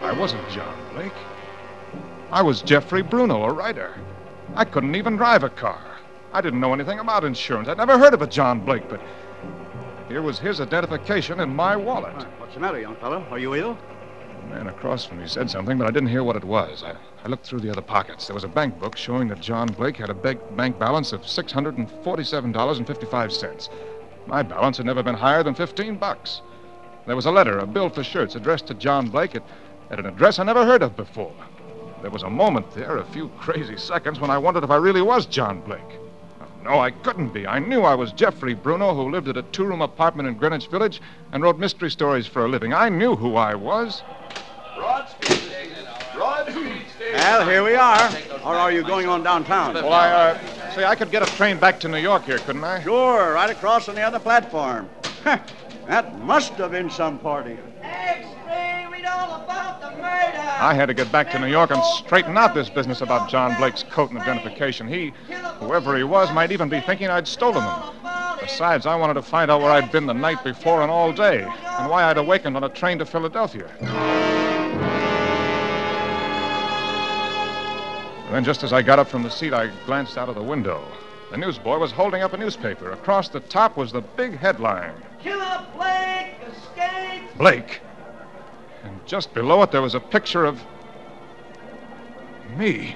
I 0.00 0.12
wasn't 0.12 0.48
John 0.48 0.76
Blake. 0.94 1.12
I 2.30 2.42
was 2.42 2.62
Jeffrey 2.62 3.02
Bruno, 3.02 3.44
a 3.44 3.52
writer. 3.52 3.94
I 4.54 4.64
couldn't 4.64 4.94
even 4.94 5.16
drive 5.16 5.42
a 5.44 5.50
car. 5.50 5.98
I 6.32 6.40
didn't 6.40 6.60
know 6.60 6.72
anything 6.72 6.98
about 6.98 7.24
insurance. 7.24 7.68
I'd 7.68 7.76
never 7.76 7.98
heard 7.98 8.14
of 8.14 8.22
a 8.22 8.26
John 8.26 8.60
Blake, 8.60 8.88
but 8.88 9.00
here 10.08 10.22
was 10.22 10.38
his 10.38 10.60
identification 10.60 11.40
in 11.40 11.54
my 11.54 11.76
wallet. 11.76 12.14
What's 12.38 12.54
the 12.54 12.60
matter, 12.60 12.80
young 12.80 12.96
fellow? 12.96 13.26
Are 13.30 13.38
you 13.38 13.54
ill? 13.54 13.76
Man 14.50 14.66
across 14.66 15.04
from 15.04 15.18
me 15.18 15.26
said 15.26 15.50
something, 15.50 15.76
but 15.76 15.86
I 15.86 15.90
didn't 15.90 16.08
hear 16.08 16.24
what 16.24 16.36
it 16.36 16.44
was. 16.44 16.82
I, 16.82 16.94
I 17.24 17.28
looked 17.28 17.44
through 17.44 17.60
the 17.60 17.70
other 17.70 17.82
pockets. 17.82 18.26
There 18.26 18.32
was 18.34 18.44
a 18.44 18.48
bank 18.48 18.78
book 18.78 18.96
showing 18.96 19.28
that 19.28 19.40
John 19.40 19.72
Blake 19.72 19.98
had 19.98 20.08
a 20.08 20.14
bank 20.14 20.78
balance 20.78 21.12
of 21.12 21.20
$647.55. 21.22 23.68
My 24.26 24.42
balance 24.42 24.78
had 24.78 24.86
never 24.86 25.02
been 25.02 25.14
higher 25.14 25.42
than 25.42 25.54
15 25.54 25.96
bucks. 25.96 26.40
There 27.06 27.16
was 27.16 27.26
a 27.26 27.30
letter, 27.30 27.58
a 27.58 27.66
bill 27.66 27.90
for 27.90 28.02
shirts 28.02 28.36
addressed 28.36 28.68
to 28.68 28.74
John 28.74 29.08
Blake 29.08 29.34
at, 29.34 29.42
at 29.90 29.98
an 29.98 30.06
address 30.06 30.38
I 30.38 30.44
never 30.44 30.64
heard 30.64 30.82
of 30.82 30.96
before. 30.96 31.34
There 32.00 32.10
was 32.10 32.22
a 32.22 32.30
moment 32.30 32.70
there, 32.72 32.96
a 32.98 33.04
few 33.04 33.28
crazy 33.40 33.76
seconds, 33.76 34.18
when 34.18 34.30
I 34.30 34.38
wondered 34.38 34.64
if 34.64 34.70
I 34.70 34.76
really 34.76 35.02
was 35.02 35.26
John 35.26 35.60
Blake. 35.60 35.98
No, 36.62 36.80
I 36.80 36.90
couldn't 36.90 37.28
be. 37.28 37.46
I 37.46 37.58
knew 37.58 37.82
I 37.82 37.94
was 37.94 38.12
Jeffrey 38.12 38.54
Bruno, 38.54 38.94
who 38.94 39.10
lived 39.10 39.28
at 39.28 39.36
a 39.36 39.42
two 39.42 39.64
room 39.64 39.80
apartment 39.80 40.28
in 40.28 40.34
Greenwich 40.34 40.66
Village 40.68 41.00
and 41.32 41.42
wrote 41.42 41.58
mystery 41.58 41.90
stories 41.90 42.26
for 42.26 42.44
a 42.44 42.48
living. 42.48 42.72
I 42.74 42.88
knew 42.88 43.16
who 43.16 43.36
I 43.36 43.54
was. 43.54 44.02
Broad 44.76 45.08
Street 45.08 45.38
Station. 45.38 45.86
Broad 46.14 46.50
Street 46.50 46.82
Station. 46.96 47.14
Well, 47.14 47.48
here 47.48 47.64
we 47.64 47.74
are. 47.74 48.10
Or 48.44 48.54
are 48.54 48.72
you 48.72 48.82
going 48.82 49.08
on 49.08 49.22
downtown? 49.22 49.74
Well, 49.74 49.92
I, 49.92 50.10
uh, 50.10 50.72
say, 50.74 50.84
I 50.84 50.94
could 50.94 51.10
get 51.10 51.22
a 51.22 51.36
train 51.36 51.58
back 51.58 51.80
to 51.80 51.88
New 51.88 51.98
York 51.98 52.24
here, 52.24 52.38
couldn't 52.38 52.64
I? 52.64 52.82
Sure, 52.82 53.32
right 53.34 53.50
across 53.50 53.88
on 53.88 53.94
the 53.94 54.02
other 54.02 54.18
platform. 54.18 54.88
that 55.86 56.18
must 56.20 56.52
have 56.54 56.72
been 56.72 56.90
some 56.90 57.18
party. 57.18 57.56
I 60.60 60.74
had 60.74 60.86
to 60.86 60.94
get 60.94 61.12
back 61.12 61.30
to 61.30 61.38
New 61.38 61.46
York 61.46 61.70
and 61.70 61.80
straighten 61.84 62.36
out 62.36 62.52
this 62.52 62.68
business 62.68 63.00
about 63.00 63.30
John 63.30 63.56
Blake's 63.58 63.84
coat 63.84 64.10
and 64.10 64.18
identification. 64.18 64.88
He, 64.88 65.12
whoever 65.60 65.96
he 65.96 66.02
was, 66.02 66.32
might 66.32 66.50
even 66.50 66.68
be 66.68 66.80
thinking 66.80 67.08
I'd 67.08 67.28
stolen 67.28 67.62
them. 67.62 67.82
Besides, 68.40 68.84
I 68.84 68.96
wanted 68.96 69.14
to 69.14 69.22
find 69.22 69.52
out 69.52 69.60
where 69.60 69.70
I'd 69.70 69.92
been 69.92 70.06
the 70.06 70.14
night 70.14 70.42
before 70.42 70.82
and 70.82 70.90
all 70.90 71.12
day, 71.12 71.42
and 71.42 71.88
why 71.88 72.04
I'd 72.04 72.18
awakened 72.18 72.56
on 72.56 72.64
a 72.64 72.68
train 72.68 72.98
to 72.98 73.06
Philadelphia. 73.06 73.70
And 78.26 78.34
then, 78.34 78.44
just 78.44 78.64
as 78.64 78.72
I 78.72 78.82
got 78.82 78.98
up 78.98 79.06
from 79.08 79.22
the 79.22 79.30
seat, 79.30 79.54
I 79.54 79.70
glanced 79.86 80.18
out 80.18 80.28
of 80.28 80.34
the 80.34 80.42
window. 80.42 80.82
The 81.30 81.36
newsboy 81.36 81.78
was 81.78 81.92
holding 81.92 82.22
up 82.22 82.32
a 82.32 82.36
newspaper. 82.36 82.90
Across 82.90 83.28
the 83.28 83.40
top 83.40 83.76
was 83.76 83.92
the 83.92 84.00
big 84.00 84.36
headline 84.36 84.94
Killer 85.22 85.64
Blake 85.76 86.34
escaped. 86.50 87.38
Blake. 87.38 87.80
Just 89.08 89.32
below 89.32 89.62
it, 89.62 89.72
there 89.72 89.80
was 89.80 89.94
a 89.94 90.00
picture 90.00 90.44
of 90.44 90.62
me. 92.58 92.94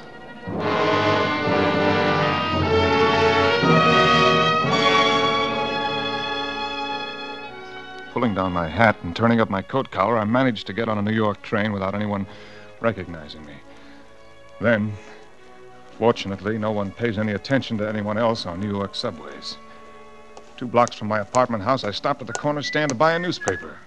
Pulling 8.13 8.35
down 8.35 8.53
my 8.53 8.69
hat 8.69 8.95
and 9.03 9.17
turning 9.17 9.41
up 9.41 9.49
my 9.49 9.63
coat 9.63 9.91
collar, 9.91 10.19
I 10.19 10.25
managed 10.25 10.67
to 10.67 10.75
get 10.75 10.87
on 10.87 10.99
a 10.99 11.03
New 11.03 11.15
York 11.15 11.41
train 11.41 11.73
without 11.73 11.95
anyone 11.95 12.27
recognizing 12.81 13.47
me. 13.47 13.55
Then, 14.61 14.93
fortunately, 15.99 16.59
no 16.59 16.73
one 16.73 16.91
pays 16.91 17.17
any 17.17 17.33
attention 17.33 17.79
to 17.79 17.89
anyone 17.89 18.19
else 18.19 18.45
on 18.45 18.61
New 18.61 18.69
York 18.69 18.95
subways. 18.95 19.57
Two 20.59 20.67
blocks 20.67 20.95
from 20.95 21.09
my 21.09 21.21
apartment 21.21 21.65
house, 21.65 21.85
I 21.85 21.91
stopped 21.91 22.21
at 22.21 22.27
the 22.27 22.35
corner 22.35 22.61
stand 22.61 22.91
to 22.91 22.95
buy 22.95 23.15
a 23.15 23.19
newspaper. 23.19 23.79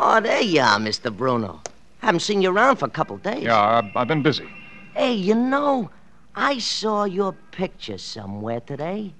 Oh, 0.00 0.20
there 0.20 0.40
you 0.40 0.60
are, 0.60 0.78
Mr. 0.78 1.14
Bruno. 1.14 1.60
Haven't 1.98 2.20
seen 2.20 2.40
you 2.40 2.50
around 2.52 2.76
for 2.76 2.86
a 2.86 2.90
couple 2.90 3.16
days. 3.16 3.42
Yeah, 3.42 3.60
I've, 3.60 3.96
I've 3.96 4.06
been 4.06 4.22
busy. 4.22 4.48
Hey, 4.94 5.14
you 5.14 5.34
know, 5.34 5.90
I 6.36 6.58
saw 6.58 7.02
your 7.04 7.32
picture 7.50 7.98
somewhere 7.98 8.60
today. 8.60 9.12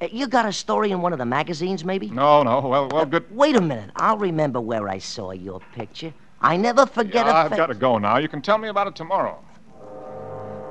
Uh, 0.00 0.08
You 0.10 0.26
got 0.26 0.44
a 0.44 0.52
story 0.52 0.90
in 0.90 1.02
one 1.02 1.12
of 1.12 1.20
the 1.20 1.24
magazines, 1.24 1.84
maybe? 1.84 2.10
No, 2.10 2.42
no. 2.42 2.60
Well, 2.60 2.88
well, 2.88 3.06
good. 3.06 3.24
Wait 3.34 3.54
a 3.54 3.60
minute. 3.60 3.90
I'll 3.94 4.18
remember 4.18 4.60
where 4.60 4.88
I 4.88 4.98
saw 4.98 5.30
your 5.30 5.60
picture. 5.72 6.12
I 6.40 6.56
never 6.56 6.84
forget 6.84 7.26
a. 7.26 7.30
Yeah, 7.30 7.42
a 7.42 7.44
I've 7.44 7.50
fa- 7.50 7.56
got 7.56 7.66
to 7.68 7.74
go 7.74 7.98
now. 7.98 8.16
You 8.18 8.28
can 8.28 8.42
tell 8.42 8.58
me 8.58 8.68
about 8.68 8.88
it 8.88 8.96
tomorrow. 8.96 9.38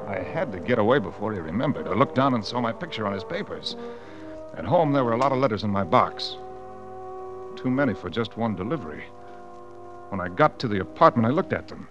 I 0.08 0.20
had 0.20 0.52
to 0.52 0.60
get 0.60 0.78
away 0.78 1.00
before 1.00 1.32
he 1.32 1.40
remembered. 1.40 1.88
I 1.88 1.94
looked 1.94 2.16
down 2.16 2.34
and 2.34 2.44
saw 2.44 2.60
my 2.60 2.74
picture 2.74 3.08
on 3.08 3.14
his 3.14 3.24
papers. 3.24 3.78
At 4.58 4.66
home, 4.66 4.92
there 4.92 5.06
were 5.06 5.14
a 5.14 5.18
lot 5.18 5.32
of 5.32 5.38
letters 5.38 5.64
in 5.64 5.70
my 5.70 5.86
box. 5.86 6.36
Too 7.56 7.70
many 7.72 7.94
for 7.94 8.10
just 8.10 8.36
one 8.36 8.54
delivery. 8.58 9.06
When 10.12 10.20
I 10.20 10.28
got 10.28 10.60
to 10.60 10.68
the 10.68 10.82
apartment, 10.82 11.26
I 11.26 11.30
looked 11.30 11.54
at 11.54 11.70
them. 11.70 11.88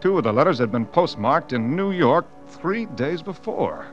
Two 0.00 0.16
of 0.16 0.24
the 0.24 0.32
letters 0.32 0.58
had 0.58 0.72
been 0.72 0.86
postmarked 0.86 1.52
in 1.52 1.76
New 1.76 1.90
York 1.90 2.24
three 2.48 2.86
days 2.86 3.20
before. 3.20 3.88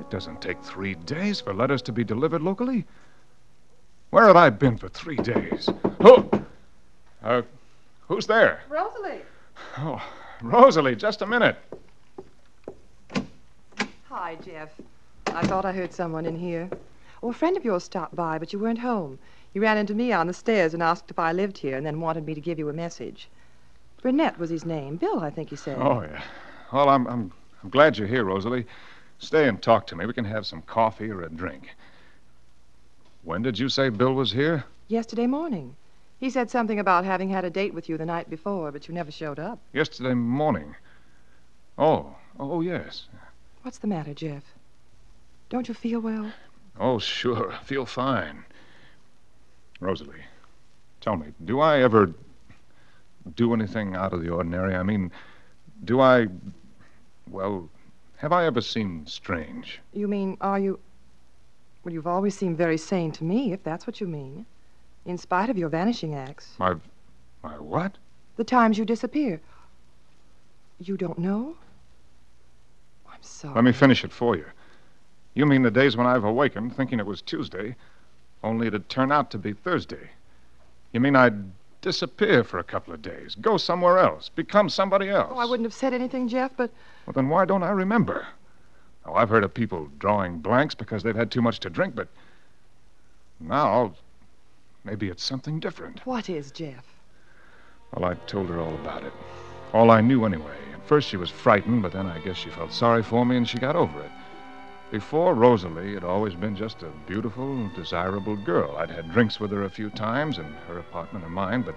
It 0.00 0.08
doesn't 0.08 0.40
take 0.40 0.62
three 0.62 0.94
days 0.94 1.42
for 1.42 1.52
letters 1.52 1.82
to 1.82 1.92
be 1.92 2.04
delivered 2.04 2.40
locally. 2.40 2.86
Where 4.08 4.28
had 4.28 4.36
I 4.36 4.48
been 4.48 4.78
for 4.78 4.88
three 4.88 5.16
days? 5.16 5.68
Who? 6.00 6.30
Uh, 7.22 7.42
who's 8.08 8.26
there? 8.26 8.62
Rosalie. 8.70 9.20
Oh, 9.76 10.02
Rosalie, 10.40 10.96
just 10.96 11.20
a 11.20 11.26
minute. 11.26 11.58
Hi, 14.08 14.36
Jeff. 14.36 14.70
I 15.26 15.46
thought 15.46 15.66
I 15.66 15.72
heard 15.72 15.92
someone 15.92 16.24
in 16.24 16.38
here. 16.38 16.70
Oh, 17.22 17.28
a 17.28 17.34
friend 17.34 17.58
of 17.58 17.64
yours 17.66 17.84
stopped 17.84 18.16
by, 18.16 18.38
but 18.38 18.54
you 18.54 18.58
weren't 18.58 18.78
home. 18.78 19.18
You 19.54 19.62
ran 19.62 19.78
into 19.78 19.94
me 19.94 20.12
on 20.12 20.26
the 20.26 20.34
stairs 20.34 20.74
and 20.74 20.82
asked 20.82 21.10
if 21.10 21.18
I 21.18 21.30
lived 21.30 21.58
here 21.58 21.76
and 21.76 21.86
then 21.86 22.00
wanted 22.00 22.26
me 22.26 22.34
to 22.34 22.40
give 22.40 22.58
you 22.58 22.68
a 22.68 22.72
message. 22.72 23.28
Burnett 24.02 24.36
was 24.36 24.50
his 24.50 24.66
name. 24.66 24.96
Bill, 24.96 25.20
I 25.20 25.30
think 25.30 25.48
he 25.50 25.56
said. 25.56 25.78
Oh, 25.80 26.02
yeah. 26.02 26.22
Well, 26.72 26.88
I'm, 26.88 27.06
I'm, 27.06 27.32
I'm 27.62 27.70
glad 27.70 27.96
you're 27.96 28.08
here, 28.08 28.24
Rosalie. 28.24 28.66
Stay 29.20 29.48
and 29.48 29.62
talk 29.62 29.86
to 29.86 29.96
me. 29.96 30.06
We 30.06 30.12
can 30.12 30.24
have 30.24 30.44
some 30.44 30.60
coffee 30.62 31.08
or 31.08 31.22
a 31.22 31.30
drink. 31.30 31.76
When 33.22 33.42
did 33.42 33.58
you 33.58 33.68
say 33.68 33.88
Bill 33.88 34.12
was 34.12 34.32
here? 34.32 34.64
Yesterday 34.88 35.28
morning. 35.28 35.76
He 36.18 36.30
said 36.30 36.50
something 36.50 36.80
about 36.80 37.04
having 37.04 37.28
had 37.28 37.44
a 37.44 37.50
date 37.50 37.74
with 37.74 37.88
you 37.88 37.96
the 37.96 38.04
night 38.04 38.28
before, 38.28 38.72
but 38.72 38.88
you 38.88 38.94
never 38.94 39.12
showed 39.12 39.38
up. 39.38 39.60
Yesterday 39.72 40.14
morning. 40.14 40.74
Oh, 41.78 42.16
oh, 42.40 42.60
yes. 42.60 43.06
What's 43.62 43.78
the 43.78 43.86
matter, 43.86 44.14
Jeff? 44.14 44.42
Don't 45.48 45.68
you 45.68 45.74
feel 45.74 46.00
well? 46.00 46.32
Oh, 46.78 46.98
sure. 46.98 47.52
I 47.52 47.62
feel 47.62 47.86
fine. 47.86 48.44
Rosalie, 49.84 50.24
tell 51.00 51.16
me, 51.16 51.26
do 51.44 51.60
I 51.60 51.82
ever 51.82 52.12
do 53.36 53.52
anything 53.52 53.94
out 53.94 54.12
of 54.12 54.22
the 54.22 54.30
ordinary? 54.30 54.74
I 54.74 54.82
mean, 54.82 55.12
do 55.84 56.00
I. 56.00 56.26
Well, 57.30 57.68
have 58.16 58.32
I 58.32 58.46
ever 58.46 58.60
seemed 58.60 59.08
strange? 59.08 59.80
You 59.92 60.08
mean, 60.08 60.36
are 60.40 60.58
you. 60.58 60.80
Well, 61.84 61.92
you've 61.92 62.06
always 62.06 62.36
seemed 62.36 62.56
very 62.56 62.78
sane 62.78 63.12
to 63.12 63.24
me, 63.24 63.52
if 63.52 63.62
that's 63.62 63.86
what 63.86 64.00
you 64.00 64.06
mean. 64.06 64.46
In 65.04 65.18
spite 65.18 65.50
of 65.50 65.58
your 65.58 65.68
vanishing 65.68 66.14
acts. 66.14 66.54
My. 66.58 66.74
My 67.42 67.58
what? 67.58 67.98
The 68.36 68.44
times 68.44 68.78
you 68.78 68.86
disappear. 68.86 69.40
You 70.80 70.96
don't 70.96 71.18
know? 71.18 71.56
I'm 73.06 73.22
sorry. 73.22 73.54
Let 73.54 73.64
me 73.64 73.72
finish 73.72 74.02
it 74.02 74.12
for 74.12 74.34
you. 74.34 74.46
You 75.34 75.46
mean 75.46 75.62
the 75.62 75.70
days 75.70 75.96
when 75.96 76.06
I've 76.06 76.24
awakened 76.24 76.74
thinking 76.74 76.98
it 77.00 77.06
was 77.06 77.20
Tuesday, 77.20 77.76
only 78.44 78.66
it'd 78.68 78.88
turn 78.88 79.10
out 79.10 79.30
to 79.32 79.38
be 79.38 79.52
Thursday. 79.52 80.10
You 80.92 81.00
mean 81.00 81.16
I'd 81.16 81.50
disappear 81.80 82.44
for 82.44 82.58
a 82.58 82.64
couple 82.64 82.94
of 82.94 83.02
days, 83.02 83.34
go 83.40 83.56
somewhere 83.56 83.98
else, 83.98 84.28
become 84.28 84.68
somebody 84.68 85.08
else? 85.08 85.32
Oh, 85.34 85.38
I 85.38 85.44
wouldn't 85.44 85.66
have 85.66 85.74
said 85.74 85.92
anything, 85.92 86.28
Jeff, 86.28 86.52
but 86.56 86.70
Well, 87.06 87.12
then 87.12 87.28
why 87.28 87.44
don't 87.44 87.62
I 87.62 87.70
remember? 87.70 88.26
Oh, 89.04 89.14
I've 89.14 89.28
heard 89.28 89.44
of 89.44 89.52
people 89.52 89.90
drawing 89.98 90.38
blanks 90.38 90.74
because 90.74 91.02
they've 91.02 91.16
had 91.16 91.30
too 91.30 91.42
much 91.42 91.60
to 91.60 91.70
drink, 91.70 91.94
but 91.94 92.08
now 93.40 93.94
maybe 94.84 95.08
it's 95.08 95.24
something 95.24 95.60
different. 95.60 96.06
what 96.06 96.30
is, 96.30 96.50
Jeff? 96.50 96.84
Well, 97.92 98.10
I 98.10 98.14
told 98.26 98.48
her 98.48 98.60
all 98.60 98.74
about 98.74 99.04
it. 99.04 99.12
All 99.72 99.90
I 99.90 100.00
knew, 100.00 100.24
anyway. 100.24 100.56
At 100.72 100.86
first, 100.86 101.08
she 101.08 101.16
was 101.16 101.30
frightened, 101.30 101.82
but 101.82 101.92
then 101.92 102.06
I 102.06 102.18
guess 102.20 102.36
she 102.36 102.50
felt 102.50 102.72
sorry 102.72 103.02
for 103.02 103.24
me 103.26 103.36
and 103.36 103.48
she 103.48 103.58
got 103.58 103.76
over 103.76 104.00
it. 104.00 104.10
Before 104.94 105.34
Rosalie 105.34 105.94
had 105.94 106.04
always 106.04 106.36
been 106.36 106.54
just 106.54 106.84
a 106.84 106.92
beautiful, 107.08 107.68
desirable 107.74 108.36
girl. 108.36 108.76
I'd 108.76 108.92
had 108.92 109.10
drinks 109.10 109.40
with 109.40 109.50
her 109.50 109.64
a 109.64 109.68
few 109.68 109.90
times 109.90 110.38
in 110.38 110.44
her 110.68 110.78
apartment 110.78 111.24
and 111.24 111.34
mine, 111.34 111.62
but 111.62 111.74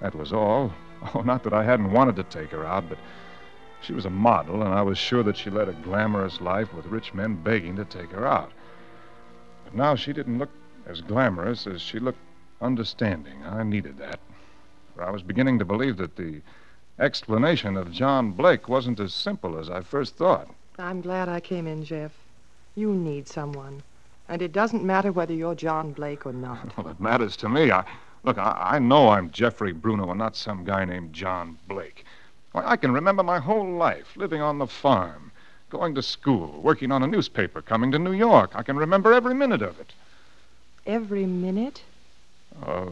that 0.00 0.14
was 0.14 0.32
all. 0.32 0.72
Oh, 1.12 1.22
not 1.22 1.42
that 1.42 1.52
I 1.52 1.64
hadn't 1.64 1.90
wanted 1.90 2.14
to 2.14 2.22
take 2.22 2.52
her 2.52 2.64
out, 2.64 2.88
but 2.88 2.98
she 3.80 3.92
was 3.92 4.04
a 4.06 4.10
model, 4.10 4.62
and 4.62 4.72
I 4.72 4.82
was 4.82 4.98
sure 4.98 5.24
that 5.24 5.36
she 5.36 5.50
led 5.50 5.68
a 5.68 5.72
glamorous 5.72 6.40
life 6.40 6.72
with 6.72 6.86
rich 6.86 7.12
men 7.12 7.34
begging 7.42 7.74
to 7.74 7.84
take 7.84 8.12
her 8.12 8.24
out. 8.24 8.52
But 9.64 9.74
now 9.74 9.96
she 9.96 10.12
didn't 10.12 10.38
look 10.38 10.50
as 10.86 11.00
glamorous 11.00 11.66
as 11.66 11.82
she 11.82 11.98
looked 11.98 12.22
understanding. 12.60 13.42
I 13.44 13.64
needed 13.64 13.98
that. 13.98 14.20
For 14.94 15.02
I 15.02 15.10
was 15.10 15.24
beginning 15.24 15.58
to 15.58 15.64
believe 15.64 15.96
that 15.96 16.14
the 16.14 16.40
explanation 17.00 17.76
of 17.76 17.90
John 17.90 18.30
Blake 18.30 18.68
wasn't 18.68 19.00
as 19.00 19.12
simple 19.12 19.58
as 19.58 19.68
I 19.68 19.80
first 19.80 20.14
thought. 20.16 20.48
I'm 20.78 21.00
glad 21.00 21.28
I 21.28 21.40
came 21.40 21.66
in, 21.66 21.84
Jeff. 21.84 22.23
You 22.76 22.92
need 22.92 23.28
someone. 23.28 23.82
And 24.28 24.42
it 24.42 24.52
doesn't 24.52 24.82
matter 24.82 25.12
whether 25.12 25.34
you're 25.34 25.54
John 25.54 25.92
Blake 25.92 26.26
or 26.26 26.32
not. 26.32 26.76
Well, 26.76 26.88
it 26.88 26.98
matters 26.98 27.36
to 27.38 27.48
me. 27.48 27.70
I 27.70 27.84
look. 28.24 28.38
I, 28.38 28.74
I 28.74 28.78
know 28.78 29.10
I'm 29.10 29.30
Jeffrey 29.30 29.72
Bruno 29.72 30.10
and 30.10 30.18
not 30.18 30.34
some 30.34 30.64
guy 30.64 30.84
named 30.84 31.12
John 31.12 31.58
Blake. 31.68 32.04
Why, 32.52 32.64
I 32.64 32.76
can 32.76 32.92
remember 32.92 33.22
my 33.22 33.38
whole 33.38 33.76
life 33.76 34.16
living 34.16 34.40
on 34.40 34.58
the 34.58 34.66
farm, 34.66 35.30
going 35.70 35.94
to 35.94 36.02
school, 36.02 36.60
working 36.62 36.90
on 36.90 37.02
a 37.02 37.06
newspaper, 37.06 37.60
coming 37.62 37.92
to 37.92 37.98
New 37.98 38.12
York. 38.12 38.52
I 38.54 38.62
can 38.62 38.76
remember 38.76 39.12
every 39.12 39.34
minute 39.34 39.62
of 39.62 39.78
it. 39.78 39.92
Every 40.86 41.26
minute? 41.26 41.82
Uh, 42.64 42.90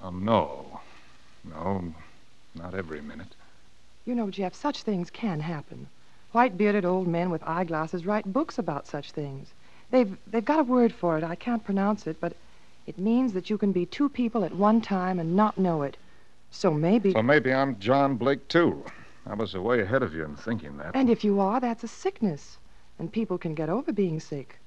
uh, 0.00 0.10
no, 0.10 0.80
no, 1.44 1.94
not 2.54 2.74
every 2.74 3.00
minute. 3.00 3.34
You 4.04 4.14
know, 4.14 4.30
Jeff, 4.30 4.54
such 4.54 4.82
things 4.82 5.10
can 5.10 5.40
happen. 5.40 5.86
White 6.32 6.58
bearded 6.58 6.84
old 6.84 7.08
men 7.08 7.30
with 7.30 7.42
eyeglasses 7.44 8.04
write 8.06 8.32
books 8.32 8.58
about 8.58 8.86
such 8.86 9.12
things. 9.12 9.52
They've 9.90 10.16
they've 10.26 10.44
got 10.44 10.60
a 10.60 10.64
word 10.64 10.92
for 10.92 11.16
it. 11.16 11.24
I 11.24 11.34
can't 11.34 11.64
pronounce 11.64 12.06
it, 12.06 12.20
but 12.20 12.34
it 12.86 12.98
means 12.98 13.32
that 13.32 13.48
you 13.50 13.56
can 13.58 13.72
be 13.72 13.86
two 13.86 14.08
people 14.08 14.44
at 14.44 14.54
one 14.54 14.80
time 14.80 15.18
and 15.18 15.34
not 15.34 15.58
know 15.58 15.82
it. 15.82 15.96
So 16.50 16.72
maybe 16.72 17.12
So 17.12 17.22
maybe 17.22 17.52
I'm 17.52 17.78
John 17.78 18.16
Blake 18.16 18.46
too. 18.48 18.84
I 19.26 19.34
was 19.34 19.54
way 19.54 19.80
ahead 19.80 20.02
of 20.02 20.14
you 20.14 20.24
in 20.24 20.36
thinking 20.36 20.78
that. 20.78 20.94
And 20.94 21.10
if 21.10 21.22
you 21.24 21.40
are, 21.40 21.60
that's 21.60 21.84
a 21.84 21.88
sickness. 21.88 22.58
and 22.98 23.12
people 23.12 23.38
can 23.38 23.54
get 23.54 23.68
over 23.68 23.92
being 23.92 24.18
sick. 24.20 24.58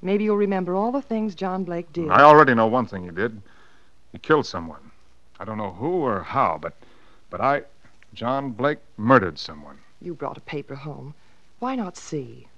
Maybe 0.00 0.24
you'll 0.24 0.36
remember 0.36 0.74
all 0.74 0.92
the 0.92 1.02
things 1.02 1.34
John 1.34 1.64
Blake 1.64 1.92
did. 1.92 2.08
I 2.10 2.22
already 2.22 2.54
know 2.54 2.66
one 2.66 2.86
thing 2.86 3.04
he 3.04 3.10
did. 3.10 3.42
He 4.12 4.18
killed 4.18 4.46
someone. 4.46 4.90
I 5.38 5.44
don't 5.44 5.58
know 5.58 5.72
who 5.72 6.04
or 6.04 6.22
how, 6.22 6.58
but 6.60 6.74
but 7.30 7.40
I 7.40 7.62
John 8.14 8.52
Blake 8.52 8.78
murdered 8.96 9.38
someone. 9.38 9.78
You 10.00 10.14
brought 10.14 10.36
a 10.36 10.42
paper 10.42 10.74
home. 10.74 11.14
Why 11.58 11.74
not 11.74 11.96
see? 11.96 12.48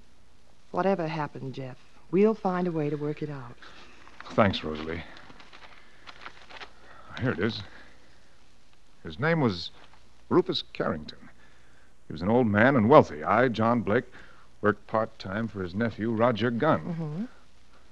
Whatever 0.71 1.07
happened, 1.07 1.53
Jeff, 1.53 1.77
we'll 2.11 2.33
find 2.33 2.67
a 2.67 2.71
way 2.71 2.89
to 2.89 2.95
work 2.95 3.23
it 3.23 3.29
out. 3.29 3.55
Thanks, 4.31 4.63
Rosalie. 4.63 5.03
Here 7.21 7.31
it 7.31 7.39
is. 7.39 7.61
His 9.03 9.19
name 9.19 9.41
was 9.41 9.71
Rufus 10.29 10.63
Carrington. 10.73 11.29
He 12.07 12.13
was 12.13 12.21
an 12.21 12.29
old 12.29 12.47
man 12.47 12.75
and 12.75 12.89
wealthy. 12.89 13.23
I, 13.23 13.47
John 13.47 13.81
Blake, 13.81 14.05
worked 14.61 14.85
part 14.87 15.17
time 15.19 15.47
for 15.47 15.61
his 15.61 15.73
nephew, 15.73 16.11
Roger 16.11 16.51
Gunn. 16.51 16.81
Mm-hmm. 16.81 17.25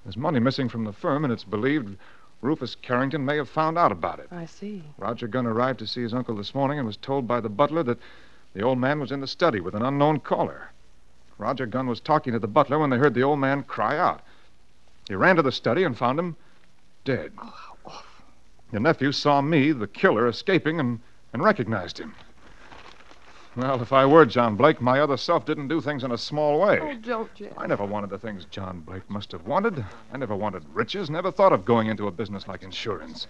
There's 0.03 0.17
money 0.17 0.39
missing 0.39 0.69
from 0.69 0.83
the 0.83 0.93
firm, 0.93 1.23
and 1.23 1.33
it's 1.33 1.43
believed 1.43 1.97
Rufus 2.41 2.75
Carrington 2.75 3.25
may 3.25 3.37
have 3.37 3.49
found 3.49 3.77
out 3.77 3.91
about 3.91 4.19
it. 4.19 4.27
I 4.31 4.45
see. 4.45 4.83
Roger 4.97 5.27
Gunn 5.27 5.47
arrived 5.47 5.79
to 5.79 5.87
see 5.87 6.03
his 6.03 6.13
uncle 6.13 6.35
this 6.35 6.53
morning 6.53 6.77
and 6.77 6.85
was 6.85 6.97
told 6.97 7.27
by 7.27 7.39
the 7.39 7.49
butler 7.49 7.83
that 7.83 7.99
the 8.57 8.63
old 8.63 8.79
man 8.79 8.99
was 8.99 9.11
in 9.11 9.19
the 9.21 9.27
study 9.27 9.59
with 9.59 9.75
an 9.75 9.83
unknown 9.83 10.19
caller. 10.19 10.71
Roger 11.37 11.67
Gunn 11.67 11.85
was 11.85 11.99
talking 11.99 12.33
to 12.33 12.39
the 12.39 12.47
butler 12.47 12.79
when 12.79 12.89
they 12.89 12.97
heard 12.97 13.13
the 13.13 13.21
old 13.21 13.37
man 13.37 13.61
cry 13.61 13.95
out. 13.99 14.21
He 15.07 15.13
ran 15.13 15.35
to 15.35 15.43
the 15.43 15.51
study 15.51 15.83
and 15.83 15.95
found 15.95 16.17
him 16.17 16.35
dead. 17.05 17.33
Oh, 17.37 18.03
Your 18.71 18.81
nephew 18.81 19.11
saw 19.11 19.41
me, 19.41 19.73
the 19.73 19.85
killer, 19.85 20.27
escaping 20.27 20.79
and, 20.79 20.99
and 21.33 21.43
recognized 21.43 21.99
him. 21.99 22.15
Well, 23.55 23.79
if 23.79 23.93
I 23.93 24.07
were 24.07 24.25
John 24.25 24.55
Blake, 24.55 24.81
my 24.81 25.01
other 25.01 25.17
self 25.17 25.45
didn't 25.45 25.67
do 25.67 25.79
things 25.79 26.03
in 26.03 26.11
a 26.11 26.17
small 26.17 26.59
way. 26.59 26.79
Oh, 26.81 26.95
don't, 26.95 27.33
Jeff. 27.35 27.53
I 27.59 27.67
never 27.67 27.85
wanted 27.85 28.09
the 28.09 28.17
things 28.17 28.45
John 28.45 28.79
Blake 28.79 29.07
must 29.07 29.33
have 29.33 29.45
wanted. 29.45 29.85
I 30.11 30.17
never 30.17 30.35
wanted 30.35 30.63
riches, 30.73 31.11
never 31.11 31.31
thought 31.31 31.53
of 31.53 31.63
going 31.63 31.89
into 31.89 32.07
a 32.07 32.11
business 32.11 32.47
like 32.47 32.63
insurance. 32.63 33.27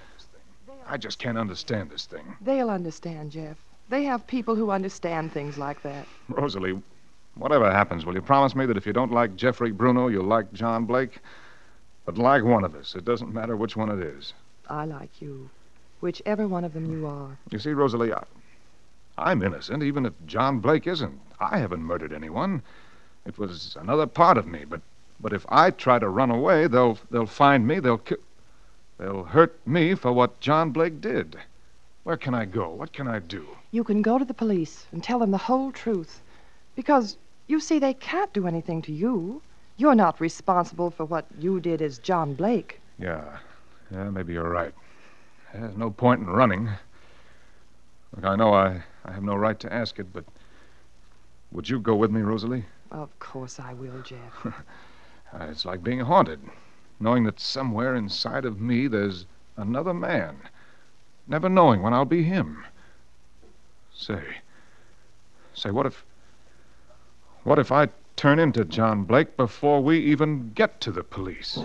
I 0.87 0.95
just 0.95 1.19
can't 1.19 1.37
understand 1.37 1.89
this 1.89 2.05
thing. 2.05 2.37
They'll 2.39 2.69
understand, 2.69 3.31
Jeff. 3.31 3.57
They 3.89 4.03
have 4.03 4.27
people 4.27 4.55
who 4.55 4.71
understand 4.71 5.31
things 5.31 5.57
like 5.57 5.81
that. 5.83 6.07
Rosalie, 6.29 6.81
whatever 7.35 7.71
happens, 7.71 8.05
will 8.05 8.15
you 8.15 8.21
promise 8.21 8.55
me 8.55 8.65
that 8.65 8.77
if 8.77 8.85
you 8.85 8.93
don't 8.93 9.11
like 9.11 9.35
Jeffrey 9.35 9.71
Bruno, 9.71 10.07
you'll 10.07 10.25
like 10.25 10.51
John 10.53 10.85
Blake? 10.85 11.19
But 12.05 12.17
like 12.17 12.43
one 12.43 12.63
of 12.63 12.75
us. 12.75 12.95
It 12.95 13.05
doesn't 13.05 13.33
matter 13.33 13.55
which 13.55 13.75
one 13.75 13.89
it 13.89 13.99
is. 13.99 14.33
I 14.69 14.85
like 14.85 15.21
you. 15.21 15.49
Whichever 15.99 16.47
one 16.47 16.63
of 16.63 16.73
them 16.73 16.91
you 16.91 17.07
are. 17.07 17.37
You 17.49 17.59
see, 17.59 17.71
Rosalie, 17.71 18.13
I, 18.13 18.23
I'm 19.17 19.41
innocent, 19.41 19.83
even 19.83 20.05
if 20.05 20.13
John 20.25 20.59
Blake 20.59 20.87
isn't. 20.87 21.19
I 21.39 21.57
haven't 21.57 21.83
murdered 21.83 22.13
anyone. 22.13 22.61
It 23.25 23.37
was 23.37 23.75
another 23.79 24.07
part 24.07 24.37
of 24.37 24.47
me, 24.47 24.63
but 24.65 24.81
but 25.19 25.33
if 25.33 25.45
I 25.49 25.71
try 25.71 25.97
to 25.99 26.07
run 26.07 26.29
away, 26.29 26.67
they'll 26.67 26.97
they'll 27.09 27.25
find 27.25 27.67
me. 27.67 27.79
They'll 27.79 27.97
ki- 27.97 28.15
they'll 28.97 29.23
hurt 29.23 29.59
me 29.65 29.95
for 29.95 30.13
what 30.13 30.39
John 30.39 30.71
Blake 30.71 31.01
did. 31.01 31.37
Where 32.07 32.15
can 32.15 32.33
I 32.33 32.45
go? 32.45 32.69
What 32.69 32.93
can 32.93 33.05
I 33.05 33.19
do? 33.19 33.45
You 33.71 33.83
can 33.83 34.01
go 34.01 34.17
to 34.17 34.23
the 34.23 34.33
police 34.33 34.85
and 34.93 35.03
tell 35.03 35.19
them 35.19 35.31
the 35.31 35.37
whole 35.49 35.73
truth. 35.73 36.21
Because, 36.73 37.17
you 37.47 37.59
see, 37.59 37.79
they 37.79 37.93
can't 37.93 38.31
do 38.31 38.47
anything 38.47 38.81
to 38.83 38.93
you. 38.93 39.41
You're 39.75 39.93
not 39.93 40.21
responsible 40.21 40.89
for 40.89 41.03
what 41.03 41.25
you 41.37 41.59
did 41.59 41.81
as 41.81 41.99
John 41.99 42.33
Blake. 42.33 42.79
Yeah, 42.97 43.39
yeah, 43.91 44.09
maybe 44.09 44.31
you're 44.31 44.49
right. 44.49 44.73
There's 45.53 45.75
no 45.75 45.91
point 45.91 46.21
in 46.21 46.27
running. 46.27 46.69
Look, 48.15 48.23
I 48.23 48.37
know 48.37 48.53
I, 48.53 48.81
I 49.03 49.11
have 49.11 49.23
no 49.23 49.35
right 49.35 49.59
to 49.59 49.73
ask 49.73 49.99
it, 49.99 50.13
but 50.13 50.23
would 51.51 51.67
you 51.67 51.77
go 51.77 51.97
with 51.97 52.09
me, 52.09 52.21
Rosalie? 52.21 52.63
Of 52.89 53.19
course 53.19 53.59
I 53.59 53.73
will, 53.73 54.01
Jeff. 54.03 54.47
It's 55.41 55.65
like 55.65 55.83
being 55.83 55.99
haunted, 55.99 56.39
knowing 57.01 57.25
that 57.25 57.41
somewhere 57.41 57.95
inside 57.95 58.45
of 58.45 58.61
me 58.61 58.87
there's 58.87 59.25
another 59.57 59.93
man, 59.93 60.37
never 61.27 61.49
knowing 61.49 61.81
when 61.81 61.93
I'll 61.93 62.05
be 62.05 62.23
him. 62.23 62.63
Say, 63.93 64.23
say, 65.53 65.71
what 65.71 65.85
if. 65.85 66.03
What 67.43 67.59
if 67.59 67.71
I 67.71 67.87
turn 68.15 68.39
into 68.39 68.65
John 68.65 69.03
Blake 69.03 69.37
before 69.37 69.81
we 69.81 69.99
even 69.99 70.51
get 70.53 70.81
to 70.81 70.91
the 70.91 71.03
police? 71.03 71.55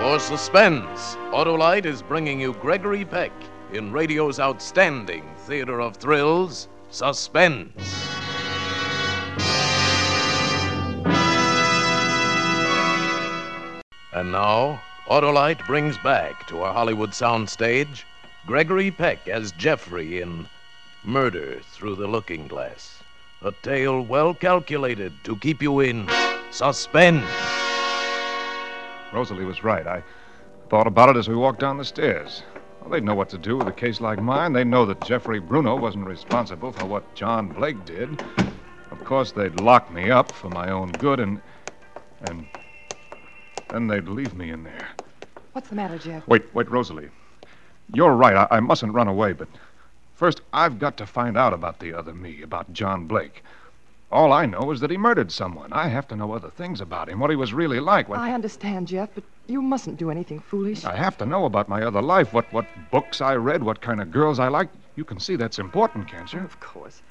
For 0.00 0.18
suspense, 0.18 1.16
Autolite 1.32 1.84
is 1.84 2.00
bringing 2.00 2.40
you 2.40 2.54
Gregory 2.54 3.04
Peck 3.04 3.32
in 3.72 3.92
radio's 3.92 4.40
outstanding 4.40 5.22
theater 5.40 5.80
of 5.80 5.96
thrills, 5.96 6.68
Suspense. 6.90 7.97
And 14.18 14.32
now, 14.32 14.82
Autolite 15.06 15.64
brings 15.68 15.96
back 15.98 16.44
to 16.48 16.62
our 16.62 16.72
Hollywood 16.72 17.10
soundstage 17.10 18.02
Gregory 18.48 18.90
Peck 18.90 19.28
as 19.28 19.52
Jeffrey 19.52 20.20
in 20.20 20.48
Murder 21.04 21.60
Through 21.60 21.94
the 21.94 22.08
Looking 22.08 22.48
Glass. 22.48 23.00
A 23.42 23.52
tale 23.62 24.00
well 24.02 24.34
calculated 24.34 25.12
to 25.22 25.36
keep 25.36 25.62
you 25.62 25.78
in 25.78 26.08
suspense. 26.50 27.30
Rosalie 29.12 29.44
was 29.44 29.62
right. 29.62 29.86
I 29.86 30.02
thought 30.68 30.88
about 30.88 31.10
it 31.10 31.16
as 31.16 31.28
we 31.28 31.36
walked 31.36 31.60
down 31.60 31.78
the 31.78 31.84
stairs. 31.84 32.42
Well, 32.80 32.90
they'd 32.90 33.04
know 33.04 33.14
what 33.14 33.28
to 33.28 33.38
do 33.38 33.56
with 33.56 33.68
a 33.68 33.72
case 33.72 34.00
like 34.00 34.20
mine. 34.20 34.52
They 34.52 34.64
know 34.64 34.84
that 34.86 35.00
Jeffrey 35.04 35.38
Bruno 35.38 35.76
wasn't 35.76 36.08
responsible 36.08 36.72
for 36.72 36.86
what 36.86 37.14
John 37.14 37.52
Blake 37.52 37.84
did. 37.84 38.08
Of 38.90 39.04
course, 39.04 39.30
they'd 39.30 39.54
lock 39.54 39.92
me 39.92 40.10
up 40.10 40.34
for 40.34 40.50
my 40.50 40.72
own 40.72 40.98
good, 40.98 41.20
and 41.20 41.40
and 42.20 42.46
then 43.70 43.86
they'd 43.86 44.08
leave 44.08 44.34
me 44.34 44.50
in 44.50 44.64
there. 44.64 44.88
What's 45.52 45.68
the 45.68 45.74
matter, 45.74 45.98
Jeff? 45.98 46.26
Wait, 46.28 46.42
wait, 46.54 46.70
Rosalie. 46.70 47.10
You're 47.92 48.14
right. 48.14 48.36
I, 48.36 48.56
I 48.56 48.60
mustn't 48.60 48.92
run 48.92 49.08
away, 49.08 49.32
but 49.32 49.48
first 50.14 50.40
I've 50.52 50.78
got 50.78 50.96
to 50.98 51.06
find 51.06 51.36
out 51.36 51.52
about 51.52 51.80
the 51.80 51.94
other 51.94 52.14
me, 52.14 52.42
about 52.42 52.72
John 52.72 53.06
Blake. 53.06 53.42
All 54.10 54.32
I 54.32 54.46
know 54.46 54.70
is 54.70 54.80
that 54.80 54.90
he 54.90 54.96
murdered 54.96 55.30
someone. 55.30 55.72
I 55.72 55.88
have 55.88 56.08
to 56.08 56.16
know 56.16 56.32
other 56.32 56.48
things 56.48 56.80
about 56.80 57.10
him, 57.10 57.20
what 57.20 57.30
he 57.30 57.36
was 57.36 57.52
really 57.52 57.78
like. 57.78 58.08
What 58.08 58.18
I 58.18 58.32
understand, 58.32 58.88
Jeff, 58.88 59.10
but 59.14 59.24
you 59.46 59.60
mustn't 59.60 59.98
do 59.98 60.10
anything 60.10 60.40
foolish. 60.40 60.84
I 60.84 60.96
have 60.96 61.18
to 61.18 61.26
know 61.26 61.44
about 61.44 61.68
my 61.68 61.82
other 61.82 62.00
life, 62.00 62.32
what 62.32 62.50
what 62.52 62.66
books 62.90 63.20
I 63.20 63.34
read, 63.34 63.62
what 63.62 63.82
kind 63.82 64.00
of 64.00 64.10
girls 64.10 64.38
I 64.38 64.48
liked. 64.48 64.74
You 64.96 65.04
can 65.04 65.20
see 65.20 65.36
that's 65.36 65.58
important, 65.58 66.08
can't 66.08 66.32
you? 66.32 66.40
Of 66.40 66.58
course. 66.58 67.02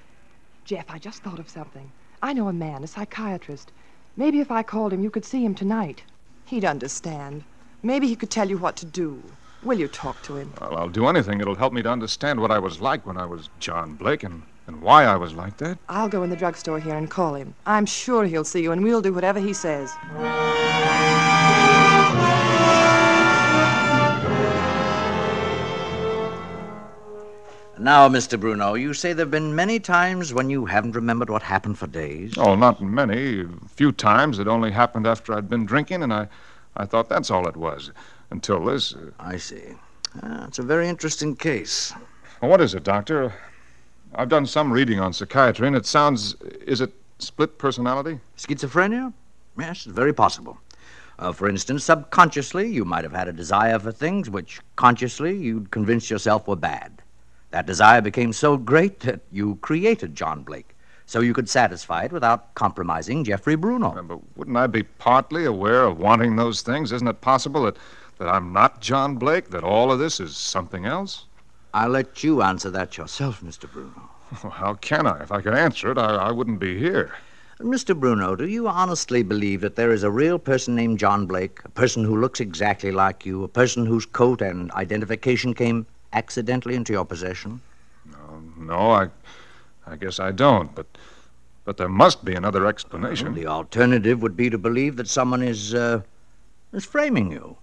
Jeff, 0.65 0.85
I 0.89 0.97
just 0.97 1.21
thought 1.21 1.39
of 1.39 1.49
something. 1.49 1.91
I 2.21 2.33
know 2.33 2.47
a 2.47 2.53
man, 2.53 2.83
a 2.83 2.87
psychiatrist. 2.87 3.71
Maybe 4.15 4.39
if 4.39 4.51
I 4.51 4.63
called 4.63 4.91
him, 4.91 5.03
you 5.03 5.11
could 5.11 5.23
see 5.23 5.45
him 5.45 5.53
tonight. 5.53 6.01
He'd 6.47 6.63
understand. 6.63 7.43
Maybe 7.83 8.07
he 8.07 8.15
could 8.15 8.31
tell 8.31 8.49
you 8.49 8.57
what 8.57 8.77
to 8.77 8.85
do. 8.85 9.21
Will 9.63 9.77
you 9.79 9.89
talk 9.89 10.21
to 10.23 10.37
him? 10.37 10.53
Well, 10.61 10.77
I'll 10.77 10.87
do 10.87 11.07
anything 11.07 11.39
that'll 11.39 11.55
help 11.55 11.73
me 11.73 11.81
to 11.81 11.89
understand 11.89 12.39
what 12.39 12.51
I 12.51 12.59
was 12.59 12.79
like 12.79 13.05
when 13.05 13.17
I 13.17 13.25
was 13.25 13.49
John 13.59 13.95
Blake 13.95 14.23
and, 14.23 14.43
and 14.65 14.81
why 14.81 15.03
I 15.03 15.17
was 15.17 15.33
like 15.33 15.57
that. 15.57 15.77
I'll 15.89 16.07
go 16.07 16.23
in 16.23 16.29
the 16.29 16.37
drugstore 16.37 16.79
here 16.79 16.95
and 16.95 17.11
call 17.11 17.35
him. 17.35 17.53
I'm 17.65 17.85
sure 17.85 18.23
he'll 18.23 18.45
see 18.45 18.63
you, 18.63 18.71
and 18.71 18.81
we'll 18.81 19.01
do 19.01 19.11
whatever 19.11 19.41
he 19.41 19.53
says. 19.53 19.91
Now, 27.79 28.09
Mr. 28.09 28.39
Bruno, 28.39 28.73
you 28.73 28.95
say 28.95 29.13
there 29.13 29.25
have 29.25 29.31
been 29.31 29.53
many 29.53 29.79
times 29.79 30.33
when 30.33 30.49
you 30.49 30.65
haven't 30.65 30.95
remembered 30.95 31.29
what 31.29 31.43
happened 31.43 31.77
for 31.77 31.85
days. 31.85 32.35
Oh, 32.35 32.55
not 32.55 32.81
many. 32.81 33.41
A 33.41 33.47
few 33.67 33.91
times. 33.91 34.39
It 34.39 34.47
only 34.47 34.71
happened 34.71 35.05
after 35.05 35.33
I'd 35.33 35.47
been 35.47 35.65
drinking, 35.65 36.01
and 36.01 36.11
I, 36.11 36.27
I 36.75 36.85
thought 36.85 37.07
that's 37.07 37.29
all 37.29 37.47
it 37.47 37.55
was. 37.55 37.91
Until 38.31 38.65
this. 38.65 38.95
Uh... 38.95 39.11
I 39.19 39.37
see. 39.37 39.75
Uh, 40.23 40.45
it's 40.47 40.57
a 40.57 40.63
very 40.63 40.89
interesting 40.89 41.35
case. 41.35 41.93
What 42.39 42.61
is 42.61 42.73
it, 42.73 42.83
Doctor? 42.83 43.31
I've 44.15 44.29
done 44.29 44.47
some 44.47 44.73
reading 44.73 44.99
on 44.99 45.13
psychiatry, 45.13 45.67
and 45.67 45.75
it 45.75 45.85
sounds. 45.85 46.35
Is 46.65 46.81
it 46.81 46.93
split 47.19 47.59
personality? 47.59 48.19
Schizophrenia? 48.37 49.13
Yes, 49.59 49.85
it's 49.85 49.95
very 49.95 50.13
possible. 50.13 50.57
Uh, 51.19 51.31
for 51.31 51.47
instance, 51.47 51.83
subconsciously, 51.83 52.67
you 52.69 52.85
might 52.85 53.03
have 53.03 53.13
had 53.13 53.27
a 53.27 53.33
desire 53.33 53.77
for 53.77 53.91
things 53.91 54.29
which 54.29 54.61
consciously 54.75 55.37
you'd 55.37 55.69
convinced 55.69 56.09
yourself 56.09 56.47
were 56.47 56.55
bad. 56.55 57.03
That 57.57 57.65
desire 57.65 58.01
became 58.01 58.33
so 58.33 58.55
great 58.55 58.99
that 58.99 59.21
you 59.31 59.55
created 59.63 60.13
John 60.13 60.43
Blake, 60.43 60.75
so 61.07 61.21
you 61.21 61.33
could 61.33 61.49
satisfy 61.49 62.03
it 62.03 62.11
without 62.11 62.53
compromising 62.53 63.23
Jeffrey 63.23 63.55
Bruno. 63.55 63.95
Yeah, 63.95 64.03
but 64.03 64.19
wouldn't 64.37 64.57
I 64.57 64.67
be 64.67 64.83
partly 64.83 65.43
aware 65.43 65.85
of 65.85 65.97
wanting 65.97 66.35
those 66.35 66.61
things? 66.61 66.91
Isn't 66.91 67.07
it 67.07 67.19
possible 67.19 67.63
that, 67.63 67.77
that 68.19 68.27
I'm 68.27 68.53
not 68.53 68.79
John 68.79 69.15
Blake, 69.15 69.49
that 69.49 69.63
all 69.63 69.91
of 69.91 69.97
this 69.97 70.19
is 70.19 70.37
something 70.37 70.85
else? 70.85 71.25
I'll 71.73 71.89
let 71.89 72.23
you 72.23 72.43
answer 72.43 72.69
that 72.69 72.95
yourself, 72.95 73.41
Mr. 73.41 73.67
Bruno. 73.67 74.07
Well, 74.43 74.51
how 74.51 74.75
can 74.75 75.07
I? 75.07 75.23
If 75.23 75.31
I 75.31 75.41
could 75.41 75.55
answer 75.55 75.89
it, 75.89 75.97
I, 75.97 76.27
I 76.27 76.31
wouldn't 76.31 76.59
be 76.59 76.77
here. 76.77 77.15
Mr. 77.59 77.99
Bruno, 77.99 78.35
do 78.35 78.45
you 78.47 78.67
honestly 78.67 79.23
believe 79.23 79.61
that 79.61 79.75
there 79.75 79.91
is 79.91 80.03
a 80.03 80.11
real 80.11 80.37
person 80.37 80.75
named 80.75 80.99
John 80.99 81.25
Blake, 81.25 81.59
a 81.65 81.69
person 81.69 82.03
who 82.03 82.21
looks 82.21 82.39
exactly 82.39 82.91
like 82.91 83.25
you, 83.25 83.43
a 83.43 83.47
person 83.47 83.87
whose 83.87 84.05
coat 84.05 84.43
and 84.43 84.69
identification 84.73 85.55
came 85.55 85.87
accidentally 86.13 86.75
into 86.75 86.93
your 86.93 87.05
possession? 87.05 87.61
No, 88.57 88.91
I, 88.91 89.09
I 89.85 89.95
guess 89.95 90.19
I 90.19 90.31
don't. 90.31 90.73
But, 90.73 90.85
but 91.65 91.77
there 91.77 91.89
must 91.89 92.25
be 92.25 92.35
another 92.35 92.65
explanation. 92.65 93.33
The 93.33 93.47
alternative 93.47 94.21
would 94.21 94.35
be 94.35 94.49
to 94.49 94.57
believe 94.57 94.95
that 94.97 95.07
someone 95.07 95.43
is, 95.43 95.73
uh, 95.73 96.01
is 96.73 96.85
framing 96.85 97.31
you. 97.31 97.57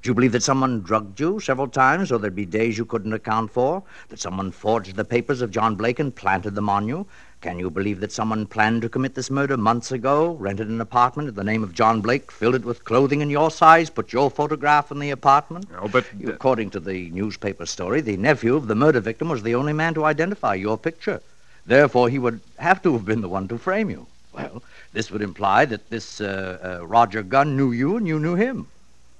Do 0.00 0.10
you 0.10 0.14
believe 0.14 0.32
that 0.32 0.44
someone 0.44 0.82
drugged 0.82 1.18
you 1.18 1.40
several 1.40 1.66
times, 1.66 2.12
or 2.12 2.18
there'd 2.18 2.34
be 2.34 2.46
days 2.46 2.78
you 2.78 2.84
couldn't 2.84 3.12
account 3.12 3.50
for? 3.50 3.82
That 4.10 4.20
someone 4.20 4.52
forged 4.52 4.94
the 4.94 5.04
papers 5.04 5.40
of 5.40 5.50
John 5.50 5.74
Blake 5.74 5.98
and 5.98 6.14
planted 6.14 6.54
them 6.54 6.68
on 6.68 6.86
you? 6.86 7.06
Can 7.40 7.60
you 7.60 7.70
believe 7.70 8.00
that 8.00 8.10
someone 8.10 8.46
planned 8.46 8.82
to 8.82 8.88
commit 8.88 9.14
this 9.14 9.30
murder 9.30 9.56
months 9.56 9.92
ago, 9.92 10.32
rented 10.40 10.68
an 10.68 10.80
apartment 10.80 11.28
in 11.28 11.36
the 11.36 11.44
name 11.44 11.62
of 11.62 11.72
John 11.72 12.00
Blake, 12.00 12.32
filled 12.32 12.56
it 12.56 12.64
with 12.64 12.84
clothing 12.84 13.20
in 13.20 13.30
your 13.30 13.48
size, 13.48 13.90
put 13.90 14.12
your 14.12 14.28
photograph 14.28 14.90
in 14.90 14.98
the 14.98 15.10
apartment? 15.10 15.70
No, 15.70 15.86
but. 15.86 16.04
According 16.26 16.70
to 16.70 16.80
the 16.80 17.10
newspaper 17.10 17.64
story, 17.64 18.00
the 18.00 18.16
nephew 18.16 18.56
of 18.56 18.66
the 18.66 18.74
murder 18.74 18.98
victim 18.98 19.28
was 19.28 19.44
the 19.44 19.54
only 19.54 19.72
man 19.72 19.94
to 19.94 20.04
identify 20.04 20.54
your 20.54 20.76
picture. 20.76 21.22
Therefore, 21.64 22.08
he 22.08 22.18
would 22.18 22.40
have 22.58 22.82
to 22.82 22.92
have 22.94 23.04
been 23.04 23.20
the 23.20 23.28
one 23.28 23.46
to 23.48 23.58
frame 23.58 23.88
you. 23.88 24.08
Well, 24.32 24.62
this 24.92 25.10
would 25.12 25.22
imply 25.22 25.64
that 25.66 25.90
this 25.90 26.20
uh, 26.20 26.78
uh, 26.80 26.86
Roger 26.86 27.22
Gunn 27.22 27.56
knew 27.56 27.70
you 27.70 27.96
and 27.96 28.08
you 28.08 28.18
knew 28.18 28.34
him. 28.34 28.66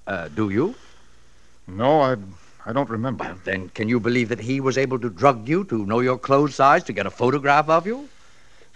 Uh, 0.09 0.29
do 0.29 0.51
you? 0.51 0.75
No, 1.69 2.01
I, 2.01 2.17
I 2.69 2.73
don't 2.75 2.91
remember. 2.91 3.25
Well, 3.25 3.39
then, 3.45 3.71
can 3.71 3.89
you 3.89 3.99
believe 3.99 4.29
that 4.29 4.41
he 4.41 4.61
was 4.61 4.77
able 4.77 4.99
to 4.99 5.09
drug 5.09 5.49
you, 5.49 5.65
to 5.65 5.87
know 5.87 6.01
your 6.01 6.19
clothes 6.19 6.57
size, 6.57 6.85
to 6.85 6.93
get 6.93 7.07
a 7.07 7.11
photograph 7.11 7.71
of 7.71 7.87
you? 7.87 8.11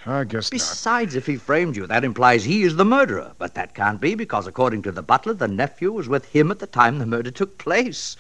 I 0.07 0.25
guess 0.25 0.47
so. 0.47 0.51
Besides, 0.51 1.15
if 1.15 1.27
he 1.27 1.37
framed 1.37 1.77
you, 1.77 1.87
that 1.87 2.03
implies 2.03 2.43
he 2.43 2.63
is 2.63 2.77
the 2.77 2.87
murderer. 2.87 3.33
But 3.37 3.53
that 3.53 3.75
can't 3.75 4.01
be 4.01 4.15
because, 4.15 4.47
according 4.47 4.81
to 4.85 4.93
the 4.93 5.03
butler, 5.03 5.35
the 5.35 5.47
nephew 5.47 5.93
was 5.93 6.09
with 6.09 6.25
him 6.25 6.51
at 6.51 6.59
the 6.59 6.67
time 6.67 6.99
the 6.99 7.05
murder 7.05 7.31
took 7.31 7.59
place. 7.59 8.17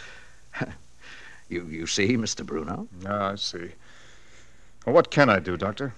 you, 1.48 1.64
you 1.64 1.86
see, 1.86 2.18
Mr. 2.18 2.44
Bruno? 2.44 2.86
Ah, 3.06 3.30
I 3.30 3.36
see. 3.36 3.70
Well, 4.84 4.94
what 4.94 5.10
can 5.10 5.30
I 5.30 5.38
do, 5.38 5.56
Doctor? 5.56 5.94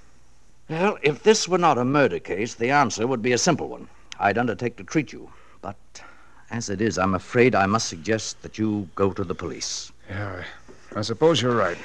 Well, 0.68 0.98
if 1.02 1.24
this 1.24 1.48
were 1.48 1.58
not 1.58 1.78
a 1.78 1.84
murder 1.84 2.20
case, 2.20 2.54
the 2.54 2.70
answer 2.70 3.08
would 3.08 3.22
be 3.22 3.32
a 3.32 3.38
simple 3.38 3.68
one. 3.68 3.88
I'd 4.20 4.38
undertake 4.38 4.76
to 4.76 4.84
treat 4.84 5.12
you. 5.12 5.30
But 5.60 5.74
as 6.54 6.70
it 6.70 6.80
is, 6.80 6.98
I'm 6.98 7.14
afraid 7.14 7.56
I 7.56 7.66
must 7.66 7.88
suggest 7.88 8.40
that 8.42 8.58
you 8.58 8.88
go 8.94 9.12
to 9.12 9.24
the 9.24 9.34
police. 9.34 9.90
Yeah, 10.08 10.44
I, 10.94 11.00
I 11.00 11.02
suppose 11.02 11.42
you're 11.42 11.56
right. 11.56 11.76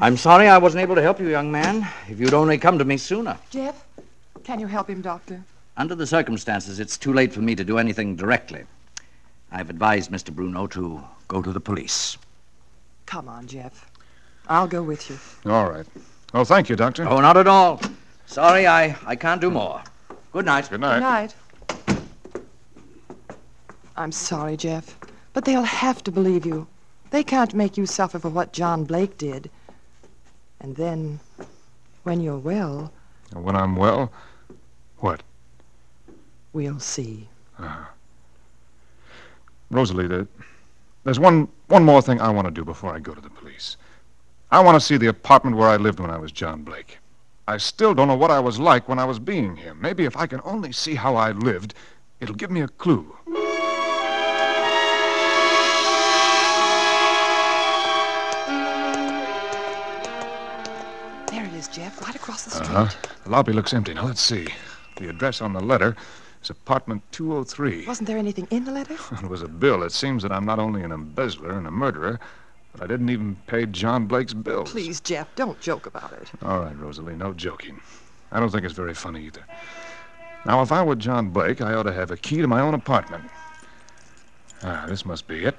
I'm 0.00 0.18
sorry 0.18 0.48
I 0.48 0.58
wasn't 0.58 0.82
able 0.82 0.96
to 0.96 1.02
help 1.02 1.18
you, 1.18 1.28
young 1.28 1.50
man. 1.50 1.88
If 2.10 2.20
you'd 2.20 2.34
only 2.34 2.58
come 2.58 2.78
to 2.78 2.84
me 2.84 2.98
sooner. 2.98 3.38
Jeff, 3.48 3.86
can 4.44 4.60
you 4.60 4.66
help 4.66 4.90
him, 4.90 5.00
Doctor? 5.00 5.42
Under 5.78 5.94
the 5.94 6.06
circumstances, 6.06 6.78
it's 6.78 6.98
too 6.98 7.14
late 7.14 7.32
for 7.32 7.40
me 7.40 7.54
to 7.54 7.64
do 7.64 7.78
anything 7.78 8.16
directly. 8.16 8.64
I've 9.50 9.70
advised 9.70 10.10
Mr. 10.10 10.30
Bruno 10.30 10.66
to 10.68 11.02
go 11.26 11.40
to 11.40 11.50
the 11.50 11.60
police. 11.60 12.18
Come 13.06 13.30
on, 13.30 13.46
Jeff. 13.46 13.90
I'll 14.46 14.68
go 14.68 14.82
with 14.82 15.08
you. 15.08 15.18
All 15.50 15.70
right. 15.70 15.86
Oh, 16.34 16.44
thank 16.44 16.68
you, 16.68 16.76
Doctor. 16.76 17.08
Oh, 17.08 17.20
not 17.22 17.38
at 17.38 17.46
all. 17.46 17.80
Sorry, 18.26 18.66
I, 18.66 18.94
I 19.06 19.16
can't 19.16 19.40
do 19.40 19.50
more. 19.50 19.82
Good 20.32 20.44
night. 20.44 20.68
Good 20.68 20.80
night. 20.80 20.96
Good 20.96 21.00
night. 21.00 21.34
I'm 23.98 24.12
sorry, 24.12 24.56
Jeff, 24.56 24.96
but 25.32 25.44
they'll 25.44 25.62
have 25.62 26.04
to 26.04 26.12
believe 26.12 26.46
you. 26.46 26.68
They 27.10 27.24
can't 27.24 27.52
make 27.52 27.76
you 27.76 27.84
suffer 27.84 28.20
for 28.20 28.28
what 28.28 28.52
John 28.52 28.84
Blake 28.84 29.18
did. 29.18 29.50
And 30.60 30.76
then, 30.76 31.18
when 32.04 32.20
you're 32.20 32.38
well, 32.38 32.92
When 33.32 33.56
I'm 33.56 33.74
well, 33.74 34.12
what? 34.98 35.22
we'll 36.52 36.78
see. 36.78 37.28
Uh, 37.58 37.86
Rosalie, 39.70 40.06
there, 40.06 40.28
there's 41.02 41.18
one, 41.18 41.48
one 41.66 41.84
more 41.84 42.00
thing 42.00 42.20
I 42.20 42.30
want 42.30 42.46
to 42.46 42.52
do 42.52 42.64
before 42.64 42.94
I 42.94 43.00
go 43.00 43.14
to 43.14 43.20
the 43.20 43.30
police. 43.30 43.76
I 44.52 44.60
want 44.60 44.76
to 44.76 44.80
see 44.80 44.96
the 44.96 45.08
apartment 45.08 45.56
where 45.56 45.68
I 45.68 45.76
lived 45.76 45.98
when 45.98 46.10
I 46.10 46.18
was 46.18 46.30
John 46.30 46.62
Blake. 46.62 46.98
I 47.48 47.56
still 47.56 47.94
don't 47.94 48.06
know 48.06 48.16
what 48.16 48.30
I 48.30 48.38
was 48.38 48.60
like 48.60 48.88
when 48.88 49.00
I 49.00 49.04
was 49.04 49.18
being 49.18 49.56
him. 49.56 49.80
Maybe 49.80 50.04
if 50.04 50.16
I 50.16 50.28
can 50.28 50.40
only 50.44 50.70
see 50.70 50.94
how 50.94 51.16
I 51.16 51.32
lived, 51.32 51.74
it'll 52.20 52.36
give 52.36 52.50
me 52.52 52.60
a 52.60 52.68
clue. 52.68 53.12
Across 62.38 62.58
the 62.58 62.64
street. 62.64 62.76
Uh-huh. 62.76 63.12
The 63.24 63.30
lobby 63.30 63.52
looks 63.52 63.74
empty. 63.74 63.94
Now, 63.94 64.06
let's 64.06 64.20
see. 64.20 64.48
The 64.96 65.08
address 65.08 65.40
on 65.40 65.52
the 65.52 65.60
letter 65.60 65.96
is 66.42 66.50
apartment 66.50 67.02
203. 67.12 67.86
Wasn't 67.86 68.06
there 68.06 68.18
anything 68.18 68.46
in 68.50 68.64
the 68.64 68.72
letter? 68.72 68.96
It 69.22 69.28
was 69.28 69.42
a 69.42 69.48
bill. 69.48 69.82
It 69.82 69.92
seems 69.92 70.22
that 70.22 70.32
I'm 70.32 70.44
not 70.44 70.58
only 70.58 70.82
an 70.82 70.92
embezzler 70.92 71.56
and 71.56 71.66
a 71.66 71.70
murderer, 71.70 72.20
but 72.72 72.82
I 72.82 72.86
didn't 72.86 73.10
even 73.10 73.36
pay 73.46 73.66
John 73.66 74.06
Blake's 74.06 74.34
bills. 74.34 74.70
Please, 74.70 75.00
Jeff, 75.00 75.28
don't 75.34 75.60
joke 75.60 75.86
about 75.86 76.12
it. 76.12 76.30
All 76.42 76.60
right, 76.60 76.76
Rosalie, 76.76 77.16
no 77.16 77.32
joking. 77.32 77.80
I 78.30 78.40
don't 78.40 78.50
think 78.50 78.64
it's 78.64 78.74
very 78.74 78.94
funny 78.94 79.26
either. 79.26 79.44
Now, 80.44 80.62
if 80.62 80.70
I 80.70 80.82
were 80.82 80.94
John 80.94 81.30
Blake, 81.30 81.60
I 81.60 81.74
ought 81.74 81.84
to 81.84 81.92
have 81.92 82.10
a 82.10 82.16
key 82.16 82.36
to 82.38 82.46
my 82.46 82.60
own 82.60 82.74
apartment. 82.74 83.24
Ah, 84.62 84.86
this 84.88 85.04
must 85.04 85.26
be 85.26 85.44
it. 85.44 85.56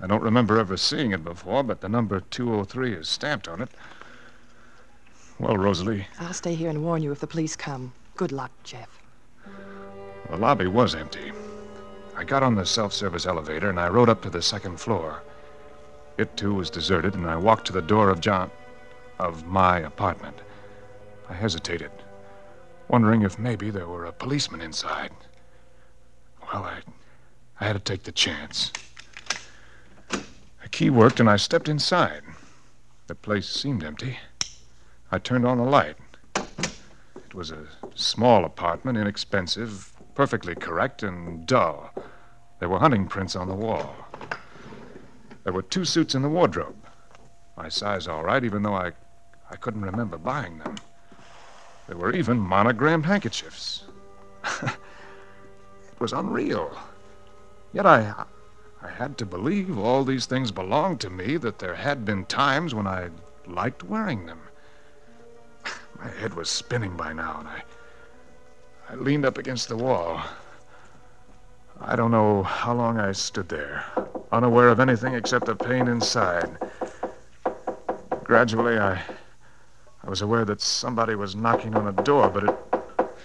I 0.00 0.06
don't 0.06 0.22
remember 0.22 0.58
ever 0.58 0.76
seeing 0.76 1.12
it 1.12 1.24
before, 1.24 1.62
but 1.62 1.80
the 1.80 1.88
number 1.88 2.20
203 2.20 2.94
is 2.94 3.08
stamped 3.08 3.46
on 3.48 3.60
it. 3.62 3.70
Well, 5.38 5.56
Rosalie, 5.56 6.06
I'll 6.20 6.32
stay 6.32 6.54
here 6.54 6.70
and 6.70 6.84
warn 6.84 7.02
you 7.02 7.10
if 7.12 7.20
the 7.20 7.26
police 7.26 7.56
come. 7.56 7.92
Good 8.16 8.32
luck, 8.32 8.52
Jeff. 8.62 9.00
the 10.30 10.36
lobby 10.36 10.66
was 10.66 10.94
empty. 10.94 11.32
I 12.16 12.24
got 12.24 12.42
on 12.42 12.54
the 12.54 12.66
self 12.66 12.92
service 12.92 13.26
elevator 13.26 13.70
and 13.70 13.80
I 13.80 13.88
rode 13.88 14.08
up 14.08 14.22
to 14.22 14.30
the 14.30 14.42
second 14.42 14.78
floor. 14.78 15.22
It, 16.18 16.36
too, 16.36 16.54
was 16.54 16.70
deserted, 16.70 17.14
and 17.14 17.26
I 17.28 17.36
walked 17.36 17.66
to 17.68 17.72
the 17.72 17.82
door 17.82 18.10
of 18.10 18.20
John. 18.20 18.50
of 19.18 19.46
my 19.46 19.78
apartment. 19.78 20.36
I 21.28 21.34
hesitated, 21.34 21.90
wondering 22.88 23.22
if 23.22 23.38
maybe 23.38 23.70
there 23.70 23.86
were 23.86 24.04
a 24.04 24.12
policeman 24.12 24.60
inside. 24.60 25.12
Well, 26.42 26.64
I, 26.64 26.80
I 27.60 27.66
had 27.66 27.72
to 27.74 27.78
take 27.78 28.02
the 28.02 28.12
chance. 28.12 28.72
The 30.10 30.68
key 30.70 30.90
worked, 30.90 31.20
and 31.20 31.30
I 31.30 31.36
stepped 31.36 31.68
inside. 31.68 32.22
The 33.06 33.14
place 33.14 33.48
seemed 33.48 33.84
empty. 33.84 34.18
I 35.14 35.18
turned 35.18 35.46
on 35.46 35.58
the 35.58 35.64
light. 35.64 35.96
It 36.34 37.34
was 37.34 37.50
a 37.50 37.66
small 37.94 38.46
apartment, 38.46 38.96
inexpensive, 38.96 39.92
perfectly 40.14 40.54
correct, 40.54 41.02
and 41.02 41.46
dull. 41.46 41.90
There 42.60 42.70
were 42.70 42.78
hunting 42.78 43.06
prints 43.06 43.36
on 43.36 43.46
the 43.46 43.54
wall. 43.54 43.94
There 45.44 45.52
were 45.52 45.60
two 45.60 45.84
suits 45.84 46.14
in 46.14 46.22
the 46.22 46.30
wardrobe. 46.30 46.76
My 47.58 47.68
size 47.68 48.08
all 48.08 48.24
right, 48.24 48.42
even 48.42 48.62
though 48.62 48.74
I, 48.74 48.92
I 49.50 49.56
couldn't 49.56 49.82
remember 49.82 50.16
buying 50.16 50.56
them. 50.56 50.76
There 51.88 51.98
were 51.98 52.14
even 52.14 52.38
monogrammed 52.38 53.04
handkerchiefs. 53.04 53.84
it 54.62 54.78
was 55.98 56.14
unreal. 56.14 56.74
Yet 57.74 57.84
I, 57.84 58.24
I 58.80 58.88
had 58.88 59.18
to 59.18 59.26
believe 59.26 59.78
all 59.78 60.04
these 60.04 60.24
things 60.24 60.50
belonged 60.50 61.02
to 61.02 61.10
me, 61.10 61.36
that 61.36 61.58
there 61.58 61.74
had 61.74 62.06
been 62.06 62.24
times 62.24 62.74
when 62.74 62.86
I 62.86 63.10
liked 63.46 63.82
wearing 63.82 64.24
them. 64.24 64.40
My 66.02 66.10
head 66.10 66.34
was 66.34 66.50
spinning 66.50 66.96
by 66.96 67.12
now, 67.12 67.36
and 67.38 67.48
I, 67.48 67.62
I 68.90 68.94
leaned 68.96 69.24
up 69.24 69.38
against 69.38 69.68
the 69.68 69.76
wall. 69.76 70.20
I 71.80 71.94
don't 71.94 72.10
know 72.10 72.42
how 72.42 72.74
long 72.74 72.98
I 72.98 73.12
stood 73.12 73.48
there, 73.48 73.84
unaware 74.32 74.68
of 74.68 74.80
anything 74.80 75.14
except 75.14 75.46
the 75.46 75.54
pain 75.54 75.86
inside. 75.86 76.56
Gradually, 78.24 78.78
I, 78.78 79.00
I 80.02 80.10
was 80.10 80.22
aware 80.22 80.44
that 80.44 80.60
somebody 80.60 81.14
was 81.14 81.36
knocking 81.36 81.76
on 81.76 81.86
a 81.86 81.92
door, 82.02 82.28
but 82.30 82.44
it, 82.44 82.54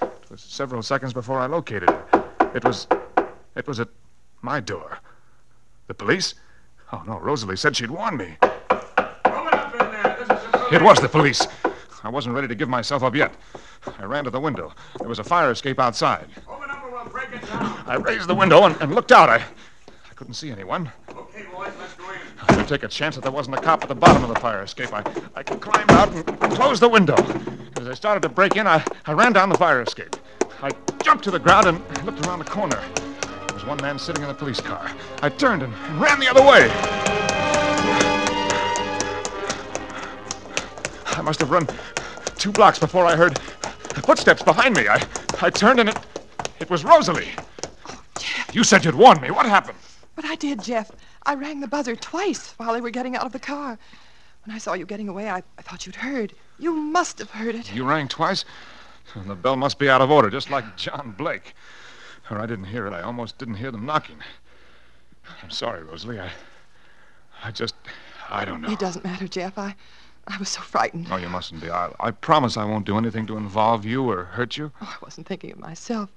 it 0.03 0.29
was 0.29 0.41
several 0.41 0.83
seconds 0.83 1.13
before 1.13 1.39
I 1.39 1.47
located 1.47 1.89
it. 1.89 2.23
It 2.53 2.63
was, 2.63 2.85
it 3.55 3.67
was 3.67 3.79
at 3.79 3.89
my 4.43 4.59
door. 4.59 4.99
The 5.87 5.95
police? 5.95 6.35
Oh 6.93 7.01
no, 7.07 7.17
Rosalie 7.17 7.57
said 7.57 7.75
she'd 7.75 7.89
warn 7.89 8.17
me. 8.17 8.37
It 10.69 10.81
was 10.81 10.99
the 10.99 11.09
police. 11.09 11.47
I 12.03 12.09
wasn't 12.09 12.35
ready 12.35 12.47
to 12.47 12.55
give 12.55 12.69
myself 12.69 13.03
up 13.03 13.15
yet. 13.15 13.33
I 13.99 14.05
ran 14.05 14.23
to 14.25 14.29
the 14.29 14.39
window. 14.39 14.73
There 14.99 15.09
was 15.09 15.19
a 15.19 15.23
fire 15.23 15.51
escape 15.51 15.79
outside. 15.79 16.27
I 17.85 17.95
raised 17.95 18.27
the 18.27 18.35
window 18.35 18.63
and, 18.63 18.79
and 18.81 18.93
looked 18.93 19.11
out. 19.11 19.29
I, 19.29 19.37
I 19.87 20.13
couldn't 20.15 20.35
see 20.35 20.51
anyone. 20.51 20.91
Okay, 21.09 21.45
boys, 21.53 21.71
let's 21.79 21.93
go 21.95 22.09
in. 22.11 22.19
I 22.49 22.63
take 22.63 22.83
a 22.83 22.87
chance 22.87 23.15
that 23.15 23.21
there 23.21 23.31
wasn't 23.31 23.57
a 23.57 23.61
cop 23.61 23.83
at 23.83 23.89
the 23.89 23.95
bottom 23.95 24.23
of 24.23 24.33
the 24.33 24.39
fire 24.39 24.61
escape. 24.61 24.93
I, 24.93 25.03
I 25.35 25.43
climbed 25.43 25.91
out 25.91 26.13
and 26.13 26.51
closed 26.51 26.81
the 26.81 26.89
window. 26.89 27.15
As 27.77 27.87
I 27.87 27.93
started 27.93 28.21
to 28.23 28.29
break 28.29 28.57
in, 28.57 28.67
I, 28.67 28.83
I 29.05 29.13
ran 29.13 29.33
down 29.33 29.49
the 29.49 29.57
fire 29.57 29.81
escape. 29.81 30.15
I 30.61 30.71
jumped 31.03 31.23
to 31.25 31.31
the 31.31 31.39
ground 31.39 31.67
and 31.67 32.05
looked 32.05 32.25
around 32.27 32.39
the 32.39 32.45
corner. 32.45 32.81
There 33.21 33.55
was 33.55 33.65
one 33.65 33.77
man 33.81 33.97
sitting 33.97 34.21
in 34.21 34.27
the 34.27 34.35
police 34.35 34.59
car. 34.59 34.91
I 35.21 35.29
turned 35.29 35.63
and, 35.63 35.73
and 35.73 36.01
ran 36.01 36.19
the 36.19 36.27
other 36.27 36.43
way. 36.43 37.16
I 41.17 41.21
must 41.21 41.39
have 41.39 41.49
run 41.49 41.67
two 42.35 42.51
blocks 42.51 42.77
before 42.77 43.05
I 43.05 43.15
heard 43.15 43.39
footsteps 44.05 44.43
behind 44.43 44.75
me. 44.75 44.87
I, 44.87 45.03
I 45.41 45.49
turned 45.49 45.79
and 45.79 45.89
it, 45.89 45.97
it 46.59 46.69
was 46.69 46.83
Rosalie. 46.85 47.29
Oh, 47.89 48.03
Jeff. 48.19 48.55
You 48.55 48.63
said 48.63 48.85
you'd 48.85 48.95
warn 48.95 49.19
me. 49.19 49.31
What 49.31 49.45
happened? 49.45 49.77
But 50.15 50.25
I 50.25 50.35
did, 50.35 50.61
Jeff. 50.63 50.91
I 51.25 51.33
rang 51.33 51.59
the 51.59 51.67
buzzer 51.67 51.95
twice 51.95 52.53
while 52.57 52.73
they 52.73 52.81
were 52.81 52.91
getting 52.91 53.15
out 53.15 53.25
of 53.25 53.31
the 53.31 53.39
car. 53.39 53.77
When 54.45 54.55
I 54.55 54.59
saw 54.59 54.73
you 54.73 54.85
getting 54.85 55.09
away, 55.09 55.29
I, 55.29 55.43
I 55.57 55.61
thought 55.61 55.85
you'd 55.85 55.95
heard. 55.95 56.33
You 56.59 56.71
must 56.73 57.19
have 57.19 57.31
heard 57.31 57.55
it. 57.55 57.73
You 57.73 57.83
rang 57.83 58.07
twice? 58.07 58.45
The 59.15 59.35
bell 59.35 59.55
must 59.55 59.79
be 59.79 59.89
out 59.89 60.01
of 60.01 60.11
order, 60.11 60.29
just 60.29 60.49
like 60.49 60.77
John 60.77 61.15
Blake. 61.17 61.53
Or 62.29 62.39
I 62.39 62.45
didn't 62.45 62.65
hear 62.65 62.87
it. 62.87 62.93
I 62.93 63.01
almost 63.01 63.37
didn't 63.37 63.55
hear 63.55 63.71
them 63.71 63.85
knocking. 63.85 64.17
I'm 65.41 65.49
sorry, 65.49 65.83
Rosalie. 65.83 66.19
I. 66.19 66.31
I 67.43 67.51
just. 67.51 67.75
I 68.29 68.45
don't 68.45 68.61
know. 68.61 68.71
It 68.71 68.79
doesn't 68.79 69.03
matter, 69.03 69.27
Jeff. 69.27 69.57
I, 69.57 69.75
I 70.27 70.37
was 70.37 70.49
so 70.49 70.61
frightened. 70.61 71.09
No, 71.09 71.15
you 71.15 71.29
mustn't 71.29 71.61
be. 71.61 71.69
I, 71.69 71.89
I 71.99 72.11
promise 72.11 72.57
I 72.57 72.65
won't 72.65 72.85
do 72.85 72.97
anything 72.97 73.25
to 73.27 73.37
involve 73.37 73.85
you 73.85 74.09
or 74.09 74.25
hurt 74.25 74.57
you. 74.57 74.71
Oh, 74.81 74.97
I 74.99 75.05
wasn't 75.05 75.27
thinking 75.27 75.51
of 75.51 75.59
myself. 75.59 76.09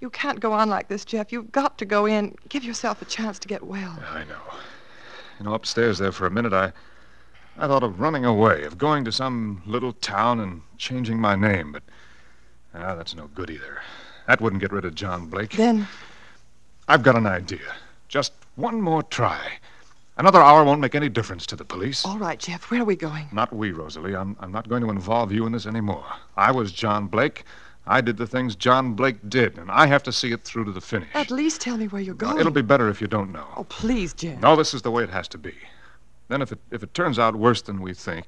You 0.00 0.08
can't 0.10 0.40
go 0.40 0.52
on 0.52 0.68
like 0.68 0.88
this, 0.88 1.04
Jeff. 1.04 1.32
You've 1.32 1.50
got 1.50 1.76
to 1.78 1.84
go 1.84 2.06
in. 2.06 2.36
Give 2.48 2.62
yourself 2.62 3.02
a 3.02 3.06
chance 3.06 3.38
to 3.40 3.48
get 3.48 3.64
well. 3.64 3.98
I 4.08 4.24
know. 4.24 4.40
You 5.38 5.46
know, 5.46 5.54
upstairs 5.54 5.98
there 5.98 6.12
for 6.12 6.26
a 6.26 6.30
minute, 6.30 6.52
I. 6.52 6.72
I 7.58 7.66
thought 7.66 7.82
of 7.82 8.00
running 8.00 8.26
away, 8.26 8.64
of 8.64 8.76
going 8.76 9.04
to 9.06 9.12
some 9.12 9.62
little 9.64 9.94
town 9.94 10.40
and 10.40 10.60
changing 10.76 11.18
my 11.18 11.34
name, 11.34 11.72
but. 11.72 11.82
Ah, 12.74 12.94
that's 12.94 13.16
no 13.16 13.28
good 13.28 13.50
either. 13.50 13.80
That 14.26 14.40
wouldn't 14.42 14.60
get 14.60 14.72
rid 14.72 14.84
of 14.84 14.94
John 14.94 15.26
Blake. 15.26 15.52
Then, 15.52 15.88
I've 16.86 17.02
got 17.02 17.16
an 17.16 17.26
idea. 17.26 17.74
Just 18.08 18.32
one 18.56 18.80
more 18.80 19.02
try. 19.02 19.58
Another 20.18 20.40
hour 20.40 20.64
won't 20.64 20.80
make 20.80 20.94
any 20.94 21.10
difference 21.10 21.44
to 21.46 21.56
the 21.56 21.64
police. 21.64 22.04
all 22.04 22.18
right, 22.18 22.38
Jeff, 22.38 22.70
where 22.70 22.80
are 22.80 22.84
we 22.86 22.96
going? 22.96 23.28
Not 23.32 23.52
we, 23.52 23.72
Rosalie. 23.72 24.16
I'm, 24.16 24.34
I'm 24.40 24.50
not 24.50 24.66
going 24.68 24.82
to 24.82 24.88
involve 24.90 25.30
you 25.30 25.44
in 25.46 25.52
this 25.52 25.66
anymore. 25.66 26.06
I 26.36 26.52
was 26.52 26.72
John 26.72 27.06
Blake. 27.06 27.44
I 27.86 28.00
did 28.00 28.16
the 28.16 28.26
things 28.26 28.56
John 28.56 28.94
Blake 28.94 29.16
did, 29.28 29.58
and 29.58 29.70
I 29.70 29.86
have 29.86 30.02
to 30.04 30.12
see 30.12 30.32
it 30.32 30.42
through 30.42 30.64
to 30.64 30.72
the 30.72 30.80
finish. 30.80 31.08
At 31.14 31.30
least 31.30 31.60
tell 31.60 31.76
me 31.76 31.86
where 31.88 32.00
you're 32.00 32.14
going. 32.14 32.40
It'll 32.40 32.50
be 32.50 32.62
better 32.62 32.88
if 32.88 33.00
you 33.00 33.06
don't 33.06 33.30
know. 33.30 33.46
Oh, 33.56 33.64
please, 33.64 34.12
Jeff. 34.14 34.40
No, 34.40 34.56
this 34.56 34.72
is 34.74 34.82
the 34.82 34.90
way 34.90 35.04
it 35.04 35.10
has 35.10 35.28
to 35.28 35.38
be. 35.38 35.54
Then, 36.28 36.40
if 36.42 36.50
it, 36.50 36.58
if 36.70 36.82
it 36.82 36.94
turns 36.94 37.18
out 37.18 37.36
worse 37.36 37.62
than 37.62 37.80
we 37.82 37.92
think, 37.94 38.26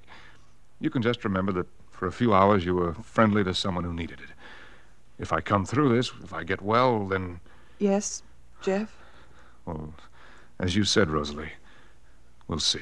you 0.81 0.91
can 0.91 1.03
just 1.03 1.25
remember 1.25 1.51
that 1.53 1.67
for 1.91 2.07
a 2.07 2.13
few 2.13 2.33
hours 2.35 2.65
you 2.65 2.75
were 2.75 2.95
friendly 3.03 3.43
to 3.45 3.55
someone 3.55 3.83
who 3.83 3.93
needed 3.95 4.21
it. 4.21 4.29
If 5.19 5.33
I 5.33 5.41
come 5.41 5.65
through 5.65 5.97
this, 5.97 6.13
if 6.23 6.33
I 6.33 6.45
get 6.45 6.63
well, 6.63 7.07
then, 7.09 7.41
Yes, 7.81 8.23
Jeff? 8.63 8.95
well, 9.65 9.93
as 10.61 10.77
you 10.77 10.85
said, 10.85 11.11
Rosalie, 11.11 11.51
we'll 12.49 12.59
see. 12.59 12.81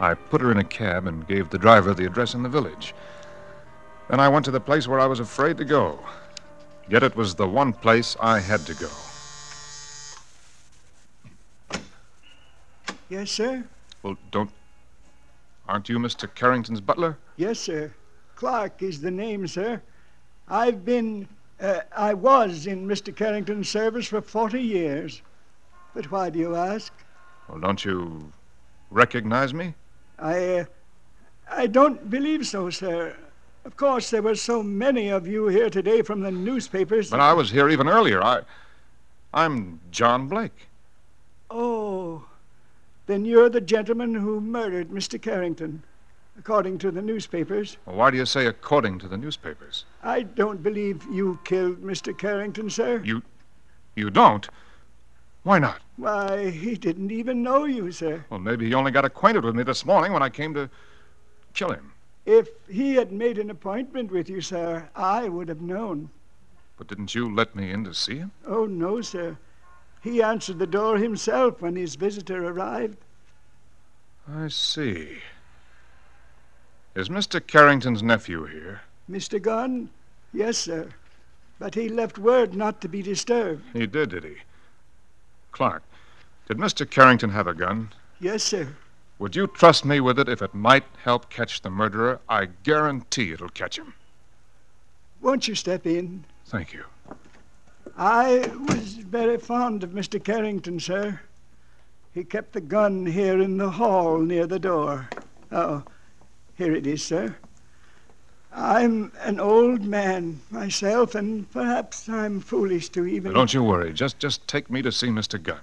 I 0.00 0.14
put 0.14 0.40
her 0.40 0.50
in 0.50 0.58
a 0.58 0.64
cab 0.64 1.06
and 1.06 1.26
gave 1.26 1.50
the 1.50 1.58
driver 1.58 1.92
the 1.94 2.06
address 2.06 2.34
in 2.34 2.42
the 2.42 2.48
village. 2.48 2.94
Then 4.08 4.18
I 4.18 4.28
went 4.28 4.44
to 4.46 4.50
the 4.50 4.60
place 4.60 4.88
where 4.88 4.98
I 4.98 5.06
was 5.06 5.20
afraid 5.20 5.56
to 5.58 5.64
go. 5.64 6.00
Yet 6.88 7.02
it 7.02 7.14
was 7.14 7.34
the 7.34 7.46
one 7.46 7.72
place 7.72 8.16
I 8.20 8.40
had 8.40 8.66
to 8.66 8.74
go. 8.74 8.88
Yes, 13.10 13.30
sir? 13.30 13.64
Well, 14.02 14.16
don't. 14.30 14.50
Aren't 15.68 15.88
you 15.88 15.98
Mr. 15.98 16.32
Carrington's 16.34 16.80
butler? 16.80 17.18
Yes, 17.36 17.60
sir. 17.60 17.92
Clark 18.36 18.82
is 18.82 19.00
the 19.00 19.10
name, 19.10 19.46
sir. 19.46 19.82
I've 20.48 20.84
been. 20.84 21.28
Uh, 21.60 21.80
I 21.94 22.14
was 22.14 22.66
in 22.66 22.86
Mr. 22.86 23.14
Carrington's 23.14 23.68
service 23.68 24.06
for 24.06 24.22
40 24.22 24.60
years. 24.60 25.22
But 25.94 26.10
why 26.10 26.30
do 26.30 26.38
you 26.38 26.56
ask? 26.56 26.92
Well, 27.48 27.58
don't 27.58 27.84
you 27.84 28.32
recognize 28.90 29.52
me? 29.52 29.74
I. 30.18 30.58
Uh, 30.60 30.64
I 31.52 31.66
don't 31.66 32.08
believe 32.08 32.46
so, 32.46 32.70
sir. 32.70 33.16
Of 33.64 33.76
course, 33.76 34.08
there 34.10 34.22
were 34.22 34.36
so 34.36 34.62
many 34.62 35.08
of 35.08 35.26
you 35.26 35.48
here 35.48 35.68
today 35.68 36.00
from 36.02 36.20
the 36.20 36.30
newspapers. 36.30 37.10
But 37.10 37.18
I 37.20 37.32
was 37.32 37.50
here 37.50 37.68
even 37.68 37.88
earlier. 37.88 38.22
I. 38.22 38.42
I'm 39.34 39.80
John 39.90 40.28
Blake. 40.28 40.68
Oh, 41.50 42.24
then 43.06 43.24
you're 43.24 43.50
the 43.50 43.60
gentleman 43.60 44.14
who 44.14 44.40
murdered 44.40 44.90
Mr. 44.90 45.20
Carrington, 45.20 45.82
according 46.40 46.78
to 46.78 46.90
the 46.90 47.02
newspapers. 47.02 47.76
Well, 47.84 47.96
why 47.96 48.10
do 48.10 48.16
you 48.16 48.24
say 48.24 48.46
according 48.46 48.98
to 49.00 49.08
the 49.08 49.18
newspapers? 49.18 49.84
I 50.02 50.22
don't 50.22 50.62
believe 50.62 51.04
you 51.12 51.38
killed 51.44 51.82
Mr. 51.82 52.16
Carrington, 52.16 52.70
sir. 52.70 53.02
You. 53.04 53.22
You 53.94 54.08
don't? 54.08 54.48
Why 55.42 55.58
not? 55.58 55.82
Why, 55.96 56.48
he 56.48 56.76
didn't 56.76 57.10
even 57.10 57.42
know 57.42 57.66
you, 57.66 57.92
sir. 57.92 58.24
Well, 58.30 58.40
maybe 58.40 58.66
he 58.66 58.72
only 58.72 58.90
got 58.90 59.04
acquainted 59.04 59.44
with 59.44 59.54
me 59.54 59.64
this 59.64 59.84
morning 59.84 60.14
when 60.14 60.22
I 60.22 60.30
came 60.30 60.54
to 60.54 60.70
kill 61.52 61.72
him. 61.72 61.92
If 62.24 62.48
he 62.70 62.94
had 62.94 63.12
made 63.12 63.36
an 63.36 63.50
appointment 63.50 64.10
with 64.10 64.30
you, 64.30 64.40
sir, 64.40 64.88
I 64.96 65.28
would 65.28 65.48
have 65.50 65.60
known. 65.60 66.08
But 66.78 66.88
didn't 66.88 67.14
you 67.14 67.34
let 67.34 67.54
me 67.54 67.70
in 67.70 67.84
to 67.84 67.92
see 67.92 68.16
him? 68.16 68.32
Oh, 68.46 68.64
no, 68.64 69.02
sir. 69.02 69.36
He 70.02 70.22
answered 70.22 70.58
the 70.58 70.66
door 70.66 70.96
himself 70.96 71.60
when 71.60 71.76
his 71.76 71.96
visitor 71.96 72.46
arrived. 72.48 72.96
I 74.26 74.48
see. 74.48 75.18
Is 76.94 77.08
Mr. 77.08 77.44
Carrington's 77.44 78.02
nephew 78.02 78.46
here? 78.46 78.80
Mr. 79.08 79.40
Gunn? 79.40 79.90
Yes, 80.32 80.58
sir. 80.58 80.88
But 81.58 81.74
he 81.74 81.88
left 81.88 82.18
word 82.18 82.54
not 82.54 82.80
to 82.80 82.88
be 82.88 83.00
disturbed. 83.00 83.62
He 83.72 83.86
did, 83.86 84.10
did 84.10 84.24
he? 84.24 84.36
Clark, 85.52 85.82
did 86.48 86.58
Mr. 86.58 86.88
Carrington 86.88 87.30
have 87.30 87.46
a 87.46 87.54
gun? 87.54 87.90
Yes, 88.20 88.42
sir. 88.42 88.68
Would 89.20 89.36
you 89.36 89.46
trust 89.46 89.84
me 89.84 90.00
with 90.00 90.18
it 90.18 90.28
if 90.28 90.42
it 90.42 90.54
might 90.54 90.84
help 91.04 91.30
catch 91.30 91.60
the 91.60 91.70
murderer? 91.70 92.20
I 92.28 92.46
guarantee 92.64 93.32
it'll 93.32 93.50
catch 93.50 93.78
him. 93.78 93.94
Won't 95.20 95.46
you 95.46 95.54
step 95.54 95.86
in? 95.86 96.24
Thank 96.46 96.72
you. 96.72 96.84
I 97.96 98.50
was 98.68 98.94
very 98.94 99.36
fond 99.36 99.84
of 99.84 99.90
Mr. 99.90 100.22
Carrington, 100.22 100.80
sir. 100.80 101.20
He 102.14 102.24
kept 102.24 102.52
the 102.52 102.60
gun 102.60 103.06
here 103.06 103.40
in 103.40 103.58
the 103.58 103.70
hall 103.70 104.18
near 104.18 104.46
the 104.46 104.58
door. 104.58 105.08
Oh, 105.52 105.84
here 106.60 106.74
it 106.74 106.86
is, 106.86 107.02
sir. 107.02 107.34
I'm 108.52 109.12
an 109.20 109.40
old 109.40 109.82
man 109.82 110.40
myself, 110.50 111.14
and 111.14 111.50
perhaps 111.50 112.08
I'm 112.08 112.40
foolish 112.40 112.90
to 112.90 113.06
even. 113.06 113.32
Now, 113.32 113.38
don't 113.38 113.54
you 113.54 113.64
worry. 113.64 113.92
Just 113.94 114.18
just 114.18 114.46
take 114.46 114.70
me 114.70 114.82
to 114.82 114.92
see 114.92 115.08
Mr. 115.08 115.42
Gunn. 115.42 115.60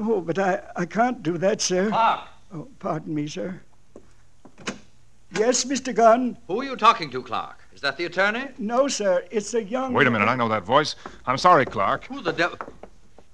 Oh, 0.00 0.20
but 0.20 0.38
I, 0.38 0.60
I 0.74 0.86
can't 0.86 1.22
do 1.22 1.38
that, 1.38 1.60
sir. 1.60 1.88
Clark. 1.90 2.28
Oh, 2.52 2.66
pardon 2.80 3.14
me, 3.14 3.28
sir. 3.28 3.60
Yes, 5.38 5.64
Mr. 5.64 5.94
Gunn? 5.94 6.36
Who 6.48 6.60
are 6.60 6.64
you 6.64 6.74
talking 6.74 7.10
to, 7.10 7.22
Clark? 7.22 7.58
Is 7.72 7.80
that 7.82 7.96
the 7.96 8.06
attorney? 8.06 8.48
No, 8.58 8.88
sir. 8.88 9.24
It's 9.30 9.54
a 9.54 9.62
young. 9.62 9.92
Wait 9.92 10.08
a 10.08 10.10
minute. 10.10 10.26
I 10.26 10.34
know 10.34 10.48
that 10.48 10.64
voice. 10.64 10.96
I'm 11.26 11.38
sorry, 11.38 11.64
Clark. 11.64 12.06
Who 12.06 12.20
the 12.22 12.32
devil? 12.32 12.58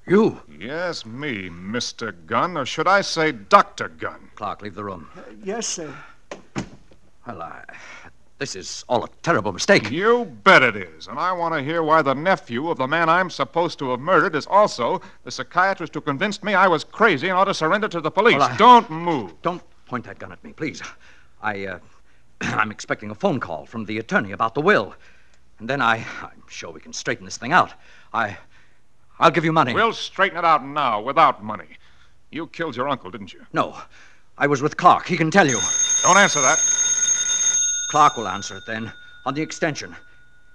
You? 0.07 0.41
Yes, 0.61 1.07
me, 1.07 1.49
Mr. 1.49 2.15
Gunn, 2.27 2.59
or 2.59 2.67
should 2.67 2.87
I 2.87 3.01
say 3.01 3.33
Dr. 3.33 3.89
Gunn? 3.89 4.29
Clark, 4.35 4.61
leave 4.63 4.75
the 4.75 4.85
room. 4.85 5.09
Yes, 5.43 5.67
sir. 5.67 5.95
Well, 7.27 7.43
I. 7.43 7.65
This 8.39 8.55
is 8.55 8.85
all 8.87 9.03
a 9.03 9.09
terrible 9.23 9.51
mistake. 9.51 9.91
You 9.91 10.27
bet 10.45 10.63
it 10.63 10.77
is. 10.77 11.07
And 11.07 11.19
I 11.19 11.33
want 11.33 11.55
to 11.55 11.63
hear 11.63 11.83
why 11.83 12.03
the 12.03 12.15
nephew 12.15 12.69
of 12.69 12.77
the 12.77 12.87
man 12.87 13.09
I'm 13.09 13.31
supposed 13.31 13.79
to 13.79 13.91
have 13.93 14.01
murdered 14.01 14.35
is 14.37 14.47
also 14.47 15.01
the 15.25 15.31
psychiatrist 15.31 15.95
who 15.95 16.03
convinced 16.03 16.45
me 16.45 16.53
I 16.53 16.69
was 16.69 16.85
crazy 16.85 17.29
and 17.29 17.39
ought 17.39 17.45
to 17.47 17.55
surrender 17.55 17.89
to 17.89 18.01
the 18.03 18.11
police. 18.11 18.35
Well, 18.39 18.51
I- 18.51 18.57
Don't 18.59 18.91
move. 18.91 19.33
Don't 19.41 19.63
point 19.87 20.05
that 20.05 20.19
gun 20.19 20.33
at 20.33 20.45
me, 20.45 20.53
please. 20.53 20.83
I, 21.41 21.65
uh, 21.67 21.79
I'm 22.43 22.71
expecting 22.71 23.11
a 23.11 23.15
phone 23.15 23.41
call 23.41 23.65
from 23.65 23.87
the 23.87 23.97
attorney 23.99 24.33
about 24.33 24.55
the 24.55 24.61
will. 24.61 24.95
And 25.59 25.67
then 25.71 25.81
I, 25.81 26.05
I'm 26.21 26.43
sure 26.49 26.71
we 26.71 26.81
can 26.81 26.93
straighten 26.93 27.25
this 27.25 27.39
thing 27.39 27.53
out. 27.53 27.73
I, 28.13 28.37
I'll 29.19 29.31
give 29.31 29.47
you 29.47 29.53
money. 29.53 29.73
We'll 29.73 29.95
straighten 29.95 30.37
it 30.37 30.45
out 30.45 30.63
now 30.63 31.01
without 31.01 31.43
money. 31.43 31.79
You 32.31 32.49
killed 32.49 32.77
your 32.77 32.87
uncle, 32.91 33.11
didn't 33.11 33.33
you? 33.33 33.47
No, 33.55 33.79
I 34.37 34.47
was 34.47 34.61
with 34.61 34.77
Clark. 34.77 35.07
He 35.07 35.17
can 35.17 35.31
tell 35.31 35.47
you. 35.49 35.59
Don't 36.03 36.19
answer 36.19 36.43
that. 36.43 36.59
Clark 37.89 38.17
will 38.17 38.29
answer 38.29 38.57
it 38.57 38.67
then, 38.67 38.93
on 39.25 39.35
the 39.35 39.43
extension. 39.43 39.95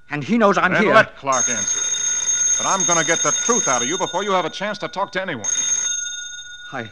And 0.10 0.24
he 0.24 0.38
knows 0.38 0.58
I'm 0.58 0.74
then 0.74 0.84
here. 0.84 0.94
let 0.94 1.16
Clark 1.18 1.48
answer 1.50 1.80
it. 1.80 2.58
But 2.58 2.68
I'm 2.68 2.86
going 2.86 3.00
to 3.00 3.06
get 3.06 3.20
the 3.24 3.32
truth 3.32 3.68
out 3.68 3.82
of 3.82 3.88
you 3.88 3.98
before 3.98 4.24
you 4.24 4.32
have 4.32 4.46
a 4.46 4.50
chance 4.50 4.78
to 4.80 4.88
talk 4.88 5.12
to 5.14 5.22
anyone. 5.22 5.48
I, 6.74 6.92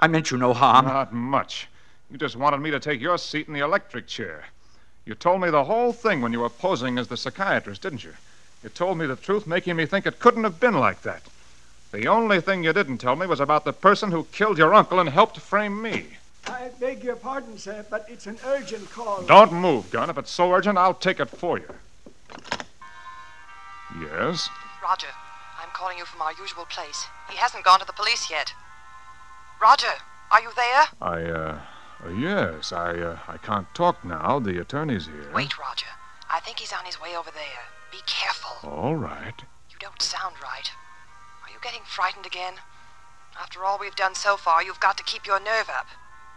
I 0.00 0.06
meant 0.06 0.30
you 0.30 0.38
no 0.38 0.54
harm. 0.54 0.86
Not 0.86 1.12
much. 1.12 1.68
You 2.10 2.16
just 2.16 2.36
wanted 2.36 2.58
me 2.58 2.70
to 2.70 2.80
take 2.80 3.00
your 3.00 3.18
seat 3.18 3.48
in 3.48 3.54
the 3.54 3.60
electric 3.60 4.06
chair. 4.06 4.44
You 5.04 5.14
told 5.14 5.40
me 5.40 5.50
the 5.50 5.64
whole 5.64 5.92
thing 5.92 6.20
when 6.20 6.32
you 6.32 6.40
were 6.40 6.48
posing 6.48 6.98
as 6.98 7.08
the 7.08 7.16
psychiatrist, 7.16 7.82
didn't 7.82 8.04
you? 8.04 8.14
You 8.62 8.68
told 8.68 8.98
me 8.98 9.06
the 9.06 9.16
truth, 9.16 9.46
making 9.46 9.76
me 9.76 9.86
think 9.86 10.06
it 10.06 10.18
couldn't 10.18 10.44
have 10.44 10.60
been 10.60 10.74
like 10.74 11.02
that. 11.02 11.22
The 11.92 12.06
only 12.06 12.40
thing 12.40 12.62
you 12.62 12.72
didn't 12.72 12.98
tell 12.98 13.16
me 13.16 13.26
was 13.26 13.40
about 13.40 13.64
the 13.64 13.72
person 13.72 14.12
who 14.12 14.24
killed 14.32 14.58
your 14.58 14.74
uncle 14.74 15.00
and 15.00 15.08
helped 15.08 15.38
frame 15.38 15.80
me. 15.82 16.06
I 16.46 16.70
beg 16.78 17.04
your 17.04 17.16
pardon, 17.16 17.58
sir, 17.58 17.84
but 17.90 18.06
it's 18.08 18.26
an 18.26 18.38
urgent 18.46 18.90
call. 18.90 19.22
Don't 19.22 19.52
move, 19.52 19.90
Gunn. 19.90 20.10
If 20.10 20.18
it's 20.18 20.30
so 20.30 20.52
urgent, 20.52 20.78
I'll 20.78 20.94
take 20.94 21.20
it 21.20 21.28
for 21.28 21.58
you. 21.58 21.68
Yes? 24.00 24.48
Roger, 24.82 25.08
I'm 25.60 25.68
calling 25.72 25.98
you 25.98 26.04
from 26.04 26.22
our 26.22 26.32
usual 26.32 26.64
place. 26.66 27.06
He 27.28 27.36
hasn't 27.36 27.64
gone 27.64 27.80
to 27.80 27.86
the 27.86 27.92
police 27.92 28.30
yet. 28.30 28.52
Roger, 29.60 29.92
are 30.30 30.40
you 30.40 30.50
there? 30.56 30.84
I, 31.02 31.22
uh, 31.24 31.60
uh, 32.04 32.08
yes, 32.10 32.72
I, 32.72 32.92
uh, 32.98 33.18
I 33.28 33.36
can't 33.38 33.66
talk 33.74 34.04
now. 34.04 34.38
The 34.38 34.60
attorney's 34.60 35.06
here. 35.06 35.30
Wait, 35.34 35.58
Roger. 35.58 35.86
I 36.30 36.40
think 36.40 36.58
he's 36.60 36.72
on 36.72 36.84
his 36.84 37.00
way 37.00 37.16
over 37.16 37.30
there. 37.30 37.64
Be 37.90 37.98
careful. 38.06 38.70
All 38.70 38.94
right. 38.94 39.34
You 39.68 39.76
don't 39.80 40.00
sound 40.00 40.36
right. 40.42 40.70
Are 41.42 41.50
you 41.50 41.58
getting 41.62 41.82
frightened 41.84 42.26
again? 42.26 42.54
After 43.38 43.64
all 43.64 43.78
we've 43.78 43.96
done 43.96 44.14
so 44.14 44.36
far, 44.36 44.62
you've 44.62 44.80
got 44.80 44.96
to 44.98 45.04
keep 45.04 45.26
your 45.26 45.40
nerve 45.40 45.68
up. 45.68 45.86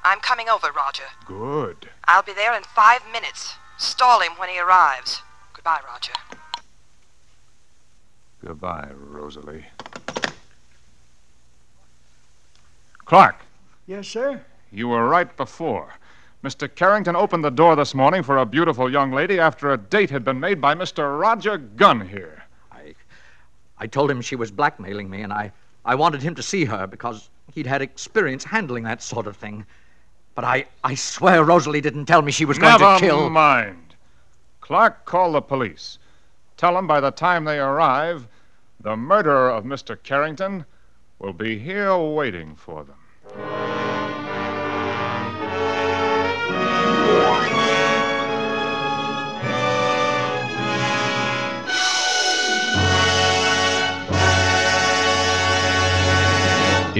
I'm 0.05 0.19
coming 0.19 0.49
over, 0.49 0.67
Roger. 0.75 1.03
Good. 1.25 1.89
I'll 2.05 2.23
be 2.23 2.33
there 2.33 2.55
in 2.55 2.63
five 2.63 3.01
minutes. 3.11 3.55
Stall 3.77 4.19
him 4.21 4.33
when 4.37 4.49
he 4.49 4.59
arrives. 4.59 5.21
Goodbye, 5.53 5.79
Roger. 5.87 6.13
Goodbye, 8.45 8.89
Rosalie. 8.93 9.65
Clark, 13.05 13.35
Yes, 13.87 14.07
sir? 14.07 14.41
you 14.71 14.87
were 14.87 15.07
right 15.07 15.35
before. 15.37 15.93
Mr. 16.43 16.73
Carrington 16.73 17.15
opened 17.15 17.43
the 17.43 17.49
door 17.51 17.75
this 17.75 17.93
morning 17.93 18.21
for 18.23 18.37
a 18.37 18.45
beautiful 18.45 18.91
young 18.91 19.11
lady 19.11 19.39
after 19.39 19.71
a 19.71 19.77
date 19.77 20.09
had 20.09 20.25
been 20.25 20.39
made 20.39 20.59
by 20.59 20.75
Mr. 20.75 21.17
Roger 21.17 21.57
Gunn 21.57 22.07
here. 22.09 22.43
I 22.71 22.95
I 23.77 23.87
told 23.87 24.11
him 24.11 24.21
she 24.21 24.35
was 24.35 24.51
blackmailing 24.51 25.09
me, 25.09 25.21
and 25.21 25.31
I, 25.31 25.51
I 25.85 25.95
wanted 25.95 26.21
him 26.21 26.35
to 26.35 26.43
see 26.43 26.65
her 26.65 26.85
because 26.87 27.29
he'd 27.53 27.67
had 27.67 27.81
experience 27.81 28.43
handling 28.43 28.83
that 28.83 29.01
sort 29.01 29.27
of 29.27 29.37
thing. 29.37 29.65
But 30.35 30.45
I, 30.45 30.65
I 30.83 30.95
swear 30.95 31.43
Rosalie 31.43 31.81
didn't 31.81 32.05
tell 32.05 32.21
me 32.21 32.31
she 32.31 32.45
was 32.45 32.57
going 32.57 32.71
Never 32.71 32.95
to 32.95 32.99
kill. 32.99 33.29
mind. 33.29 33.95
Clark, 34.61 35.05
call 35.05 35.33
the 35.33 35.41
police. 35.41 35.99
Tell 36.57 36.73
them 36.73 36.87
by 36.87 36.99
the 36.99 37.11
time 37.11 37.45
they 37.45 37.59
arrive, 37.59 38.27
the 38.79 38.95
murderer 38.95 39.49
of 39.49 39.63
Mr. 39.63 40.01
Carrington 40.01 40.65
will 41.19 41.33
be 41.33 41.59
here 41.59 41.95
waiting 41.97 42.55
for 42.55 42.83
them. 42.83 43.62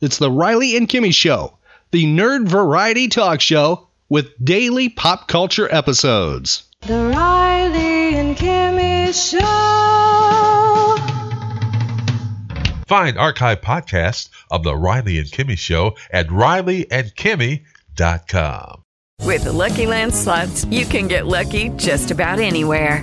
It's 0.00 0.16
the 0.16 0.30
Riley 0.30 0.78
and 0.78 0.88
Kimmy 0.88 1.12
Show, 1.12 1.58
the 1.90 2.06
nerd 2.06 2.48
variety 2.48 3.08
talk 3.08 3.42
show 3.42 3.88
with 4.08 4.32
daily 4.42 4.88
pop 4.88 5.28
culture 5.28 5.68
episodes. 5.70 6.62
The 6.86 7.12
Riley 7.14 8.14
and 8.14 8.34
Kimmy 8.34 9.12
Show. 9.12 9.40
Find 12.86 13.18
archive 13.18 13.60
podcasts 13.60 14.30
of 14.50 14.64
The 14.64 14.74
Riley 14.74 15.18
and 15.18 15.28
Kimmy 15.28 15.58
Show 15.58 15.96
at 16.10 16.28
rileyandkimmy.com. 16.28 18.82
With 19.26 19.44
the 19.44 19.52
Lucky 19.52 19.84
Land 19.84 20.14
slots, 20.14 20.64
you 20.64 20.86
can 20.86 21.08
get 21.08 21.26
lucky 21.26 21.68
just 21.76 22.10
about 22.10 22.40
anywhere. 22.40 23.02